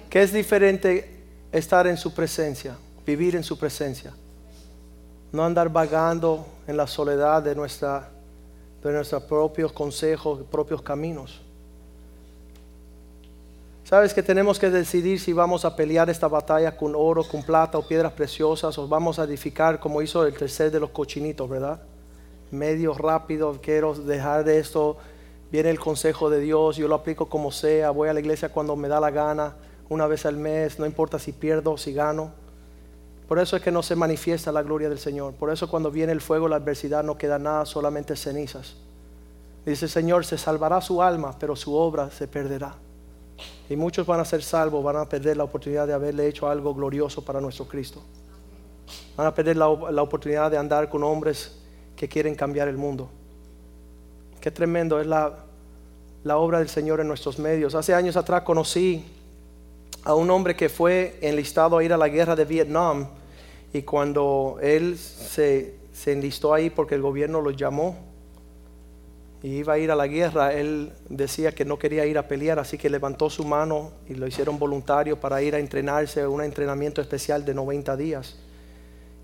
¿Qué 0.09 0.23
es 0.23 0.33
diferente 0.33 1.21
estar 1.53 1.87
en 1.87 1.99
su 1.99 2.15
presencia, 2.15 2.75
vivir 3.05 3.37
en 3.37 3.45
su 3.45 3.59
presencia? 3.59 4.11
No 5.33 5.45
andar 5.45 5.69
vagando 5.69 6.47
en 6.67 6.79
la 6.79 6.87
soledad 6.87 7.43
de, 7.43 7.55
nuestra, 7.55 8.09
de 8.83 8.91
nuestros 8.91 9.23
propios 9.25 9.71
consejos, 9.71 10.41
propios 10.51 10.81
caminos. 10.81 11.43
Sabes 13.85 14.15
que 14.15 14.23
tenemos 14.23 14.59
que 14.59 14.71
decidir 14.71 15.21
si 15.21 15.35
vamos 15.35 15.67
a 15.67 15.77
pelear 15.77 16.09
esta 16.09 16.27
batalla 16.27 16.75
con 16.75 16.95
oro, 16.97 17.23
con 17.23 17.43
plata 17.43 17.77
o 17.77 17.87
piedras 17.87 18.15
preciosas 18.15 18.79
o 18.79 18.89
vamos 18.89 19.19
a 19.19 19.25
edificar 19.25 19.79
como 19.79 20.01
hizo 20.01 20.25
el 20.25 20.33
tercer 20.33 20.71
de 20.71 20.81
los 20.81 20.89
cochinitos, 20.89 21.51
¿verdad? 21.51 21.83
Medio 22.51 22.95
rápido, 22.95 23.59
quiero 23.61 23.95
dejar 23.95 24.45
de 24.45 24.59
esto, 24.59 24.97
viene 25.53 25.71
el 25.71 25.79
consejo 25.79 26.31
de 26.31 26.41
Dios, 26.41 26.77
yo 26.77 26.89
lo 26.89 26.95
aplico 26.95 27.29
como 27.29 27.53
sea, 27.53 27.91
voy 27.91 28.09
a 28.09 28.15
la 28.15 28.21
iglesia 28.21 28.49
cuando 28.49 28.75
me 28.75 28.89
da 28.89 28.99
la 28.99 29.11
gana, 29.11 29.55
una 29.91 30.07
vez 30.07 30.25
al 30.25 30.39
mes, 30.39 30.79
no 30.79 30.87
importa 30.87 31.19
si 31.19 31.33
pierdo 31.33 31.73
o 31.73 31.79
si 31.79 31.93
gano. 31.93 32.33
Por 33.29 33.39
eso 33.39 33.57
es 33.57 33.63
que 33.63 33.71
no 33.71 33.83
se 33.83 33.95
manifiesta 33.95 34.51
la 34.51 34.63
gloria 34.63 34.89
del 34.89 34.99
Señor. 34.99 35.35
Por 35.35 35.51
eso 35.51 35.69
cuando 35.69 35.91
viene 35.91 36.13
el 36.13 36.21
fuego, 36.21 36.49
la 36.49 36.57
adversidad, 36.57 37.05
no 37.05 37.19
queda 37.19 37.39
nada, 37.39 37.67
solamente 37.67 38.17
cenizas. 38.17 38.77
Dice 39.67 39.85
el 39.85 39.91
Señor, 39.91 40.25
se 40.25 40.39
salvará 40.39 40.81
su 40.81 41.03
alma, 41.03 41.37
pero 41.39 41.55
su 41.55 41.75
obra 41.75 42.11
se 42.11 42.27
perderá. 42.27 42.75
Y 43.69 43.77
muchos 43.77 44.07
van 44.07 44.21
a 44.21 44.25
ser 44.25 44.43
salvos, 44.43 44.83
van 44.83 44.97
a 44.97 45.09
perder 45.09 45.37
la 45.37 45.45
oportunidad 45.45 45.87
de 45.87 45.93
haberle 45.93 46.27
hecho 46.27 46.49
algo 46.49 46.75
glorioso 46.75 47.25
para 47.25 47.41
nuestro 47.41 47.67
Cristo. 47.67 48.03
Van 49.17 49.27
a 49.27 49.35
perder 49.35 49.57
la, 49.57 49.69
oportunidad 49.69 50.51
de 50.51 50.57
andar 50.57 50.89
con 50.89 51.03
hombres 51.03 51.59
que 51.95 52.09
quieren 52.09 52.35
cambiar 52.35 52.69
el 52.69 52.77
mundo. 52.77 53.09
Qué 54.43 54.51
tremendo 54.51 55.01
es 55.01 55.07
la, 55.07 55.35
la 56.25 56.37
obra 56.37 56.59
del 56.59 56.69
Señor 56.69 56.99
en 56.99 57.07
nuestros 57.07 57.39
medios. 57.39 57.77
Hace 57.77 57.95
años 57.95 58.17
atrás 58.17 58.43
conocí 58.43 59.05
a 60.03 60.17
un 60.17 60.29
hombre 60.33 60.57
que 60.57 60.69
fue 60.69 61.17
enlistado 61.21 61.79
a 61.79 61.85
ir 61.85 61.93
a 61.93 61.97
la 61.97 62.09
guerra 62.09 62.35
de 62.35 62.45
Vietnam 62.45 63.07
y 63.73 63.83
cuando 63.83 64.59
él 64.61 64.99
se, 64.99 65.77
se 65.93 66.11
enlistó 66.11 66.53
ahí 66.53 66.71
porque 66.71 66.97
el 66.97 67.03
gobierno 67.03 67.41
lo 67.41 67.53
llamó, 67.53 67.97
y 69.45 69.59
iba 69.59 69.75
a 69.75 69.79
ir 69.79 69.93
a 69.93 69.97
la 69.97 70.09
guerra, 70.09 70.53
él 70.53 70.93
decía 71.09 71.53
que 71.53 71.65
no 71.65 71.79
quería 71.79 72.05
ir 72.07 72.19
a 72.19 72.27
pelear, 72.27 72.59
así 72.59 72.77
que 72.77 72.91
levantó 72.91 73.31
su 73.31 73.45
mano 73.45 73.93
y 74.09 74.15
lo 74.15 74.27
hicieron 74.27 74.59
voluntario 74.59 75.21
para 75.21 75.41
ir 75.41 75.55
a 75.55 75.61
entrenarse, 75.61 76.27
un 76.27 76.43
entrenamiento 76.43 77.01
especial 77.01 77.45
de 77.45 77.55
90 77.55 77.97
días. 77.97 78.37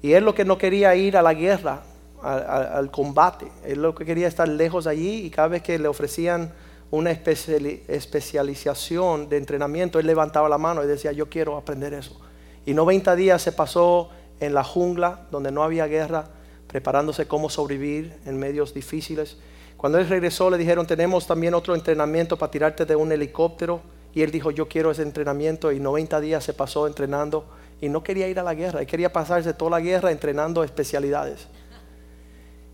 Y 0.00 0.12
él 0.12 0.24
lo 0.24 0.34
que 0.34 0.44
no 0.44 0.58
quería 0.58 0.94
ir 0.94 1.16
a 1.16 1.22
la 1.22 1.34
guerra, 1.34 1.82
al 2.22 2.90
combate, 2.90 3.50
él 3.64 3.82
lo 3.82 3.94
que 3.94 4.04
quería 4.04 4.28
estar 4.28 4.48
lejos 4.48 4.86
allí 4.86 5.26
y 5.26 5.30
cada 5.30 5.48
vez 5.48 5.62
que 5.62 5.78
le 5.78 5.88
ofrecían 5.88 6.52
una 6.90 7.10
especialización 7.10 9.28
de 9.28 9.36
entrenamiento, 9.36 9.98
él 9.98 10.06
levantaba 10.06 10.48
la 10.48 10.58
mano 10.58 10.82
y 10.82 10.86
decía, 10.86 11.12
yo 11.12 11.28
quiero 11.28 11.56
aprender 11.56 11.92
eso. 11.92 12.18
Y 12.64 12.74
90 12.74 13.14
días 13.16 13.42
se 13.42 13.52
pasó 13.52 14.10
en 14.40 14.54
la 14.54 14.64
jungla, 14.64 15.26
donde 15.30 15.52
no 15.52 15.62
había 15.62 15.86
guerra, 15.86 16.24
preparándose 16.66 17.26
cómo 17.26 17.50
sobrevivir 17.50 18.14
en 18.24 18.38
medios 18.38 18.74
difíciles. 18.74 19.36
Cuando 19.76 19.98
él 19.98 20.08
regresó 20.08 20.50
le 20.50 20.58
dijeron, 20.58 20.86
tenemos 20.86 21.26
también 21.26 21.54
otro 21.54 21.74
entrenamiento 21.74 22.36
para 22.36 22.50
tirarte 22.50 22.84
de 22.84 22.96
un 22.96 23.12
helicóptero. 23.12 23.80
Y 24.12 24.22
él 24.22 24.30
dijo, 24.30 24.50
yo 24.50 24.68
quiero 24.68 24.90
ese 24.90 25.02
entrenamiento. 25.02 25.72
Y 25.72 25.80
90 25.80 26.20
días 26.20 26.44
se 26.44 26.52
pasó 26.52 26.86
entrenando 26.86 27.46
y 27.80 27.88
no 27.88 28.02
quería 28.02 28.28
ir 28.28 28.38
a 28.38 28.42
la 28.42 28.54
guerra. 28.54 28.80
Él 28.80 28.86
quería 28.86 29.12
pasarse 29.12 29.54
toda 29.54 29.72
la 29.72 29.80
guerra 29.80 30.10
entrenando 30.10 30.64
especialidades. 30.64 31.48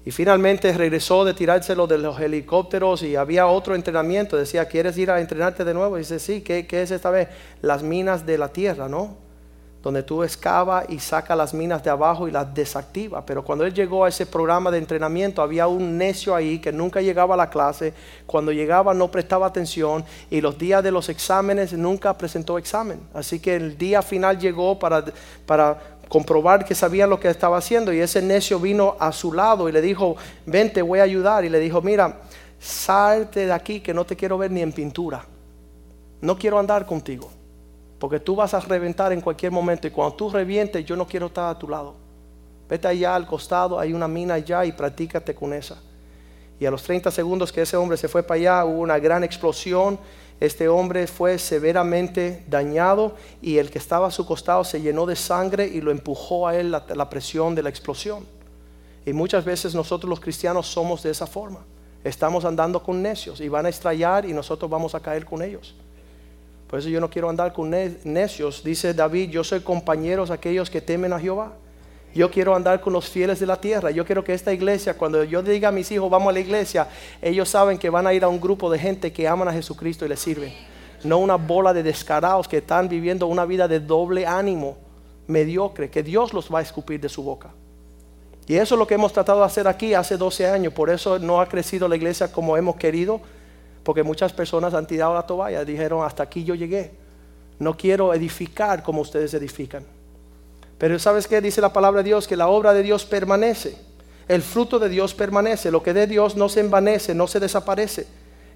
Y 0.06 0.10
finalmente 0.10 0.72
regresó 0.72 1.24
de 1.24 1.32
tirárselo 1.32 1.86
de 1.86 1.98
los 1.98 2.20
helicópteros 2.20 3.02
y 3.02 3.16
había 3.16 3.46
otro 3.46 3.74
entrenamiento. 3.74 4.36
Decía, 4.36 4.66
¿quieres 4.66 4.98
ir 4.98 5.10
a 5.10 5.20
entrenarte 5.20 5.64
de 5.64 5.72
nuevo? 5.72 5.96
Y 5.96 6.00
dice, 6.00 6.18
sí, 6.18 6.42
¿qué, 6.42 6.66
¿qué, 6.66 6.82
es 6.82 6.90
esta 6.90 7.10
vez? 7.10 7.28
Las 7.62 7.82
minas 7.82 8.26
de 8.26 8.36
la 8.36 8.48
tierra, 8.48 8.88
¿no? 8.88 9.24
donde 9.84 10.02
tú 10.02 10.22
excava 10.24 10.84
y 10.88 10.98
saca 10.98 11.36
las 11.36 11.52
minas 11.52 11.84
de 11.84 11.90
abajo 11.90 12.26
y 12.26 12.30
las 12.30 12.54
desactiva. 12.54 13.24
Pero 13.26 13.44
cuando 13.44 13.66
él 13.66 13.74
llegó 13.74 14.06
a 14.06 14.08
ese 14.08 14.24
programa 14.24 14.70
de 14.70 14.78
entrenamiento, 14.78 15.42
había 15.42 15.66
un 15.66 15.98
necio 15.98 16.34
ahí 16.34 16.58
que 16.58 16.72
nunca 16.72 17.02
llegaba 17.02 17.34
a 17.34 17.36
la 17.36 17.50
clase. 17.50 17.92
Cuando 18.24 18.50
llegaba 18.50 18.94
no 18.94 19.10
prestaba 19.10 19.46
atención 19.46 20.02
y 20.30 20.40
los 20.40 20.56
días 20.56 20.82
de 20.82 20.90
los 20.90 21.10
exámenes 21.10 21.74
nunca 21.74 22.16
presentó 22.16 22.56
examen. 22.56 22.98
Así 23.12 23.40
que 23.40 23.56
el 23.56 23.76
día 23.76 24.00
final 24.00 24.38
llegó 24.38 24.78
para, 24.78 25.04
para 25.44 25.93
comprobar 26.14 26.64
que 26.64 26.76
sabía 26.76 27.08
lo 27.08 27.18
que 27.18 27.28
estaba 27.28 27.58
haciendo 27.58 27.92
y 27.92 27.98
ese 27.98 28.22
necio 28.22 28.60
vino 28.60 28.94
a 29.00 29.10
su 29.10 29.32
lado 29.32 29.68
y 29.68 29.72
le 29.72 29.80
dijo, 29.80 30.14
ven, 30.46 30.72
te 30.72 30.80
voy 30.80 31.00
a 31.00 31.02
ayudar. 31.02 31.44
Y 31.44 31.48
le 31.48 31.58
dijo, 31.58 31.82
mira, 31.82 32.20
salte 32.60 33.46
de 33.46 33.52
aquí 33.52 33.80
que 33.80 33.92
no 33.92 34.06
te 34.06 34.14
quiero 34.14 34.38
ver 34.38 34.52
ni 34.52 34.60
en 34.60 34.72
pintura. 34.72 35.26
No 36.20 36.38
quiero 36.38 36.60
andar 36.60 36.86
contigo. 36.86 37.32
Porque 37.98 38.20
tú 38.20 38.36
vas 38.36 38.54
a 38.54 38.60
reventar 38.60 39.12
en 39.12 39.20
cualquier 39.20 39.50
momento 39.50 39.88
y 39.88 39.90
cuando 39.90 40.14
tú 40.14 40.30
revientes 40.30 40.84
yo 40.84 40.94
no 40.94 41.04
quiero 41.04 41.26
estar 41.26 41.50
a 41.50 41.58
tu 41.58 41.68
lado. 41.68 41.96
Vete 42.68 42.86
allá 42.86 43.16
al 43.16 43.26
costado, 43.26 43.80
hay 43.80 43.92
una 43.92 44.06
mina 44.06 44.34
allá 44.34 44.64
y 44.64 44.70
practícate 44.70 45.34
con 45.34 45.52
esa. 45.52 45.82
Y 46.60 46.64
a 46.64 46.70
los 46.70 46.84
30 46.84 47.10
segundos 47.10 47.50
que 47.50 47.62
ese 47.62 47.76
hombre 47.76 47.96
se 47.96 48.06
fue 48.06 48.22
para 48.22 48.38
allá 48.38 48.64
hubo 48.64 48.82
una 48.82 49.00
gran 49.00 49.24
explosión. 49.24 49.98
Este 50.44 50.68
hombre 50.68 51.06
fue 51.06 51.38
severamente 51.38 52.44
dañado 52.48 53.16
y 53.40 53.56
el 53.56 53.70
que 53.70 53.78
estaba 53.78 54.08
a 54.08 54.10
su 54.10 54.26
costado 54.26 54.62
se 54.62 54.82
llenó 54.82 55.06
de 55.06 55.16
sangre 55.16 55.66
y 55.66 55.80
lo 55.80 55.90
empujó 55.90 56.46
a 56.46 56.54
él 56.54 56.70
la, 56.70 56.84
la 56.94 57.08
presión 57.08 57.54
de 57.54 57.62
la 57.62 57.70
explosión. 57.70 58.26
Y 59.06 59.14
muchas 59.14 59.44
veces 59.46 59.74
nosotros 59.74 60.10
los 60.10 60.20
cristianos 60.20 60.66
somos 60.66 61.02
de 61.02 61.10
esa 61.10 61.26
forma. 61.26 61.60
Estamos 62.04 62.44
andando 62.44 62.82
con 62.82 63.00
necios 63.00 63.40
y 63.40 63.48
van 63.48 63.64
a 63.64 63.70
estrellar 63.70 64.26
y 64.26 64.34
nosotros 64.34 64.70
vamos 64.70 64.94
a 64.94 65.00
caer 65.00 65.24
con 65.24 65.40
ellos. 65.40 65.74
Por 66.68 66.78
eso 66.78 66.90
yo 66.90 67.00
no 67.00 67.08
quiero 67.08 67.30
andar 67.30 67.54
con 67.54 67.70
necios. 67.70 68.62
Dice 68.62 68.92
David, 68.92 69.30
yo 69.30 69.44
soy 69.44 69.60
compañeros 69.60 70.30
aquellos 70.30 70.68
que 70.68 70.82
temen 70.82 71.14
a 71.14 71.20
Jehová. 71.20 71.54
Yo 72.14 72.30
quiero 72.30 72.54
andar 72.54 72.80
con 72.80 72.92
los 72.92 73.08
fieles 73.08 73.40
de 73.40 73.46
la 73.46 73.60
tierra. 73.60 73.90
Yo 73.90 74.04
quiero 74.04 74.22
que 74.22 74.32
esta 74.32 74.52
iglesia, 74.52 74.96
cuando 74.96 75.24
yo 75.24 75.42
diga 75.42 75.68
a 75.68 75.72
mis 75.72 75.90
hijos, 75.90 76.08
vamos 76.08 76.30
a 76.30 76.32
la 76.32 76.40
iglesia, 76.40 76.88
ellos 77.20 77.48
saben 77.48 77.76
que 77.76 77.90
van 77.90 78.06
a 78.06 78.14
ir 78.14 78.22
a 78.22 78.28
un 78.28 78.40
grupo 78.40 78.70
de 78.70 78.78
gente 78.78 79.12
que 79.12 79.26
aman 79.26 79.48
a 79.48 79.52
Jesucristo 79.52 80.06
y 80.06 80.08
le 80.08 80.16
sirven. 80.16 80.52
No 81.02 81.18
una 81.18 81.36
bola 81.36 81.74
de 81.74 81.82
descarados 81.82 82.46
que 82.46 82.58
están 82.58 82.88
viviendo 82.88 83.26
una 83.26 83.44
vida 83.44 83.66
de 83.66 83.80
doble 83.80 84.26
ánimo, 84.26 84.76
mediocre, 85.26 85.90
que 85.90 86.02
Dios 86.02 86.32
los 86.32 86.52
va 86.52 86.60
a 86.60 86.62
escupir 86.62 87.00
de 87.00 87.08
su 87.08 87.22
boca. 87.22 87.50
Y 88.46 88.54
eso 88.56 88.74
es 88.74 88.78
lo 88.78 88.86
que 88.86 88.94
hemos 88.94 89.12
tratado 89.12 89.40
de 89.40 89.46
hacer 89.46 89.66
aquí 89.66 89.94
hace 89.94 90.16
12 90.16 90.46
años. 90.46 90.72
Por 90.72 90.90
eso 90.90 91.18
no 91.18 91.40
ha 91.40 91.48
crecido 91.48 91.88
la 91.88 91.96
iglesia 91.96 92.30
como 92.30 92.56
hemos 92.56 92.76
querido 92.76 93.20
porque 93.84 94.02
muchas 94.02 94.32
personas 94.32 94.74
han 94.74 94.86
tirado 94.86 95.14
la 95.14 95.22
toalla, 95.22 95.64
dijeron, 95.64 96.04
hasta 96.04 96.22
aquí 96.22 96.42
yo 96.42 96.54
llegué. 96.54 96.92
No 97.58 97.76
quiero 97.76 98.12
edificar 98.14 98.82
como 98.82 99.02
ustedes 99.02 99.34
edifican. 99.34 99.84
Pero 100.78 100.98
¿sabes 100.98 101.26
qué? 101.26 101.40
Dice 101.40 101.60
la 101.60 101.72
palabra 101.72 102.02
de 102.02 102.08
Dios 102.08 102.26
que 102.26 102.36
la 102.36 102.48
obra 102.48 102.72
de 102.74 102.82
Dios 102.82 103.04
permanece. 103.04 103.76
El 104.26 104.42
fruto 104.42 104.78
de 104.78 104.88
Dios 104.88 105.14
permanece. 105.14 105.70
Lo 105.70 105.82
que 105.82 105.92
de 105.92 106.06
Dios 106.06 106.36
no 106.36 106.48
se 106.48 106.60
envanece, 106.60 107.14
no 107.14 107.26
se 107.26 107.40
desaparece. 107.40 108.06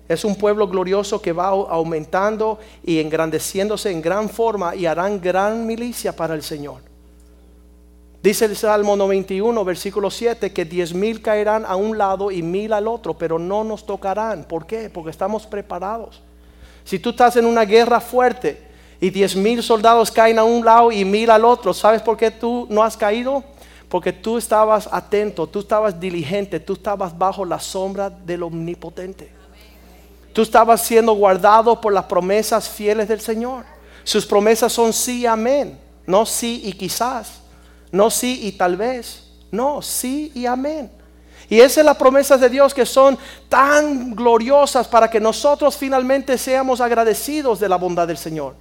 Es 0.09 0.25
un 0.25 0.37
pueblo 0.37 0.67
glorioso 0.69 1.21
que 1.21 1.33
va 1.33 1.49
aumentando 1.49 2.59
y 2.83 2.99
engrandeciéndose 2.99 3.91
en 3.91 4.01
gran 4.01 4.31
forma 4.31 4.75
y 4.75 4.87
harán 4.87 5.21
gran 5.21 5.67
milicia 5.67 6.17
para 6.17 6.35
el 6.35 6.43
Señor. 6.43 6.81
Dice 8.23 8.47
el 8.47 8.57
Salmo 8.57 8.97
91, 8.97 9.65
versículo 9.65 10.11
7, 10.11 10.53
que 10.53 10.65
diez 10.65 10.93
mil 10.93 11.23
caerán 11.23 11.65
a 11.65 11.77
un 11.77 11.97
lado 11.97 12.31
y 12.31 12.43
mil 12.43 12.73
al 12.73 12.89
otro, 12.89 13.15
pero 13.15 13.39
no 13.39 13.63
nos 13.63 13.87
tocarán. 13.87 14.45
¿Por 14.45 14.67
qué? 14.67 14.91
Porque 14.91 15.11
estamos 15.11 15.47
preparados. 15.47 16.23
Si 16.85 16.99
tú 16.99 17.11
estás 17.11 17.37
en 17.37 17.45
una 17.45 17.65
guerra 17.65 18.01
fuerte 18.01 18.68
y 19.01 19.11
diez 19.11 19.37
mil 19.37 19.63
soldados 19.63 20.11
caen 20.11 20.39
a 20.39 20.45
un 20.45 20.65
lado 20.65 20.91
y 20.91 21.05
mil 21.05 21.31
al 21.31 21.45
otro, 21.45 21.73
¿sabes 21.73 22.03
por 22.03 22.17
qué 22.17 22.31
tú 22.31 22.67
no 22.71 22.83
has 22.83 22.97
caído? 22.97 23.45
Porque 23.89 24.13
tú 24.13 24.37
estabas 24.37 24.89
atento, 24.91 25.47
tú 25.47 25.61
estabas 25.61 25.99
diligente, 25.99 26.61
tú 26.61 26.75
estabas 26.75 27.17
bajo 27.17 27.45
la 27.45 27.59
sombra 27.59 28.11
del 28.11 28.43
omnipotente. 28.43 29.33
Tú 30.33 30.43
estabas 30.43 30.83
siendo 30.83 31.13
guardado 31.15 31.81
por 31.81 31.93
las 31.93 32.05
promesas 32.05 32.69
fieles 32.69 33.09
del 33.09 33.21
Señor. 33.21 33.65
Sus 34.05 34.27
promesas 34.27 34.73
son 34.73 34.93
sí, 34.93 35.27
amén, 35.27 35.79
no 36.07 36.27
sí 36.27 36.63
y 36.65 36.73
quizás. 36.73 37.41
No 37.91 38.11
sí 38.11 38.41
y 38.43 38.53
tal 38.53 38.77
vez. 38.77 39.25
No, 39.51 39.81
sí 39.81 40.31
y 40.35 40.47
amén. 40.47 40.91
Y 41.49 41.61
esas 41.61 41.73
son 41.73 41.87
las 41.87 41.97
promesas 41.97 42.41
de 42.41 42.51
Dios 42.51 42.75
que 42.75 42.85
son 42.85 43.17
tan 43.49 44.15
gloriosas 44.15 44.87
para 44.87 45.09
que 45.09 45.19
nosotros 45.19 45.77
finalmente 45.77 46.37
seamos 46.37 46.81
agradecidos 46.81 47.59
de 47.59 47.69
la 47.69 47.77
bondad 47.77 48.07
del 48.07 48.19
Señor. 48.19 48.55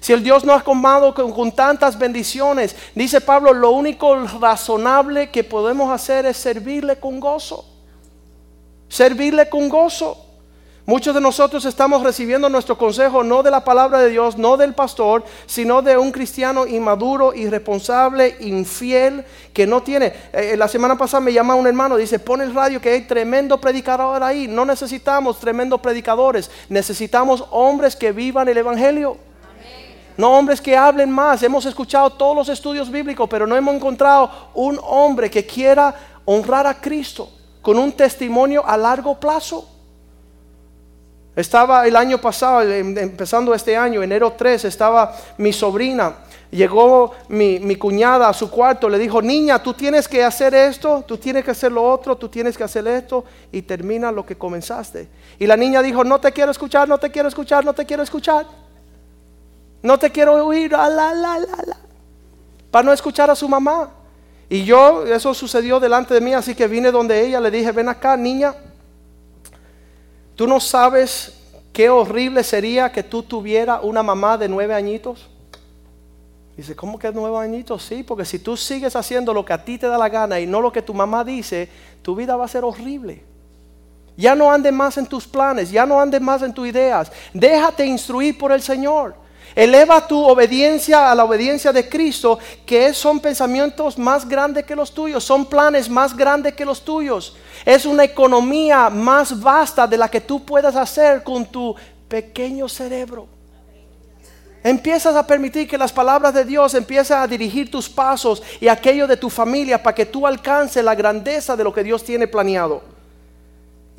Si 0.00 0.14
el 0.14 0.22
Dios 0.22 0.44
nos 0.44 0.60
ha 0.60 0.64
comado 0.64 1.14
con, 1.14 1.52
tantas 1.52 1.98
bendiciones, 1.98 2.74
dice 2.94 3.20
Pablo, 3.20 3.52
lo 3.52 3.70
único 3.70 4.16
razonable 4.40 5.30
que 5.30 5.44
podemos 5.44 5.92
hacer 5.92 6.24
es 6.24 6.38
servirle 6.38 6.96
con 6.96 7.20
gozo. 7.20 7.66
Servirle 8.88 9.48
con 9.48 9.68
gozo. 9.68 10.26
Muchos 10.86 11.14
de 11.14 11.20
nosotros 11.20 11.66
estamos 11.66 12.02
recibiendo 12.02 12.48
nuestro 12.48 12.76
consejo 12.76 13.22
no 13.22 13.42
de 13.42 13.50
la 13.50 13.62
palabra 13.62 13.98
de 14.00 14.08
Dios, 14.08 14.38
no 14.38 14.56
del 14.56 14.74
pastor, 14.74 15.22
sino 15.46 15.82
de 15.82 15.96
un 15.98 16.10
cristiano 16.10 16.66
inmaduro, 16.66 17.34
irresponsable, 17.34 18.36
infiel, 18.40 19.24
que 19.52 19.66
no 19.66 19.82
tiene. 19.82 20.12
Eh, 20.32 20.56
la 20.56 20.66
semana 20.66 20.96
pasada 20.96 21.20
me 21.20 21.32
llama 21.32 21.54
un 21.54 21.66
hermano, 21.66 21.96
dice, 21.96 22.18
pon 22.18 22.40
el 22.40 22.54
radio 22.54 22.80
que 22.80 22.88
hay 22.88 23.02
tremendo 23.02 23.60
predicador 23.60 24.22
ahí. 24.22 24.48
No 24.48 24.64
necesitamos 24.64 25.38
tremendos 25.38 25.80
predicadores, 25.80 26.50
necesitamos 26.70 27.44
hombres 27.50 27.94
que 27.94 28.10
vivan 28.10 28.48
el 28.48 28.56
Evangelio. 28.58 29.29
No 30.20 30.36
hombres 30.36 30.60
que 30.60 30.76
hablen 30.76 31.10
más. 31.10 31.42
Hemos 31.42 31.64
escuchado 31.64 32.10
todos 32.10 32.36
los 32.36 32.48
estudios 32.50 32.90
bíblicos, 32.90 33.26
pero 33.26 33.46
no 33.46 33.56
hemos 33.56 33.74
encontrado 33.74 34.30
un 34.52 34.78
hombre 34.82 35.30
que 35.30 35.46
quiera 35.46 35.94
honrar 36.26 36.66
a 36.66 36.74
Cristo 36.78 37.30
con 37.62 37.78
un 37.78 37.90
testimonio 37.92 38.62
a 38.66 38.76
largo 38.76 39.18
plazo. 39.18 39.66
Estaba 41.34 41.86
el 41.86 41.96
año 41.96 42.20
pasado, 42.20 42.60
em, 42.70 42.98
empezando 42.98 43.54
este 43.54 43.74
año, 43.74 44.02
enero 44.02 44.34
3, 44.36 44.66
estaba 44.66 45.16
mi 45.38 45.54
sobrina. 45.54 46.16
Llegó 46.50 47.12
mi, 47.28 47.58
mi, 47.58 47.76
cuñada 47.76 48.28
a 48.28 48.34
su 48.34 48.50
cuarto, 48.50 48.90
le 48.90 48.98
dijo, 48.98 49.22
niña, 49.22 49.62
tú 49.62 49.72
tienes 49.72 50.06
que 50.06 50.22
hacer 50.22 50.54
esto, 50.54 51.02
tú 51.08 51.16
tienes 51.16 51.46
que 51.46 51.52
hacer 51.52 51.72
lo 51.72 51.82
otro, 51.82 52.14
tú 52.18 52.28
tienes 52.28 52.58
que 52.58 52.64
hacer 52.64 52.86
esto 52.88 53.24
y 53.50 53.62
termina 53.62 54.12
lo 54.12 54.26
que 54.26 54.36
comenzaste. 54.36 55.08
Y 55.38 55.46
la 55.46 55.56
niña 55.56 55.80
dijo, 55.80 56.04
no 56.04 56.20
te 56.20 56.30
quiero 56.30 56.50
escuchar, 56.50 56.86
no 56.86 56.98
te 56.98 57.10
quiero 57.10 57.28
escuchar, 57.28 57.64
no 57.64 57.72
te 57.72 57.86
quiero 57.86 58.02
escuchar. 58.02 58.44
No 59.82 59.98
te 59.98 60.10
quiero 60.10 60.44
oír, 60.46 60.72
la, 60.72 60.88
la, 60.88 61.14
la, 61.14 61.38
la, 61.38 61.76
para 62.70 62.84
no 62.84 62.92
escuchar 62.92 63.30
a 63.30 63.34
su 63.34 63.48
mamá. 63.48 63.90
Y 64.48 64.64
yo, 64.64 65.06
eso 65.06 65.32
sucedió 65.32 65.78
delante 65.78 66.12
de 66.12 66.20
mí, 66.20 66.34
así 66.34 66.54
que 66.54 66.66
vine 66.66 66.90
donde 66.90 67.24
ella, 67.24 67.40
le 67.40 67.50
dije, 67.50 67.70
ven 67.72 67.88
acá, 67.88 68.16
niña, 68.16 68.54
tú 70.34 70.46
no 70.46 70.58
sabes 70.58 71.34
qué 71.72 71.88
horrible 71.88 72.42
sería 72.42 72.90
que 72.90 73.02
tú 73.02 73.22
tuvieras 73.22 73.80
una 73.82 74.02
mamá 74.02 74.36
de 74.36 74.48
nueve 74.48 74.74
añitos. 74.74 75.28
Dice, 76.56 76.76
¿cómo 76.76 76.98
que 76.98 77.10
nueve 77.12 77.38
añitos? 77.38 77.82
Sí, 77.82 78.02
porque 78.02 78.24
si 78.24 78.38
tú 78.40 78.56
sigues 78.56 78.94
haciendo 78.96 79.32
lo 79.32 79.44
que 79.44 79.52
a 79.52 79.64
ti 79.64 79.78
te 79.78 79.86
da 79.86 79.96
la 79.96 80.08
gana 80.08 80.40
y 80.40 80.46
no 80.46 80.60
lo 80.60 80.72
que 80.72 80.82
tu 80.82 80.92
mamá 80.92 81.24
dice, 81.24 81.68
tu 82.02 82.14
vida 82.14 82.36
va 82.36 82.44
a 82.44 82.48
ser 82.48 82.64
horrible. 82.64 83.22
Ya 84.16 84.34
no 84.34 84.50
andes 84.50 84.72
más 84.72 84.98
en 84.98 85.06
tus 85.06 85.26
planes, 85.26 85.70
ya 85.70 85.86
no 85.86 85.98
andes 85.98 86.20
más 86.20 86.42
en 86.42 86.52
tus 86.52 86.68
ideas. 86.68 87.10
Déjate 87.32 87.86
instruir 87.86 88.36
por 88.36 88.52
el 88.52 88.60
Señor. 88.60 89.14
Eleva 89.54 90.06
tu 90.06 90.22
obediencia 90.22 91.10
a 91.10 91.14
la 91.14 91.24
obediencia 91.24 91.72
de 91.72 91.88
Cristo, 91.88 92.38
que 92.64 92.94
son 92.94 93.20
pensamientos 93.20 93.98
más 93.98 94.28
grandes 94.28 94.64
que 94.64 94.76
los 94.76 94.92
tuyos, 94.92 95.24
son 95.24 95.46
planes 95.46 95.88
más 95.88 96.16
grandes 96.16 96.54
que 96.54 96.64
los 96.64 96.84
tuyos. 96.84 97.36
Es 97.64 97.84
una 97.84 98.04
economía 98.04 98.90
más 98.90 99.38
vasta 99.40 99.86
de 99.86 99.98
la 99.98 100.08
que 100.08 100.20
tú 100.20 100.44
puedas 100.44 100.76
hacer 100.76 101.22
con 101.22 101.46
tu 101.46 101.74
pequeño 102.08 102.68
cerebro. 102.68 103.28
Empiezas 104.62 105.16
a 105.16 105.26
permitir 105.26 105.66
que 105.66 105.78
las 105.78 105.92
palabras 105.92 106.34
de 106.34 106.44
Dios 106.44 106.74
empiecen 106.74 107.16
a 107.16 107.26
dirigir 107.26 107.70
tus 107.70 107.88
pasos 107.88 108.42
y 108.60 108.68
aquello 108.68 109.06
de 109.06 109.16
tu 109.16 109.30
familia 109.30 109.82
para 109.82 109.94
que 109.94 110.04
tú 110.04 110.26
alcances 110.26 110.84
la 110.84 110.94
grandeza 110.94 111.56
de 111.56 111.64
lo 111.64 111.72
que 111.72 111.82
Dios 111.82 112.04
tiene 112.04 112.26
planeado. 112.28 112.82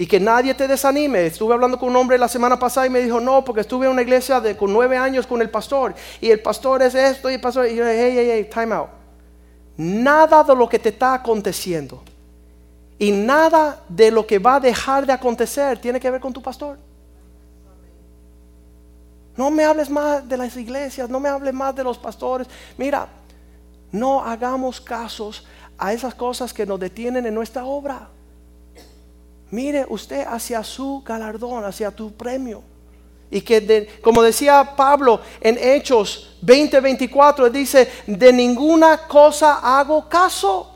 Y 0.01 0.07
que 0.07 0.19
nadie 0.19 0.55
te 0.55 0.67
desanime. 0.67 1.27
Estuve 1.27 1.53
hablando 1.53 1.77
con 1.77 1.89
un 1.89 1.95
hombre 1.95 2.17
la 2.17 2.27
semana 2.27 2.57
pasada 2.57 2.87
y 2.87 2.89
me 2.89 3.03
dijo, 3.03 3.19
no, 3.19 3.45
porque 3.45 3.61
estuve 3.61 3.85
en 3.85 3.91
una 3.91 4.01
iglesia 4.01 4.41
con 4.57 4.73
nueve 4.73 4.97
años 4.97 5.27
con 5.27 5.39
el 5.43 5.49
pastor. 5.51 5.93
Y 6.19 6.31
el 6.31 6.39
pastor 6.39 6.81
es 6.81 6.95
esto 6.95 7.29
y 7.29 7.35
el 7.35 7.39
pastor. 7.39 7.67
Y 7.67 7.75
yo 7.75 7.85
hey, 7.85 8.11
hey, 8.15 8.29
hey, 8.31 8.49
time 8.51 8.73
out. 8.73 8.89
Nada 9.77 10.43
de 10.43 10.55
lo 10.55 10.67
que 10.67 10.79
te 10.79 10.89
está 10.89 11.13
aconteciendo 11.13 12.01
y 12.97 13.11
nada 13.11 13.79
de 13.87 14.09
lo 14.09 14.25
que 14.25 14.39
va 14.39 14.55
a 14.55 14.59
dejar 14.59 15.05
de 15.05 15.13
acontecer 15.13 15.77
tiene 15.77 15.99
que 15.99 16.09
ver 16.09 16.19
con 16.19 16.33
tu 16.33 16.41
pastor. 16.41 16.79
No 19.37 19.51
me 19.51 19.65
hables 19.65 19.87
más 19.87 20.27
de 20.27 20.35
las 20.35 20.57
iglesias, 20.57 21.11
no 21.11 21.19
me 21.19 21.29
hables 21.29 21.53
más 21.53 21.75
de 21.75 21.83
los 21.83 21.99
pastores. 21.99 22.47
Mira, 22.75 23.07
no 23.91 24.25
hagamos 24.25 24.81
casos 24.81 25.45
a 25.77 25.93
esas 25.93 26.15
cosas 26.15 26.51
que 26.51 26.65
nos 26.65 26.79
detienen 26.79 27.23
en 27.27 27.35
nuestra 27.35 27.65
obra. 27.65 28.09
Mire 29.51 29.85
usted 29.89 30.25
hacia 30.25 30.63
su 30.63 31.03
galardón, 31.05 31.65
hacia 31.65 31.91
tu 31.91 32.13
premio. 32.13 32.63
Y 33.29 33.41
que, 33.41 33.99
como 34.01 34.21
decía 34.21 34.75
Pablo 34.75 35.19
en 35.41 35.57
Hechos 35.57 36.37
20:24, 36.41 37.49
dice, 37.49 37.89
de 38.07 38.33
ninguna 38.33 39.07
cosa 39.07 39.59
hago 39.61 40.07
caso. 40.07 40.69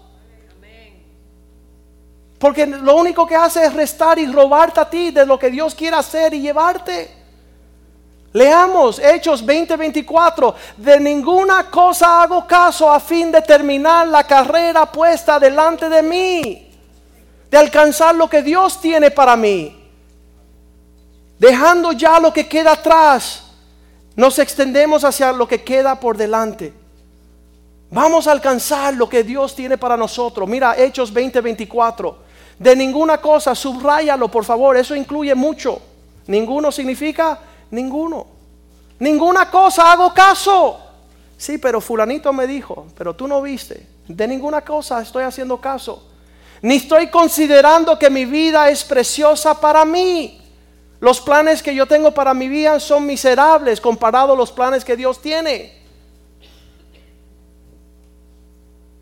Porque 2.38 2.66
lo 2.66 2.96
único 2.96 3.26
que 3.26 3.36
hace 3.36 3.64
es 3.64 3.74
restar 3.74 4.20
y 4.20 4.28
robarte 4.28 4.82
a 4.82 4.90
ti 4.90 5.10
de 5.10 5.26
lo 5.26 5.40
que 5.40 5.50
Dios 5.50 5.74
quiere 5.74 5.96
hacer 5.96 6.34
y 6.34 6.42
llevarte. 6.42 7.10
Leamos 8.34 9.00
Hechos 9.00 9.46
20:24. 9.46 10.54
De 10.76 11.00
ninguna 11.00 11.72
cosa 11.72 12.24
hago 12.24 12.46
caso 12.46 12.92
a 12.92 13.00
fin 13.00 13.32
de 13.32 13.42
terminar 13.42 14.06
la 14.08 14.26
carrera 14.26 14.86
puesta 14.86 15.40
delante 15.40 15.88
de 15.88 16.04
mí 16.04 16.65
de 17.50 17.58
alcanzar 17.58 18.16
lo 18.16 18.30
que 18.30 18.42
Dios 18.42 18.80
tiene 18.82 19.12
para 19.12 19.36
mí. 19.36 19.76
Dejando 21.38 21.92
ya 21.92 22.20
lo 22.20 22.32
que 22.32 22.48
queda 22.48 22.74
atrás, 22.74 23.44
nos 24.16 24.40
extendemos 24.40 25.04
hacia 25.04 25.32
lo 25.32 25.48
que 25.48 25.64
queda 25.64 26.00
por 26.00 26.18
delante. 26.18 26.74
Vamos 27.92 28.28
a 28.28 28.32
alcanzar 28.32 28.94
lo 28.94 29.08
que 29.08 29.24
Dios 29.24 29.56
tiene 29.56 29.78
para 29.78 29.98
nosotros. 29.98 30.48
Mira, 30.48 30.76
Hechos 30.78 31.14
20:24. 31.14 32.16
De 32.58 32.76
ninguna 32.76 33.20
cosa, 33.20 33.54
subráyalo 33.54 34.30
por 34.30 34.46
favor, 34.46 34.78
eso 34.78 34.96
incluye 34.96 35.36
mucho. 35.36 35.82
Ninguno 36.28 36.72
significa 36.72 37.40
ninguno. 37.72 38.28
Ninguna 39.00 39.52
cosa 39.52 39.92
hago 39.92 40.14
caso. 40.14 40.80
Sí, 41.38 41.58
pero 41.58 41.82
fulanito 41.82 42.32
me 42.32 42.48
dijo, 42.48 42.88
pero 42.98 43.14
tú 43.14 43.28
no 43.28 43.42
viste. 43.42 43.86
De 44.08 44.26
ninguna 44.26 44.62
cosa 44.62 45.02
estoy 45.02 45.24
haciendo 45.24 45.60
caso 45.60 46.15
ni 46.66 46.78
estoy 46.78 47.10
considerando 47.10 48.00
que 48.00 48.10
mi 48.10 48.26
vida 48.26 48.72
es 48.72 48.84
preciosa 48.84 49.62
para 49.62 49.86
mí. 49.86 50.42
Los 51.00 51.22
planes 51.22 51.62
que 51.62 51.76
yo 51.76 51.86
tengo 51.86 52.12
para 52.12 52.34
mi 52.34 52.48
vida 52.48 52.80
son 52.80 53.06
miserables 53.06 53.80
comparados 53.80 54.34
a 54.34 54.40
los 54.40 54.52
planes 54.52 54.84
que 54.84 54.98
Dios 54.98 55.22
tiene. 55.22 55.80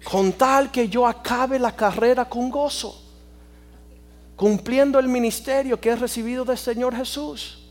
Con 0.04 0.34
tal 0.34 0.72
que 0.72 0.90
yo 0.90 1.08
acabe 1.08 1.58
la 1.58 1.74
carrera 1.74 2.26
con 2.26 2.50
gozo, 2.50 3.02
cumpliendo 4.36 5.00
el 5.00 5.08
ministerio 5.08 5.80
que 5.80 5.92
he 5.92 5.96
recibido 5.96 6.44
del 6.44 6.58
Señor 6.58 6.94
Jesús, 6.94 7.64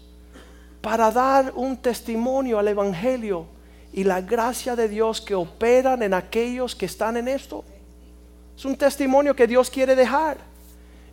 para 0.81 1.11
dar 1.11 1.53
un 1.55 1.77
testimonio 1.77 2.59
al 2.59 2.69
Evangelio 2.69 3.45
y 3.93 4.05
la 4.05 4.23
gracia 4.23 4.75
de 4.75 4.89
Dios 4.89 5.21
que 5.21 5.35
operan 5.35 6.03
en 6.03 6.15
aquellos 6.15 6.75
que 6.75 6.87
están 6.87 7.19
en 7.19 7.29
esto. 7.29 7.63
Es 8.57 8.65
un 8.65 8.77
testimonio 8.77 9.35
que 9.35 9.47
Dios 9.47 9.71
quiere 9.71 9.95
dejar. 9.95 10.39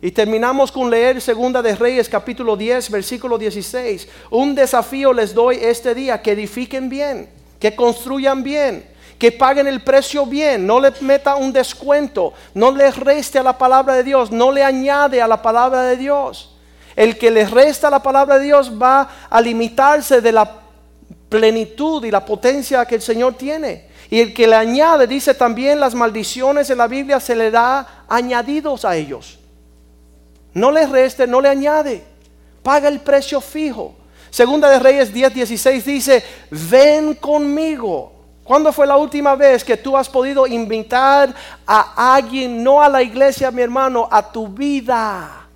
Y 0.02 0.10
terminamos 0.12 0.72
con 0.72 0.88
leer 0.88 1.20
Segunda 1.20 1.60
de 1.60 1.74
Reyes 1.74 2.08
capítulo 2.08 2.56
10 2.56 2.90
versículo 2.90 3.36
16. 3.36 4.08
Un 4.30 4.54
desafío 4.54 5.12
les 5.12 5.34
doy 5.34 5.58
este 5.60 5.94
día, 5.94 6.22
que 6.22 6.32
edifiquen 6.32 6.88
bien, 6.88 7.28
que 7.58 7.76
construyan 7.76 8.42
bien, 8.42 8.86
que 9.18 9.30
paguen 9.30 9.66
el 9.66 9.82
precio 9.82 10.24
bien, 10.24 10.66
no 10.66 10.80
le 10.80 10.92
meta 11.02 11.36
un 11.36 11.52
descuento, 11.52 12.32
no 12.54 12.70
le 12.70 12.90
reste 12.90 13.38
a 13.38 13.42
la 13.42 13.58
palabra 13.58 13.94
de 13.94 14.04
Dios, 14.04 14.30
no 14.30 14.50
le 14.50 14.64
añade 14.64 15.20
a 15.20 15.28
la 15.28 15.42
palabra 15.42 15.82
de 15.82 15.98
Dios. 15.98 16.56
El 16.96 17.18
que 17.18 17.30
le 17.30 17.44
resta 17.44 17.90
la 17.90 18.02
palabra 18.02 18.38
de 18.38 18.46
Dios 18.46 18.72
va 18.80 19.08
a 19.28 19.40
limitarse 19.42 20.22
de 20.22 20.32
la 20.32 20.60
plenitud 21.28 22.02
y 22.04 22.10
la 22.10 22.24
potencia 22.24 22.86
que 22.86 22.94
el 22.94 23.02
Señor 23.02 23.34
tiene. 23.34 23.89
Y 24.10 24.20
el 24.20 24.34
que 24.34 24.48
le 24.48 24.56
añade, 24.56 25.06
dice 25.06 25.34
también 25.34 25.78
las 25.78 25.94
maldiciones 25.94 26.68
en 26.68 26.78
la 26.78 26.88
Biblia 26.88 27.20
se 27.20 27.36
le 27.36 27.52
da 27.52 28.04
añadidos 28.08 28.84
a 28.84 28.96
ellos. 28.96 29.38
No 30.52 30.72
le 30.72 30.84
reste, 30.88 31.28
no 31.28 31.40
le 31.40 31.48
añade. 31.48 32.02
Paga 32.64 32.88
el 32.88 32.98
precio 32.98 33.40
fijo. 33.40 33.94
Segunda 34.28 34.68
de 34.68 34.80
Reyes 34.80 35.12
10, 35.12 35.32
16 35.32 35.84
dice, 35.84 36.24
ven 36.50 37.14
conmigo. 37.14 38.12
¿Cuándo 38.42 38.72
fue 38.72 38.84
la 38.84 38.96
última 38.96 39.36
vez 39.36 39.62
que 39.62 39.76
tú 39.76 39.96
has 39.96 40.08
podido 40.08 40.44
invitar 40.44 41.32
a 41.64 42.14
alguien, 42.16 42.64
no 42.64 42.82
a 42.82 42.88
la 42.88 43.00
iglesia, 43.04 43.52
mi 43.52 43.62
hermano, 43.62 44.08
a 44.10 44.28
tu 44.32 44.48
vida? 44.48 45.46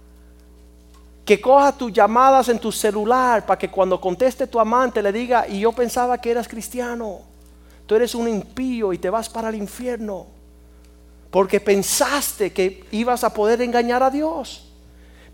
Que 1.25 1.41
coja 1.41 1.73
tus 1.73 1.93
llamadas 1.93 2.49
en 2.51 2.61
tu 2.61 2.71
celular 2.71 3.45
para 3.45 3.59
que 3.59 3.69
cuando 3.69 4.01
conteste 4.01 4.47
tu 4.47 4.61
amante 4.61 5.03
le 5.03 5.11
diga, 5.11 5.49
y 5.49 5.59
yo 5.59 5.73
pensaba 5.73 6.19
que 6.19 6.31
eras 6.31 6.47
cristiano 6.47 7.34
tú 7.87 7.95
eres 7.95 8.15
un 8.15 8.29
impío 8.29 8.93
y 8.93 8.99
te 8.99 9.11
vas 9.11 9.29
para 9.29 9.49
el 9.49 9.55
infierno. 9.55 10.27
Porque 11.31 11.61
pensaste 11.61 12.53
que 12.53 12.85
ibas 12.93 13.25
a 13.25 13.33
poder 13.33 13.61
engañar 13.61 14.03
a 14.03 14.11
Dios. 14.11 14.65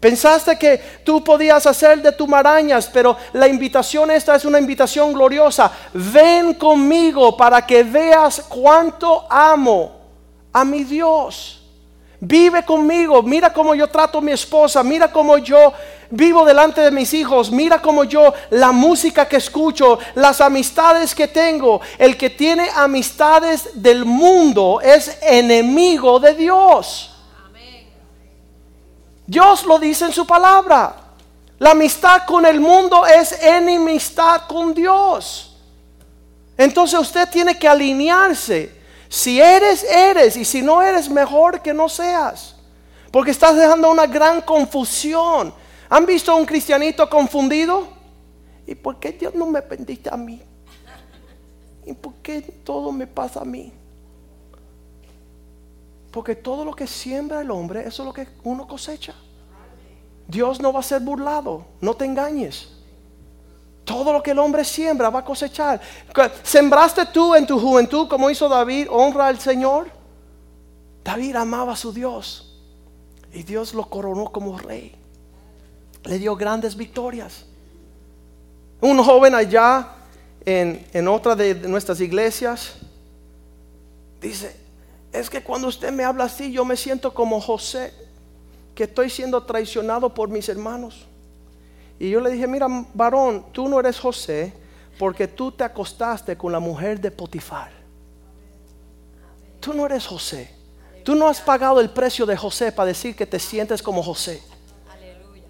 Pensaste 0.01 0.59
que 0.59 0.79
tú 1.05 1.23
podías 1.23 1.67
hacer 1.67 2.01
de 2.01 2.13
tu 2.13 2.27
marañas, 2.27 2.89
pero 2.91 3.19
la 3.35 3.47
invitación 3.47 4.11
esta 4.11 4.35
es 4.35 4.47
una 4.47 4.59
invitación 4.59 5.13
gloriosa. 5.13 5.71
Ven 5.93 6.55
conmigo 6.55 7.37
para 7.37 7.67
que 7.67 7.85
veas 7.85 8.47
cuánto 8.49 9.31
amo 9.31 10.01
a 10.55 10.65
mi 10.65 10.85
Dios. 10.85 11.60
Vive 12.23 12.65
conmigo, 12.67 13.23
mira 13.23 13.51
cómo 13.51 13.75
yo 13.75 13.89
trato 13.89 14.19
a 14.19 14.21
mi 14.21 14.33
esposa, 14.33 14.83
mira 14.83 15.11
cómo 15.11 15.39
yo 15.39 15.73
vivo 16.11 16.45
delante 16.45 16.83
de 16.83 16.91
mis 16.91 17.15
hijos, 17.15 17.51
mira 17.51 17.81
cómo 17.81 18.05
yo 18.05 18.35
la 18.51 18.73
música 18.73 19.27
que 19.27 19.39
escucho, 19.39 19.99
las 20.17 20.43
amistades 20.43 21.15
que 21.15 21.29
tengo. 21.29 21.81
El 21.97 22.19
que 22.19 22.29
tiene 22.29 22.69
amistades 22.77 23.71
del 23.75 24.05
mundo 24.05 24.81
es 24.83 25.19
enemigo 25.23 26.21
de 26.21 26.35
Dios. 26.35 27.17
Dios 29.27 29.65
lo 29.65 29.79
dice 29.79 30.05
en 30.07 30.13
su 30.13 30.27
palabra. 30.27 30.97
La 31.59 31.71
amistad 31.71 32.27
con 32.27 32.45
el 32.45 32.61
mundo 32.61 33.07
es 33.07 33.33
enemistad 33.43 34.43
con 34.47 34.75
Dios. 34.75 35.57
Entonces 36.57 36.99
usted 36.99 37.29
tiene 37.31 37.59
que 37.59 37.69
alinearse. 37.69 38.80
Si 39.11 39.41
eres, 39.41 39.83
eres. 39.83 40.37
Y 40.37 40.45
si 40.45 40.63
no 40.63 40.81
eres, 40.81 41.11
mejor 41.11 41.61
que 41.61 41.75
no 41.75 41.89
seas. 41.89 42.55
Porque 43.11 43.33
estás 43.33 43.57
dejando 43.57 43.91
una 43.91 44.07
gran 44.07 44.41
confusión. 44.41 45.53
¿Han 45.89 46.07
visto 46.07 46.31
a 46.31 46.37
un 46.37 46.47
cristianito 46.47 47.11
confundido? 47.11 47.89
¿Y 48.69 48.77
por 48.77 49.01
qué 49.01 49.11
Dios 49.11 49.35
no 49.35 49.47
me 49.47 49.61
bendice 49.63 50.09
a 50.09 50.17
mí? 50.17 50.41
¿Y 51.85 51.93
por 51.93 52.15
qué 52.23 52.41
todo 52.41 52.93
me 52.93 53.09
pasa 53.09 53.41
a 53.41 53.45
mí? 53.45 53.73
Porque 56.13 56.37
todo 56.37 56.65
lo 56.65 56.73
que 56.73 56.87
siembra 56.87 57.41
el 57.41 57.51
hombre, 57.51 57.81
eso 57.81 58.03
es 58.03 58.07
lo 58.07 58.13
que 58.13 58.29
uno 58.45 58.69
cosecha. 58.69 59.15
Dios 60.29 60.61
no 60.61 60.73
va 60.73 60.81
a 60.81 60.85
ser 60.85 61.01
burlado, 61.01 61.67
no 61.81 61.95
te 61.95 62.05
engañes. 62.05 62.80
Todo 63.91 64.13
lo 64.13 64.23
que 64.23 64.31
el 64.31 64.39
hombre 64.39 64.65
siembra 64.65 65.11
va 65.11 65.19
a 65.19 65.25
cosechar. 65.25 65.81
¿Sembraste 66.45 67.07
tú 67.07 67.35
en 67.35 67.45
tu 67.45 67.59
juventud 67.59 68.07
como 68.07 68.31
hizo 68.31 68.49
David? 68.49 68.87
Honra 68.89 69.27
al 69.27 69.41
Señor. 69.41 69.91
David 71.03 71.35
amaba 71.35 71.73
a 71.73 71.77
su 71.77 71.93
Dios 71.93 72.57
y 73.33 73.43
Dios 73.43 73.75
lo 73.75 73.87
coronó 73.87 74.31
como 74.31 74.57
rey. 74.57 74.95
Le 76.05 76.21
dio 76.21 76.37
grandes 76.37 76.77
victorias. 76.77 77.47
Un 78.81 79.03
joven 79.03 79.35
allá 79.35 79.89
en, 80.45 80.87
en 80.93 81.09
otra 81.09 81.35
de 81.35 81.57
nuestras 81.57 82.01
iglesias 82.01 82.75
dice, 84.21 84.57
es 85.13 85.29
que 85.29 85.43
cuando 85.43 85.67
usted 85.67 85.91
me 85.91 86.05
habla 86.05 86.25
así 86.25 86.53
yo 86.53 86.65
me 86.65 86.77
siento 86.77 87.13
como 87.13 87.41
José 87.41 87.93
que 88.73 88.85
estoy 88.85 89.11
siendo 89.11 89.43
traicionado 89.43 90.15
por 90.15 90.29
mis 90.29 90.49
hermanos. 90.49 91.10
Y 92.01 92.09
yo 92.09 92.19
le 92.19 92.31
dije, 92.31 92.47
mira, 92.47 92.67
varón, 92.95 93.45
tú 93.53 93.69
no 93.69 93.79
eres 93.79 94.01
José 94.01 94.55
porque 94.99 95.29
tú 95.29 95.53
te 95.53 95.65
acostaste 95.65 96.35
con 96.35 96.51
la 96.51 96.59
mujer 96.59 96.99
de 96.99 97.11
Potifar. 97.11 97.71
Tú 99.61 99.75
no 99.75 99.85
eres 99.85 100.07
José. 100.07 100.51
Tú 101.05 101.15
no 101.15 101.29
has 101.29 101.43
pagado 101.43 101.79
el 101.79 101.91
precio 101.91 102.25
de 102.25 102.39
José 102.39 102.73
para 102.73 102.87
decir 102.87 103.15
que 103.15 103.27
te 103.27 103.39
sientes 103.39 103.83
como 103.83 104.03
José. 104.03 104.43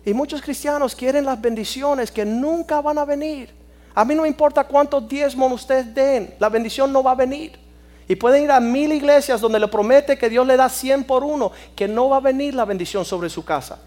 Y 0.05 0.13
muchos 0.13 0.43
cristianos 0.43 0.97
quieren 0.97 1.25
las 1.25 1.41
bendiciones 1.41 2.11
que 2.11 2.25
nunca 2.25 2.81
van 2.81 2.99
a 2.99 3.05
venir. 3.05 3.55
A 3.95 4.05
mí 4.05 4.17
no 4.17 4.23
me 4.23 4.29
importa 4.29 4.65
cuántos 4.65 5.09
diezmos 5.09 5.53
ustedes 5.53 5.95
den, 5.95 6.35
la 6.41 6.49
bendición 6.49 6.93
no 6.93 7.01
va 7.01 7.13
a 7.13 7.17
venir. 7.17 7.61
Y 8.09 8.17
pueden 8.17 8.43
ir 8.43 8.51
a 8.51 8.59
mil 8.59 8.93
iglesias 8.93 9.41
donde 9.41 9.61
le 9.61 9.69
promete 9.69 10.19
que 10.19 10.29
Dios 10.29 10.45
le 10.45 10.57
da 10.57 10.69
cien 10.69 11.05
por 11.05 11.23
uno, 11.23 11.53
que 11.77 11.87
no 11.87 12.09
va 12.09 12.17
a 12.17 12.21
venir 12.21 12.57
la 12.57 12.65
bendición 12.65 13.05
sobre 13.05 13.31
su 13.31 13.45
casa. 13.45 13.79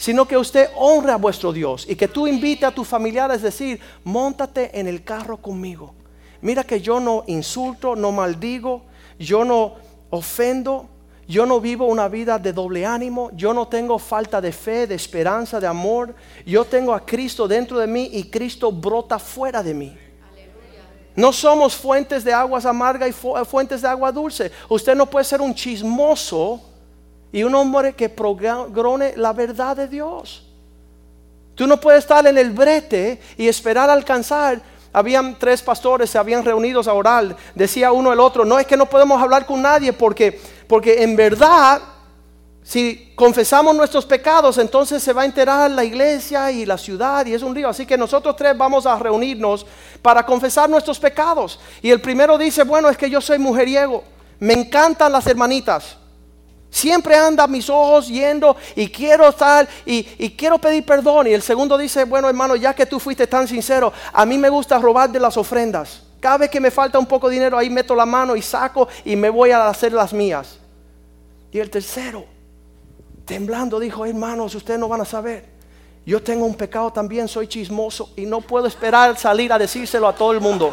Sino 0.00 0.26
que 0.26 0.38
usted 0.38 0.70
honre 0.76 1.12
a 1.12 1.16
vuestro 1.16 1.52
Dios 1.52 1.84
y 1.86 1.94
que 1.94 2.08
tú 2.08 2.26
invite 2.26 2.64
a 2.64 2.70
tus 2.70 2.88
familiares 2.88 3.42
a 3.42 3.44
decir, 3.44 3.78
montate 4.02 4.80
en 4.80 4.86
el 4.88 5.04
carro 5.04 5.36
conmigo. 5.36 5.92
Mira 6.40 6.64
que 6.64 6.80
yo 6.80 7.00
no 7.00 7.22
insulto, 7.26 7.94
no 7.94 8.10
maldigo, 8.10 8.80
yo 9.18 9.44
no 9.44 9.74
ofendo, 10.08 10.88
yo 11.28 11.44
no 11.44 11.60
vivo 11.60 11.84
una 11.84 12.08
vida 12.08 12.38
de 12.38 12.54
doble 12.54 12.86
ánimo, 12.86 13.30
yo 13.34 13.52
no 13.52 13.68
tengo 13.68 13.98
falta 13.98 14.40
de 14.40 14.52
fe, 14.52 14.86
de 14.86 14.94
esperanza, 14.94 15.60
de 15.60 15.66
amor. 15.66 16.14
Yo 16.46 16.64
tengo 16.64 16.94
a 16.94 17.04
Cristo 17.04 17.46
dentro 17.46 17.78
de 17.78 17.86
mí 17.86 18.08
y 18.10 18.30
Cristo 18.30 18.72
brota 18.72 19.18
fuera 19.18 19.62
de 19.62 19.74
mí. 19.74 19.98
No 21.14 21.30
somos 21.30 21.76
fuentes 21.76 22.24
de 22.24 22.32
aguas 22.32 22.64
amargas 22.64 23.10
y 23.10 23.44
fuentes 23.44 23.82
de 23.82 23.88
agua 23.88 24.10
dulce. 24.10 24.50
Usted 24.66 24.94
no 24.94 25.04
puede 25.04 25.26
ser 25.26 25.42
un 25.42 25.54
chismoso 25.54 26.69
y 27.32 27.42
un 27.42 27.54
hombre 27.54 27.94
que 27.94 28.08
progrone 28.08 29.14
la 29.16 29.32
verdad 29.32 29.76
de 29.76 29.88
Dios. 29.88 30.46
Tú 31.54 31.66
no 31.66 31.80
puedes 31.80 32.00
estar 32.00 32.26
en 32.26 32.38
el 32.38 32.50
brete 32.50 33.20
y 33.36 33.46
esperar 33.46 33.90
alcanzar. 33.90 34.60
Habían 34.92 35.38
tres 35.38 35.62
pastores, 35.62 36.10
se 36.10 36.18
habían 36.18 36.44
reunidos 36.44 36.88
a 36.88 36.94
orar. 36.94 37.36
Decía 37.54 37.92
uno 37.92 38.12
el 38.12 38.20
otro, 38.20 38.44
no 38.44 38.58
es 38.58 38.66
que 38.66 38.76
no 38.76 38.86
podemos 38.86 39.20
hablar 39.20 39.46
con 39.46 39.62
nadie 39.62 39.92
porque, 39.92 40.40
porque 40.66 41.02
en 41.02 41.14
verdad 41.14 41.80
si 42.62 43.12
confesamos 43.16 43.74
nuestros 43.74 44.04
pecados, 44.04 44.58
entonces 44.58 45.02
se 45.02 45.12
va 45.12 45.22
a 45.22 45.24
enterar 45.24 45.70
la 45.70 45.82
iglesia 45.82 46.52
y 46.52 46.66
la 46.66 46.78
ciudad 46.78 47.24
y 47.26 47.34
es 47.34 47.42
un 47.42 47.54
lío. 47.54 47.68
Así 47.68 47.86
que 47.86 47.96
nosotros 47.96 48.36
tres 48.36 48.56
vamos 48.56 48.86
a 48.86 48.98
reunirnos 48.98 49.66
para 50.02 50.24
confesar 50.24 50.68
nuestros 50.68 50.98
pecados. 50.98 51.58
Y 51.82 51.90
el 51.90 52.00
primero 52.00 52.36
dice, 52.36 52.62
bueno, 52.62 52.88
es 52.88 52.96
que 52.96 53.10
yo 53.10 53.20
soy 53.20 53.38
mujeriego. 53.38 54.04
Me 54.38 54.54
encantan 54.54 55.10
las 55.10 55.26
hermanitas. 55.26 55.96
Siempre 56.70 57.16
anda 57.16 57.46
mis 57.46 57.68
ojos 57.68 58.08
yendo 58.08 58.56
y 58.76 58.88
quiero 58.88 59.28
estar 59.28 59.68
y, 59.84 60.06
y, 60.18 60.30
quiero 60.30 60.56
pedir 60.58 60.84
perdón. 60.84 61.26
Y 61.26 61.32
el 61.32 61.42
segundo 61.42 61.76
dice, 61.76 62.04
bueno 62.04 62.28
hermano, 62.28 62.54
ya 62.54 62.74
que 62.74 62.86
tú 62.86 63.00
fuiste 63.00 63.26
tan 63.26 63.48
sincero, 63.48 63.92
a 64.12 64.24
mí 64.24 64.38
me 64.38 64.48
gusta 64.48 64.78
robar 64.78 65.10
de 65.10 65.18
las 65.18 65.36
ofrendas. 65.36 66.02
Cada 66.20 66.38
vez 66.38 66.50
que 66.50 66.60
me 66.60 66.70
falta 66.70 66.98
un 66.98 67.06
poco 67.06 67.28
de 67.28 67.34
dinero, 67.34 67.58
ahí 67.58 67.70
meto 67.70 67.94
la 67.94 68.06
mano 68.06 68.36
y 68.36 68.42
saco 68.42 68.88
y 69.04 69.16
me 69.16 69.30
voy 69.30 69.50
a 69.50 69.66
hacer 69.68 69.92
las 69.92 70.12
mías. 70.12 70.58
Y 71.50 71.58
el 71.58 71.70
tercero, 71.70 72.26
temblando, 73.24 73.80
dijo, 73.80 74.06
hermanos, 74.06 74.54
ustedes 74.54 74.78
no 74.78 74.88
van 74.88 75.00
a 75.00 75.04
saber. 75.04 75.46
Yo 76.04 76.22
tengo 76.22 76.44
un 76.44 76.54
pecado 76.54 76.92
también, 76.92 77.26
soy 77.26 77.48
chismoso 77.48 78.10
y 78.16 78.26
no 78.26 78.40
puedo 78.40 78.66
esperar 78.66 79.16
salir 79.18 79.52
a 79.52 79.58
decírselo 79.58 80.06
a 80.06 80.14
todo 80.14 80.32
el 80.32 80.40
mundo. 80.40 80.72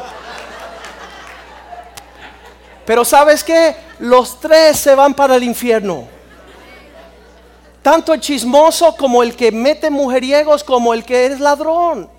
Pero 2.88 3.04
sabes 3.04 3.44
que 3.44 3.76
los 4.00 4.40
tres 4.40 4.80
se 4.80 4.96
van 4.96 5.14
para 5.14 5.36
el 5.36 5.44
infierno. 5.44 6.08
Tanto 7.82 8.14
el 8.14 8.22
chismoso 8.22 8.96
como 8.96 9.22
el 9.22 9.36
que 9.36 9.52
mete 9.52 9.90
mujeriegos 9.90 10.64
como 10.64 10.94
el 10.94 11.04
que 11.04 11.26
es 11.26 11.42
ladrón. 11.42 12.10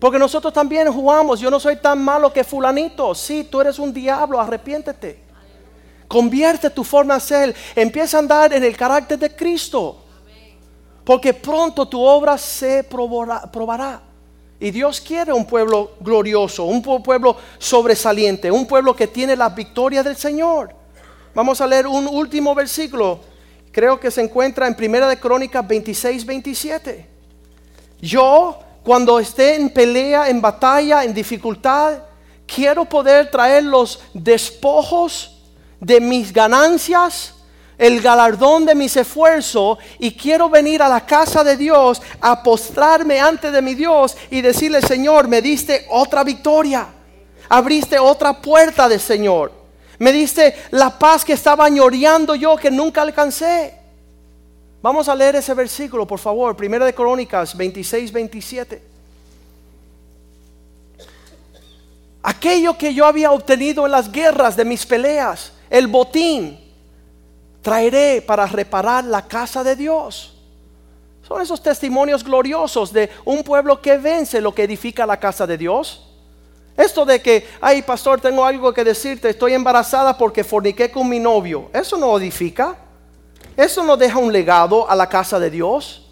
Porque 0.00 0.18
nosotros 0.18 0.52
también 0.52 0.92
jugamos. 0.92 1.38
Yo 1.38 1.48
no 1.48 1.60
soy 1.60 1.76
tan 1.76 2.02
malo 2.02 2.32
que 2.32 2.42
fulanito. 2.42 3.14
Sí, 3.14 3.44
tú 3.44 3.60
eres 3.60 3.78
un 3.78 3.94
diablo, 3.94 4.40
arrepiéntete. 4.40 5.22
Convierte 6.08 6.70
tu 6.70 6.82
forma 6.82 7.14
de 7.14 7.20
ser. 7.20 7.56
Empieza 7.76 8.16
a 8.16 8.20
andar 8.20 8.52
en 8.52 8.64
el 8.64 8.76
carácter 8.76 9.16
de 9.16 9.36
Cristo. 9.36 10.02
Porque 11.04 11.32
pronto 11.32 11.86
tu 11.86 12.02
obra 12.02 12.36
se 12.36 12.82
probará, 12.82 14.02
Y 14.60 14.70
Dios 14.70 15.00
quiere 15.00 15.32
un 15.32 15.46
pueblo 15.46 15.92
glorioso, 16.00 16.64
un 16.64 16.82
pueblo 16.82 17.36
sobresaliente, 17.58 18.50
un 18.50 18.66
pueblo 18.66 18.94
que 18.94 19.06
tiene 19.06 19.36
la 19.36 19.48
victoria 19.50 20.02
del 20.02 20.16
Señor. 20.16 20.74
Vamos 21.34 21.60
a 21.60 21.66
leer 21.66 21.86
un 21.86 22.06
último 22.06 22.54
versículo. 22.54 23.20
Creo 23.72 23.98
que 23.98 24.10
se 24.10 24.22
encuentra 24.22 24.68
en 24.68 24.76
Primera 24.76 25.08
de 25.08 25.18
Crónicas 25.18 25.66
26, 25.66 26.24
27. 26.24 27.08
Yo, 28.00 28.60
cuando 28.84 29.18
esté 29.18 29.56
en 29.56 29.70
pelea, 29.70 30.28
en 30.28 30.40
batalla, 30.40 31.02
en 31.02 31.12
dificultad, 31.12 31.98
quiero 32.46 32.84
poder 32.84 33.30
traer 33.30 33.64
los 33.64 34.00
despojos 34.12 35.42
de 35.80 36.00
mis 36.00 36.32
ganancias, 36.32 37.33
el 37.78 38.00
galardón 38.00 38.64
de 38.66 38.74
mis 38.74 38.96
esfuerzos 38.96 39.78
y 39.98 40.12
quiero 40.12 40.48
venir 40.48 40.82
a 40.82 40.88
la 40.88 41.04
casa 41.04 41.42
de 41.42 41.56
Dios 41.56 42.00
a 42.20 42.42
postrarme 42.42 43.20
ante 43.20 43.50
de 43.50 43.62
mi 43.62 43.74
Dios 43.74 44.16
y 44.30 44.40
decirle, 44.40 44.80
Señor, 44.82 45.28
me 45.28 45.42
diste 45.42 45.86
otra 45.90 46.24
victoria, 46.24 46.86
abriste 47.48 47.98
otra 47.98 48.40
puerta 48.40 48.88
del 48.88 49.00
Señor, 49.00 49.52
me 49.98 50.12
diste 50.12 50.54
la 50.70 50.98
paz 50.98 51.24
que 51.24 51.32
estaba 51.32 51.64
añoreando 51.64 52.34
yo 52.34 52.56
que 52.56 52.70
nunca 52.70 53.02
alcancé. 53.02 53.78
Vamos 54.82 55.08
a 55.08 55.14
leer 55.14 55.36
ese 55.36 55.54
versículo, 55.54 56.06
por 56.06 56.18
favor, 56.18 56.54
Primera 56.54 56.84
de 56.84 56.94
Crónicas 56.94 57.56
26, 57.56 58.12
27. 58.12 58.82
Aquello 62.22 62.76
que 62.76 62.92
yo 62.92 63.06
había 63.06 63.32
obtenido 63.32 63.86
en 63.86 63.92
las 63.92 64.10
guerras 64.10 64.56
de 64.56 64.64
mis 64.64 64.84
peleas, 64.84 65.52
el 65.70 65.86
botín 65.86 66.63
traeré 67.64 68.20
para 68.20 68.44
reparar 68.44 69.04
la 69.04 69.26
casa 69.26 69.64
de 69.64 69.74
Dios. 69.74 70.34
Son 71.26 71.40
esos 71.40 71.62
testimonios 71.62 72.22
gloriosos 72.22 72.92
de 72.92 73.10
un 73.24 73.42
pueblo 73.42 73.80
que 73.80 73.96
vence 73.96 74.42
lo 74.42 74.54
que 74.54 74.64
edifica 74.64 75.06
la 75.06 75.18
casa 75.18 75.46
de 75.46 75.56
Dios. 75.56 76.06
Esto 76.76 77.06
de 77.06 77.22
que, 77.22 77.48
ay 77.62 77.80
pastor, 77.80 78.20
tengo 78.20 78.44
algo 78.44 78.74
que 78.74 78.84
decirte, 78.84 79.30
estoy 79.30 79.54
embarazada 79.54 80.18
porque 80.18 80.44
forniqué 80.44 80.92
con 80.92 81.08
mi 81.08 81.18
novio. 81.18 81.70
Eso 81.72 81.96
no 81.96 82.16
edifica. 82.18 82.76
Eso 83.56 83.82
no 83.82 83.96
deja 83.96 84.18
un 84.18 84.30
legado 84.30 84.88
a 84.88 84.94
la 84.94 85.08
casa 85.08 85.40
de 85.40 85.48
Dios. 85.48 86.06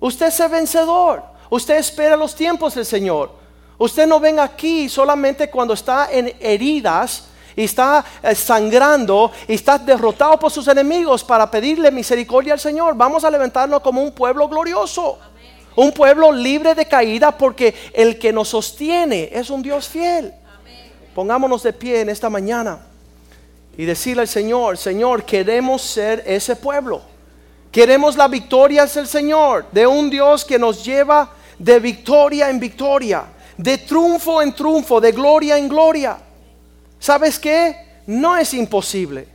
Usted 0.00 0.28
es 0.28 0.50
vencedor. 0.50 1.22
Usted 1.50 1.76
espera 1.76 2.16
los 2.16 2.34
tiempos 2.34 2.74
del 2.74 2.86
Señor. 2.86 3.32
Usted 3.76 4.06
no 4.06 4.18
venga 4.18 4.44
aquí 4.44 4.88
solamente 4.88 5.50
cuando 5.50 5.74
está 5.74 6.08
en 6.10 6.34
heridas 6.40 7.28
y 7.56 7.64
está 7.64 8.04
eh, 8.22 8.34
sangrando 8.34 9.30
y 9.48 9.54
está 9.54 9.78
derrotado 9.78 10.38
por 10.38 10.50
sus 10.50 10.68
enemigos 10.68 11.24
para 11.24 11.50
pedirle 11.50 11.90
misericordia 11.90 12.54
al 12.54 12.60
Señor. 12.60 12.94
Vamos 12.94 13.24
a 13.24 13.30
levantarnos 13.30 13.80
como 13.82 14.02
un 14.02 14.12
pueblo 14.12 14.48
glorioso. 14.48 15.18
Un 15.74 15.92
pueblo 15.92 16.30
libre 16.32 16.74
de 16.74 16.86
caída 16.86 17.36
porque 17.36 17.74
el 17.94 18.18
que 18.18 18.32
nos 18.32 18.48
sostiene 18.48 19.30
es 19.32 19.48
un 19.48 19.62
Dios 19.62 19.88
fiel. 19.88 20.34
Pongámonos 21.14 21.62
de 21.62 21.72
pie 21.72 22.00
en 22.00 22.08
esta 22.08 22.28
mañana 22.28 22.80
y 23.76 23.84
decirle 23.84 24.22
al 24.22 24.28
Señor, 24.28 24.76
Señor, 24.76 25.24
queremos 25.24 25.82
ser 25.82 26.22
ese 26.26 26.56
pueblo. 26.56 27.02
Queremos 27.70 28.16
la 28.16 28.28
victoria 28.28 28.84
del 28.84 29.06
Señor, 29.06 29.66
de 29.72 29.86
un 29.86 30.10
Dios 30.10 30.44
que 30.44 30.58
nos 30.58 30.84
lleva 30.84 31.30
de 31.58 31.80
victoria 31.80 32.50
en 32.50 32.60
victoria, 32.60 33.24
de 33.56 33.78
triunfo 33.78 34.42
en 34.42 34.52
triunfo, 34.52 35.00
de 35.00 35.12
gloria 35.12 35.56
en 35.56 35.68
gloria. 35.68 36.18
¿Sabes 37.02 37.36
qué? 37.40 37.74
No 38.06 38.36
es 38.36 38.54
imposible. 38.54 39.26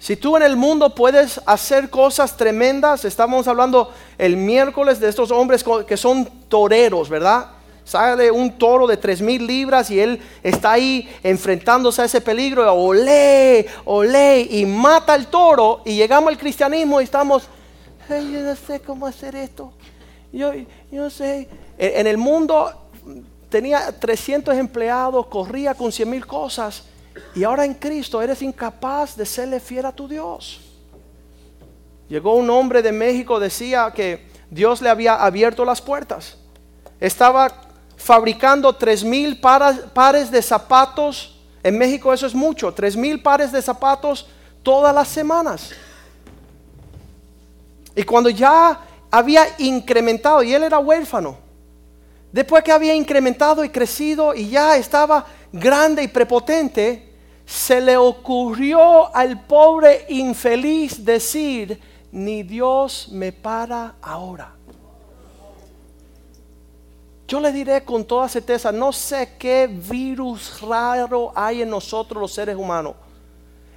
Si 0.00 0.16
tú 0.16 0.36
en 0.36 0.42
el 0.42 0.56
mundo 0.56 0.92
puedes 0.92 1.40
hacer 1.46 1.88
cosas 1.88 2.36
tremendas, 2.36 3.04
estamos 3.04 3.46
hablando 3.46 3.92
el 4.18 4.36
miércoles 4.36 4.98
de 4.98 5.08
estos 5.08 5.30
hombres 5.30 5.64
que 5.86 5.96
son 5.96 6.28
toreros, 6.48 7.08
¿verdad? 7.08 7.46
Sale 7.84 8.28
un 8.32 8.58
toro 8.58 8.88
de 8.88 8.96
tres 8.96 9.22
mil 9.22 9.46
libras 9.46 9.88
y 9.92 10.00
él 10.00 10.20
está 10.42 10.72
ahí 10.72 11.08
enfrentándose 11.22 12.02
a 12.02 12.06
ese 12.06 12.20
peligro, 12.20 12.74
olé, 12.74 13.64
olé, 13.84 14.48
y 14.50 14.66
mata 14.66 15.12
al 15.12 15.28
toro. 15.28 15.82
Y 15.84 15.94
llegamos 15.94 16.30
al 16.30 16.38
cristianismo 16.38 17.00
y 17.00 17.04
estamos, 17.04 17.44
yo 18.08 18.40
no 18.40 18.56
sé 18.56 18.80
cómo 18.80 19.06
hacer 19.06 19.36
esto. 19.36 19.72
Yo, 20.32 20.50
yo 20.90 21.08
sé. 21.08 21.48
En 21.78 22.08
el 22.08 22.18
mundo 22.18 22.85
tenía 23.48 23.92
300 23.92 24.56
empleados, 24.56 25.26
corría 25.26 25.74
con 25.74 25.92
100 25.92 26.10
mil 26.10 26.26
cosas. 26.26 26.84
Y 27.34 27.44
ahora 27.44 27.64
en 27.64 27.74
Cristo 27.74 28.20
eres 28.20 28.42
incapaz 28.42 29.16
de 29.16 29.24
serle 29.24 29.60
fiel 29.60 29.86
a 29.86 29.92
tu 29.92 30.06
Dios. 30.06 30.60
Llegó 32.08 32.34
un 32.34 32.48
hombre 32.50 32.82
de 32.82 32.92
México, 32.92 33.40
decía 33.40 33.92
que 33.94 34.28
Dios 34.50 34.80
le 34.80 34.88
había 34.88 35.14
abierto 35.14 35.64
las 35.64 35.80
puertas. 35.80 36.36
Estaba 37.00 37.52
fabricando 37.96 38.72
tres 38.74 39.02
mil 39.02 39.40
pares 39.40 40.30
de 40.30 40.42
zapatos. 40.42 41.38
En 41.62 41.76
México 41.76 42.12
eso 42.12 42.26
es 42.26 42.34
mucho, 42.34 42.72
tres 42.72 42.96
mil 42.96 43.20
pares 43.22 43.50
de 43.50 43.60
zapatos 43.60 44.26
todas 44.62 44.94
las 44.94 45.08
semanas. 45.08 45.70
Y 47.94 48.02
cuando 48.02 48.28
ya 48.30 48.80
había 49.10 49.46
incrementado, 49.58 50.42
y 50.42 50.52
él 50.52 50.62
era 50.62 50.78
huérfano, 50.78 51.38
después 52.36 52.62
que 52.62 52.70
había 52.70 52.94
incrementado 52.94 53.64
y 53.64 53.70
crecido 53.70 54.34
y 54.34 54.50
ya 54.50 54.76
estaba 54.76 55.24
grande 55.50 56.02
y 56.02 56.08
prepotente, 56.08 57.14
se 57.46 57.80
le 57.80 57.96
ocurrió 57.96 59.14
al 59.16 59.46
pobre 59.46 60.04
infeliz 60.10 61.02
decir, 61.02 61.80
ni 62.12 62.42
Dios 62.42 63.08
me 63.10 63.32
para 63.32 63.94
ahora. 64.02 64.54
Yo 67.26 67.40
le 67.40 67.50
diré 67.52 67.82
con 67.82 68.04
toda 68.04 68.28
certeza, 68.28 68.70
no 68.70 68.92
sé 68.92 69.32
qué 69.38 69.66
virus 69.66 70.60
raro 70.60 71.32
hay 71.34 71.62
en 71.62 71.70
nosotros 71.70 72.20
los 72.20 72.34
seres 72.34 72.54
humanos. 72.54 72.96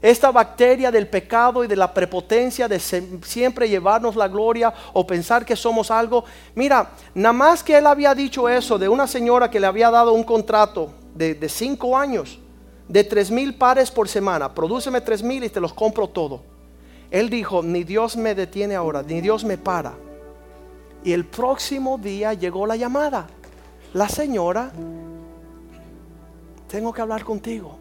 Esta 0.02 0.32
bacteria 0.32 0.92
del 0.92 1.08
pecado 1.08 1.64
y 1.64 1.68
de 1.68 1.76
la 1.76 1.94
prepotencia 1.94 2.68
de 2.68 2.80
siempre 2.80 3.68
llevarnos 3.68 4.16
la 4.16 4.28
gloria 4.28 4.74
o 4.94 5.06
pensar 5.06 5.46
que 5.46 5.56
somos 5.56 5.92
algo. 5.92 6.24
Mira, 6.56 6.92
nada 7.14 7.34
más 7.34 7.64
que 7.64 7.78
él 7.78 7.86
había 7.86 8.16
dicho 8.16 8.48
eso 8.48 8.78
de 8.78 8.88
una 8.88 9.08
señora 9.08 9.50
que 9.50 9.60
le 9.60 9.68
había 9.68 9.90
dado 9.90 10.14
un 10.14 10.24
contrato 10.24 10.94
de, 11.14 11.50
cinco 11.50 11.98
años, 11.98 12.40
de 12.88 13.04
tres 13.04 13.30
mil 13.30 13.56
pares 13.56 13.92
por 13.92 14.08
semana. 14.08 14.54
Prodúceme 14.54 15.02
tres 15.02 15.22
mil 15.22 15.44
y 15.44 15.50
te 15.50 15.60
los 15.60 15.74
compro 15.74 16.08
todo. 16.08 16.44
Él 17.12 17.30
dijo, 17.30 17.64
ni 17.64 17.84
Dios 17.84 18.16
me 18.16 18.36
detiene 18.36 18.76
ahora, 18.76 19.04
ni 19.04 19.20
Dios 19.20 19.44
me 19.44 19.58
para. 19.58 19.94
Y 21.04 21.12
el 21.12 21.26
próximo 21.26 21.98
día 21.98 22.34
llegó 22.34 22.66
la 22.66 22.76
llamada 22.76 23.28
la 23.94 24.08
señora, 24.08 24.72
tengo 26.68 26.94
que 26.94 27.02
hablar 27.02 27.24
contigo. 27.24 27.79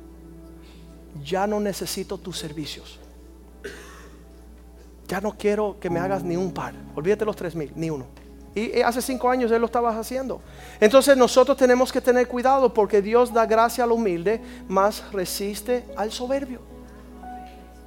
Ya 1.24 1.46
no 1.46 1.60
necesito 1.60 2.18
tus 2.18 2.38
servicios. 2.38 2.98
Ya 5.08 5.20
no 5.20 5.36
quiero 5.36 5.76
que 5.80 5.88
me 5.88 5.98
hagas 5.98 6.22
ni 6.22 6.36
un 6.36 6.52
par. 6.52 6.74
Olvídate 6.94 7.24
los 7.24 7.36
tres 7.36 7.54
mil, 7.54 7.72
ni 7.74 7.90
uno. 7.90 8.06
Y 8.54 8.80
hace 8.80 9.00
cinco 9.00 9.30
años 9.30 9.50
él 9.50 9.60
lo 9.60 9.66
estaba 9.66 9.96
haciendo. 9.96 10.40
Entonces 10.80 11.16
nosotros 11.16 11.56
tenemos 11.56 11.92
que 11.92 12.00
tener 12.00 12.26
cuidado 12.28 12.72
porque 12.74 13.00
Dios 13.00 13.32
da 13.32 13.46
gracia 13.46 13.84
al 13.84 13.92
humilde, 13.92 14.40
más 14.68 15.12
resiste 15.12 15.84
al 15.96 16.10
soberbio. 16.10 16.60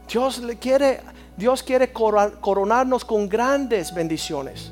Dios 0.08 0.40
le 0.40 0.58
quiere, 0.58 1.02
Dios 1.38 1.62
quiere 1.64 1.92
coronarnos 1.92 3.06
con 3.06 3.28
grandes 3.28 3.94
bendiciones. 3.94 4.72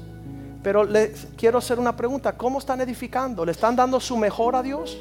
Pero 0.63 0.83
les 0.83 1.27
quiero 1.37 1.57
hacer 1.57 1.79
una 1.79 1.95
pregunta, 1.95 2.37
¿cómo 2.37 2.59
están 2.59 2.81
edificando? 2.81 3.45
¿Le 3.45 3.51
están 3.51 3.75
dando 3.75 3.99
su 3.99 4.17
mejor 4.17 4.55
a 4.55 4.63
Dios 4.63 4.97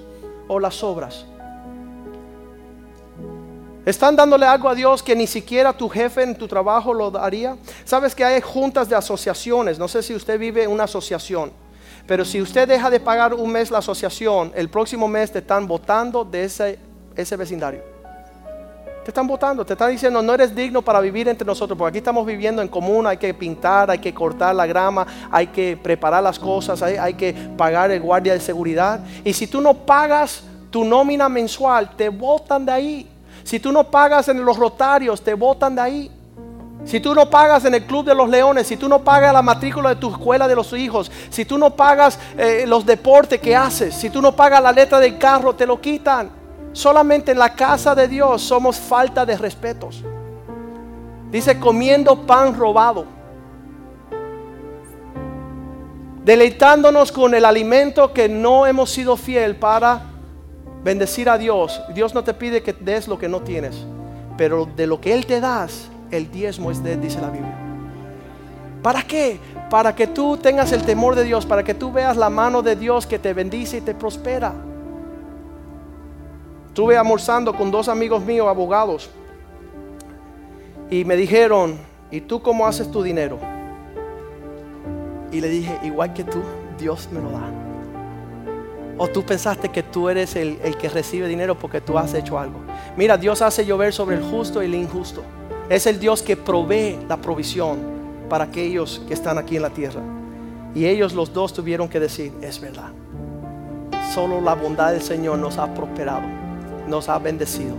o 0.47 0.61
las 0.61 0.83
obras? 0.83 1.27
¿Están 3.89 4.15
dándole 4.15 4.45
algo 4.45 4.69
a 4.69 4.75
Dios 4.75 5.03
que 5.03 5.17
ni 5.17 5.27
siquiera 5.27 5.73
tu 5.73 5.89
jefe 5.89 6.23
en 6.23 6.35
tu 6.37 6.47
trabajo 6.47 6.93
lo 6.93 7.11
daría? 7.11 7.57
Sabes 7.87 8.15
que 8.15 8.23
hay 8.23 8.39
juntas 8.43 8.87
de 8.87 8.95
asociaciones, 8.95 9.79
no 9.79 9.89
sé 9.89 10.03
si 10.03 10.15
usted 10.15 10.39
vive 10.39 10.65
en 10.65 10.71
una 10.71 10.85
asociación, 10.85 11.51
pero 12.07 12.23
si 12.23 12.43
usted 12.43 12.69
deja 12.69 12.91
de 12.91 13.01
pagar 13.01 13.33
un 13.33 13.51
mes 13.51 13.71
la 13.71 13.79
asociación, 13.79 14.53
el 14.55 14.69
próximo 14.69 15.09
mes 15.09 15.33
te 15.33 15.39
están 15.39 15.67
votando 15.67 16.23
de 16.23 16.45
ese, 16.45 16.79
ese 17.17 17.35
vecindario. 17.37 17.81
Te 19.05 19.11
están 19.11 19.27
votando, 19.27 19.65
te 19.65 19.73
están 19.73 19.91
diciendo 19.91 20.21
no 20.21 20.35
eres 20.35 20.55
digno 20.55 20.83
para 20.83 21.01
vivir 21.01 21.27
entre 21.27 21.47
nosotros, 21.47 21.79
porque 21.79 21.89
aquí 21.89 21.99
estamos 21.99 22.27
viviendo 22.27 22.61
en 22.61 22.69
común, 22.69 23.07
hay 23.07 23.17
que 23.17 23.33
pintar, 23.33 23.91
hay 23.91 24.01
que 24.01 24.13
cortar 24.13 24.55
la 24.55 24.67
grama, 24.67 25.07
hay 25.31 25.47
que 25.47 25.79
preparar 25.83 26.23
las 26.23 26.39
cosas, 26.39 26.83
hay, 26.83 26.99
hay 26.99 27.15
que 27.15 27.33
pagar 27.57 27.91
el 27.91 28.03
guardia 28.03 28.35
de 28.35 28.41
seguridad. 28.41 29.01
Y 29.25 29.33
si 29.33 29.47
tú 29.47 29.63
no 29.63 29.73
pagas 29.73 30.43
tu 30.71 30.85
nómina 30.85 31.31
mensual, 31.31 31.97
te 31.97 32.11
votan 32.11 32.67
de 32.67 32.73
ahí. 32.73 33.09
Si 33.49 33.59
tú 33.59 33.73
no 33.73 33.85
pagas 33.85 34.29
en 34.29 34.45
los 34.45 34.59
rotarios, 34.59 35.23
te 35.23 35.33
votan 35.33 35.75
de 35.75 35.81
ahí. 35.81 36.11
Si 36.85 37.01
tú 37.01 37.15
no 37.15 37.31
pagas 37.31 37.65
en 37.65 37.73
el 37.73 37.87
Club 37.87 38.05
de 38.05 38.15
los 38.15 38.29
Leones, 38.29 38.67
si 38.67 38.77
tú 38.77 38.91
no 38.91 38.99
pagas 38.99 39.33
la 39.33 39.41
matrícula 39.41 39.89
de 39.89 39.97
tu 39.97 40.11
escuela 40.11 40.47
de 40.47 40.55
los 40.55 40.71
hijos, 40.75 41.11
si 41.31 41.47
tú 41.47 41.57
no 41.57 41.75
pagas 41.75 42.19
eh, 42.37 42.67
los 42.67 42.85
deportes 42.85 43.41
que 43.41 43.57
haces, 43.57 43.95
si 43.95 44.11
tú 44.11 44.21
no 44.21 44.37
pagas 44.37 44.63
la 44.63 44.71
letra 44.71 45.01
del 45.01 45.17
carro, 45.17 45.55
te 45.55 45.65
lo 45.65 45.81
quitan. 45.81 46.31
Solamente 46.75 47.33
en 47.33 47.39
la 47.39 47.55
casa 47.55 47.95
de 47.95 48.07
Dios 48.07 48.43
somos 48.43 48.77
falta 48.77 49.25
de 49.25 49.39
respetos. 49.39 50.05
Dice 51.31 51.59
comiendo 51.59 52.27
pan 52.27 52.55
robado. 52.55 53.07
Deleitándonos 56.23 57.11
con 57.11 57.35
el 57.35 57.47
alimento 57.47 58.13
que 58.13 58.29
no 58.29 58.67
hemos 58.67 58.91
sido 58.91 59.17
fiel 59.17 59.57
para 59.57 60.18
bendecir 60.83 61.29
a 61.29 61.39
Dios. 61.39 61.81
Dios 61.95 62.15
no 62.15 62.25
te 62.25 62.35
pide 62.35 62.63
que 62.63 62.73
des 62.73 63.09
lo 63.09 63.19
que 63.19 63.29
no 63.29 63.41
tienes, 63.41 63.77
pero 64.37 64.67
de 64.67 64.87
lo 64.87 65.01
que 65.01 65.13
Él 65.13 65.27
te 65.27 65.41
das, 65.41 65.89
el 66.11 66.31
diezmo 66.31 66.71
es 66.71 66.83
de 66.83 66.95
Él, 66.95 67.01
dice 67.01 67.21
la 67.21 67.31
Biblia. 67.31 67.57
¿Para 68.83 69.03
qué? 69.03 69.39
Para 69.71 69.95
que 69.95 70.07
tú 70.07 70.37
tengas 70.37 70.73
el 70.73 70.83
temor 70.83 71.15
de 71.15 71.25
Dios, 71.25 71.45
para 71.45 71.63
que 71.63 71.75
tú 71.75 71.93
veas 71.93 72.17
la 72.17 72.31
mano 72.31 72.63
de 72.63 72.77
Dios 72.77 73.07
que 73.07 73.19
te 73.19 73.35
bendice 73.35 73.79
y 73.79 73.81
te 73.81 73.95
prospera. 73.95 74.53
Estuve 76.69 76.97
almorzando 76.97 77.55
con 77.55 77.71
dos 77.71 77.89
amigos 77.89 78.23
míos, 78.25 78.47
abogados, 78.49 79.11
y 80.91 81.05
me 81.05 81.17
dijeron, 81.17 81.77
¿y 82.11 82.21
tú 82.21 82.41
cómo 82.41 82.67
haces 82.67 82.91
tu 82.91 83.03
dinero? 83.03 83.39
Y 85.33 85.41
le 85.41 85.49
dije, 85.49 85.79
igual 85.83 86.15
que 86.15 86.25
tú, 86.25 86.41
Dios 86.79 87.09
me 87.13 87.21
lo 87.21 87.31
da. 87.31 87.68
O 88.99 89.09
tú 89.09 89.25
pensaste 89.25 89.69
que 89.69 89.83
tú 89.83 90.09
eres 90.09 90.37
el, 90.37 90.59
el, 90.63 90.77
que 90.77 90.89
recibe 90.89 91.29
dinero 91.29 91.57
porque 91.57 91.81
tú 91.81 91.97
has 91.97 92.13
hecho 92.15 92.39
algo. 92.39 92.59
Mira, 92.97 93.17
Dios 93.17 93.41
hace 93.43 93.65
llover 93.65 93.93
sobre 93.93 94.17
el 94.17 94.23
justo 94.23 94.63
y 94.63 94.67
el 94.67 94.75
injusto. 94.75 95.23
Es 95.69 95.87
el 95.87 96.01
Dios 96.01 96.23
que 96.23 96.37
provee 96.37 96.99
la 97.09 97.17
provisión 97.17 97.79
para 98.29 98.45
aquellos 98.45 99.03
que 99.07 99.15
están 99.15 99.39
aquí 99.39 99.57
en 99.57 99.63
la 99.63 99.71
tierra. 99.71 100.01
Y 100.75 100.87
ellos 100.87 101.15
los 101.15 101.33
dos 101.33 101.53
tuvieron 101.53 101.89
que 101.89 102.01
decir, 102.01 102.33
es 102.43 102.61
verdad. 102.61 102.91
Solo 104.13 104.41
la 104.41 104.55
bondad 104.55 104.93
del 104.93 105.03
Señor 105.03 105.39
nos 105.39 105.59
ha 105.59 105.73
prosperado 105.73 106.49
nos 106.89 107.09
ha 107.09 107.19
bendecido. 107.19 107.75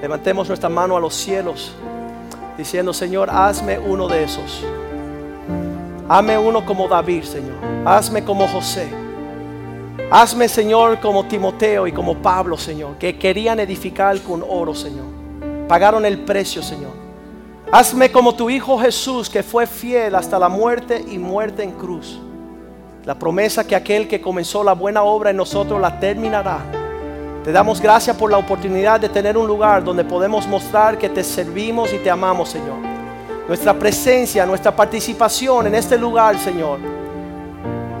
Levantemos 0.00 0.48
nuestra 0.48 0.68
mano 0.68 0.96
a 0.96 1.00
los 1.00 1.14
cielos 1.14 1.72
diciendo, 2.58 2.92
Señor, 2.92 3.30
hazme 3.30 3.78
uno 3.78 4.08
de 4.08 4.24
esos. 4.24 4.64
Hazme 6.08 6.36
uno 6.36 6.66
como 6.66 6.88
David, 6.88 7.22
Señor. 7.22 7.54
Hazme 7.84 8.24
como 8.24 8.46
José. 8.48 8.88
Hazme, 10.14 10.46
Señor, 10.46 11.00
como 11.00 11.24
Timoteo 11.24 11.86
y 11.86 11.92
como 11.92 12.18
Pablo, 12.18 12.58
Señor, 12.58 12.98
que 12.98 13.18
querían 13.18 13.58
edificar 13.60 14.20
con 14.20 14.44
oro, 14.46 14.74
Señor. 14.74 15.06
Pagaron 15.66 16.04
el 16.04 16.18
precio, 16.18 16.62
Señor. 16.62 16.90
Hazme 17.72 18.12
como 18.12 18.34
tu 18.34 18.50
Hijo 18.50 18.78
Jesús, 18.78 19.30
que 19.30 19.42
fue 19.42 19.66
fiel 19.66 20.14
hasta 20.14 20.38
la 20.38 20.50
muerte 20.50 21.02
y 21.08 21.16
muerte 21.16 21.62
en 21.62 21.70
cruz. 21.70 22.20
La 23.06 23.18
promesa 23.18 23.66
que 23.66 23.74
aquel 23.74 24.06
que 24.06 24.20
comenzó 24.20 24.62
la 24.62 24.74
buena 24.74 25.02
obra 25.02 25.30
en 25.30 25.36
nosotros 25.38 25.80
la 25.80 25.98
terminará 25.98 26.58
Te 27.42 27.50
damos 27.50 27.80
gracias 27.80 28.14
por 28.14 28.30
la 28.30 28.36
oportunidad 28.36 29.00
de 29.00 29.08
tener 29.08 29.38
un 29.38 29.46
lugar 29.46 29.82
donde 29.82 30.04
podemos 30.04 30.46
mostrar 30.46 30.98
que 30.98 31.08
te 31.08 31.24
servimos 31.24 31.90
y 31.94 31.96
te 31.96 32.10
amamos, 32.10 32.50
Señor. 32.50 32.76
Nuestra 33.48 33.72
presencia, 33.72 34.44
nuestra 34.44 34.76
participación 34.76 35.68
en 35.68 35.74
este 35.74 35.96
lugar, 35.96 36.38
Señor, 36.38 37.01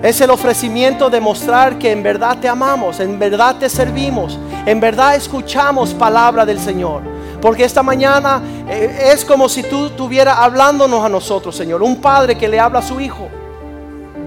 es 0.02 0.20
el 0.20 0.30
ofrecimiento 0.30 1.08
de 1.08 1.20
mostrar 1.20 1.78
que 1.78 1.92
en 1.92 2.02
verdad 2.02 2.38
te 2.40 2.48
amamos, 2.48 2.98
en 2.98 3.18
verdad 3.18 3.56
te 3.56 3.68
servimos, 3.68 4.38
en 4.66 4.80
verdad 4.80 5.14
escuchamos 5.14 5.94
palabra 5.94 6.44
del 6.44 6.58
Señor. 6.58 7.02
Porque 7.40 7.64
esta 7.64 7.82
mañana 7.82 8.42
eh, 8.68 9.10
es 9.12 9.24
como 9.24 9.48
si 9.48 9.62
tú 9.62 9.86
estuvieras 9.86 10.38
hablándonos 10.38 11.04
a 11.04 11.08
nosotros, 11.08 11.56
Señor. 11.56 11.82
Un 11.82 12.00
padre 12.00 12.36
que 12.36 12.48
le 12.48 12.58
habla 12.58 12.80
a 12.80 12.82
su 12.82 13.00
hijo. 13.00 13.28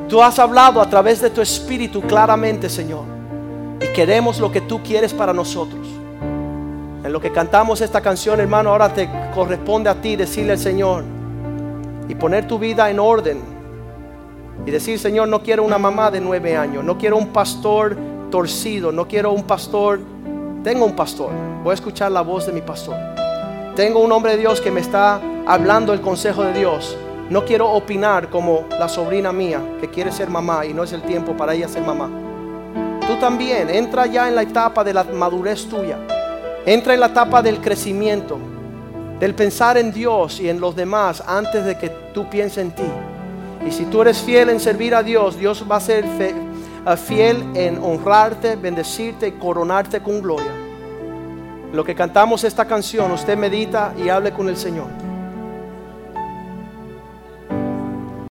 Tú 0.10 0.22
has 0.22 0.38
hablado 0.38 0.82
a 0.82 0.90
través 0.90 1.22
de 1.22 1.30
tu 1.30 1.42
espíritu 1.42 2.02
claramente, 2.02 2.70
Señor. 2.70 3.04
Y 3.82 3.94
queremos 3.94 4.40
lo 4.40 4.52
que 4.52 4.62
tú 4.62 4.82
quieres 4.84 5.14
para 5.14 5.34
nosotros. 5.34 5.88
En 7.04 7.12
lo 7.12 7.22
que 7.22 7.32
cantamos 7.32 7.82
esta 7.82 8.02
canción, 8.02 8.40
hermano, 8.40 8.72
ahora 8.72 8.94
te 8.94 9.10
corresponde 9.34 9.90
a 9.90 9.96
ti 9.96 10.16
decirle 10.16 10.54
al 10.54 10.60
Señor 10.60 11.04
y 12.10 12.16
poner 12.16 12.48
tu 12.48 12.60
vida 12.60 12.90
en 12.90 13.00
orden. 13.00 13.55
Y 14.66 14.72
decir, 14.72 14.98
Señor, 15.00 15.28
no 15.28 15.42
quiero 15.44 15.64
una 15.64 15.78
mamá 15.78 16.12
de 16.12 16.22
nueve 16.22 16.56
años, 16.56 16.84
no 16.84 16.98
quiero 16.98 17.18
un 17.18 17.28
pastor 17.28 17.98
torcido, 18.32 18.92
no 18.92 19.08
quiero 19.08 19.32
un 19.32 19.44
pastor, 19.44 20.00
tengo 20.64 20.86
un 20.86 20.96
pastor, 20.96 21.32
voy 21.64 21.72
a 21.72 21.76
escuchar 21.76 22.12
la 22.12 22.22
voz 22.22 22.46
de 22.48 22.52
mi 22.52 22.62
pastor. 22.62 22.96
Tengo 23.76 24.00
un 24.00 24.12
hombre 24.12 24.32
de 24.32 24.38
Dios 24.38 24.62
que 24.62 24.72
me 24.72 24.80
está 24.80 25.22
hablando 25.46 25.94
el 25.94 26.02
consejo 26.02 26.44
de 26.44 26.54
Dios. 26.54 26.98
No 27.30 27.44
quiero 27.44 27.70
opinar 27.72 28.30
como 28.30 28.66
la 28.80 28.88
sobrina 28.88 29.32
mía 29.32 29.62
que 29.82 29.90
quiere 29.90 30.12
ser 30.12 30.30
mamá 30.30 30.66
y 30.66 30.74
no 30.74 30.84
es 30.84 30.94
el 30.94 31.02
tiempo 31.02 31.34
para 31.34 31.54
ella 31.54 31.68
ser 31.68 31.84
mamá. 31.84 32.10
Tú 33.06 33.16
también 33.20 33.70
entra 33.70 34.06
ya 34.06 34.28
en 34.28 34.36
la 34.36 34.44
etapa 34.44 34.84
de 34.84 34.94
la 34.94 35.04
madurez 35.04 35.68
tuya. 35.68 35.98
Entra 36.66 36.94
en 36.94 37.00
la 37.00 37.08
etapa 37.08 37.42
del 37.42 37.62
crecimiento, 37.62 38.40
del 39.20 39.36
pensar 39.36 39.78
en 39.78 39.92
Dios 39.92 40.40
y 40.40 40.50
en 40.50 40.60
los 40.60 40.76
demás 40.76 41.22
antes 41.28 41.66
de 41.66 41.78
que 41.78 41.90
tú 42.14 42.30
pienses 42.30 42.60
en 42.60 42.72
ti. 42.72 42.84
Y 43.66 43.72
si 43.72 43.86
tú 43.86 44.02
eres 44.02 44.22
fiel 44.22 44.50
en 44.50 44.60
servir 44.60 44.94
a 44.94 45.02
Dios, 45.02 45.38
Dios 45.38 45.66
va 45.70 45.78
a 45.78 45.80
ser 45.80 46.06
fiel 46.98 47.44
en 47.56 47.84
honrarte, 47.84 48.56
bendecirte 48.56 49.28
y 49.28 49.32
coronarte 49.34 50.02
con 50.02 50.22
gloria. 50.22 50.52
Lo 51.74 51.84
que 51.84 51.96
cantamos 51.96 52.44
esta 52.44 52.66
canción, 52.66 53.12
usted 53.12 53.36
medita 53.36 53.94
y 53.98 54.10
hable 54.10 54.32
con 54.32 54.48
el 54.50 54.56
Señor. 54.56 55.05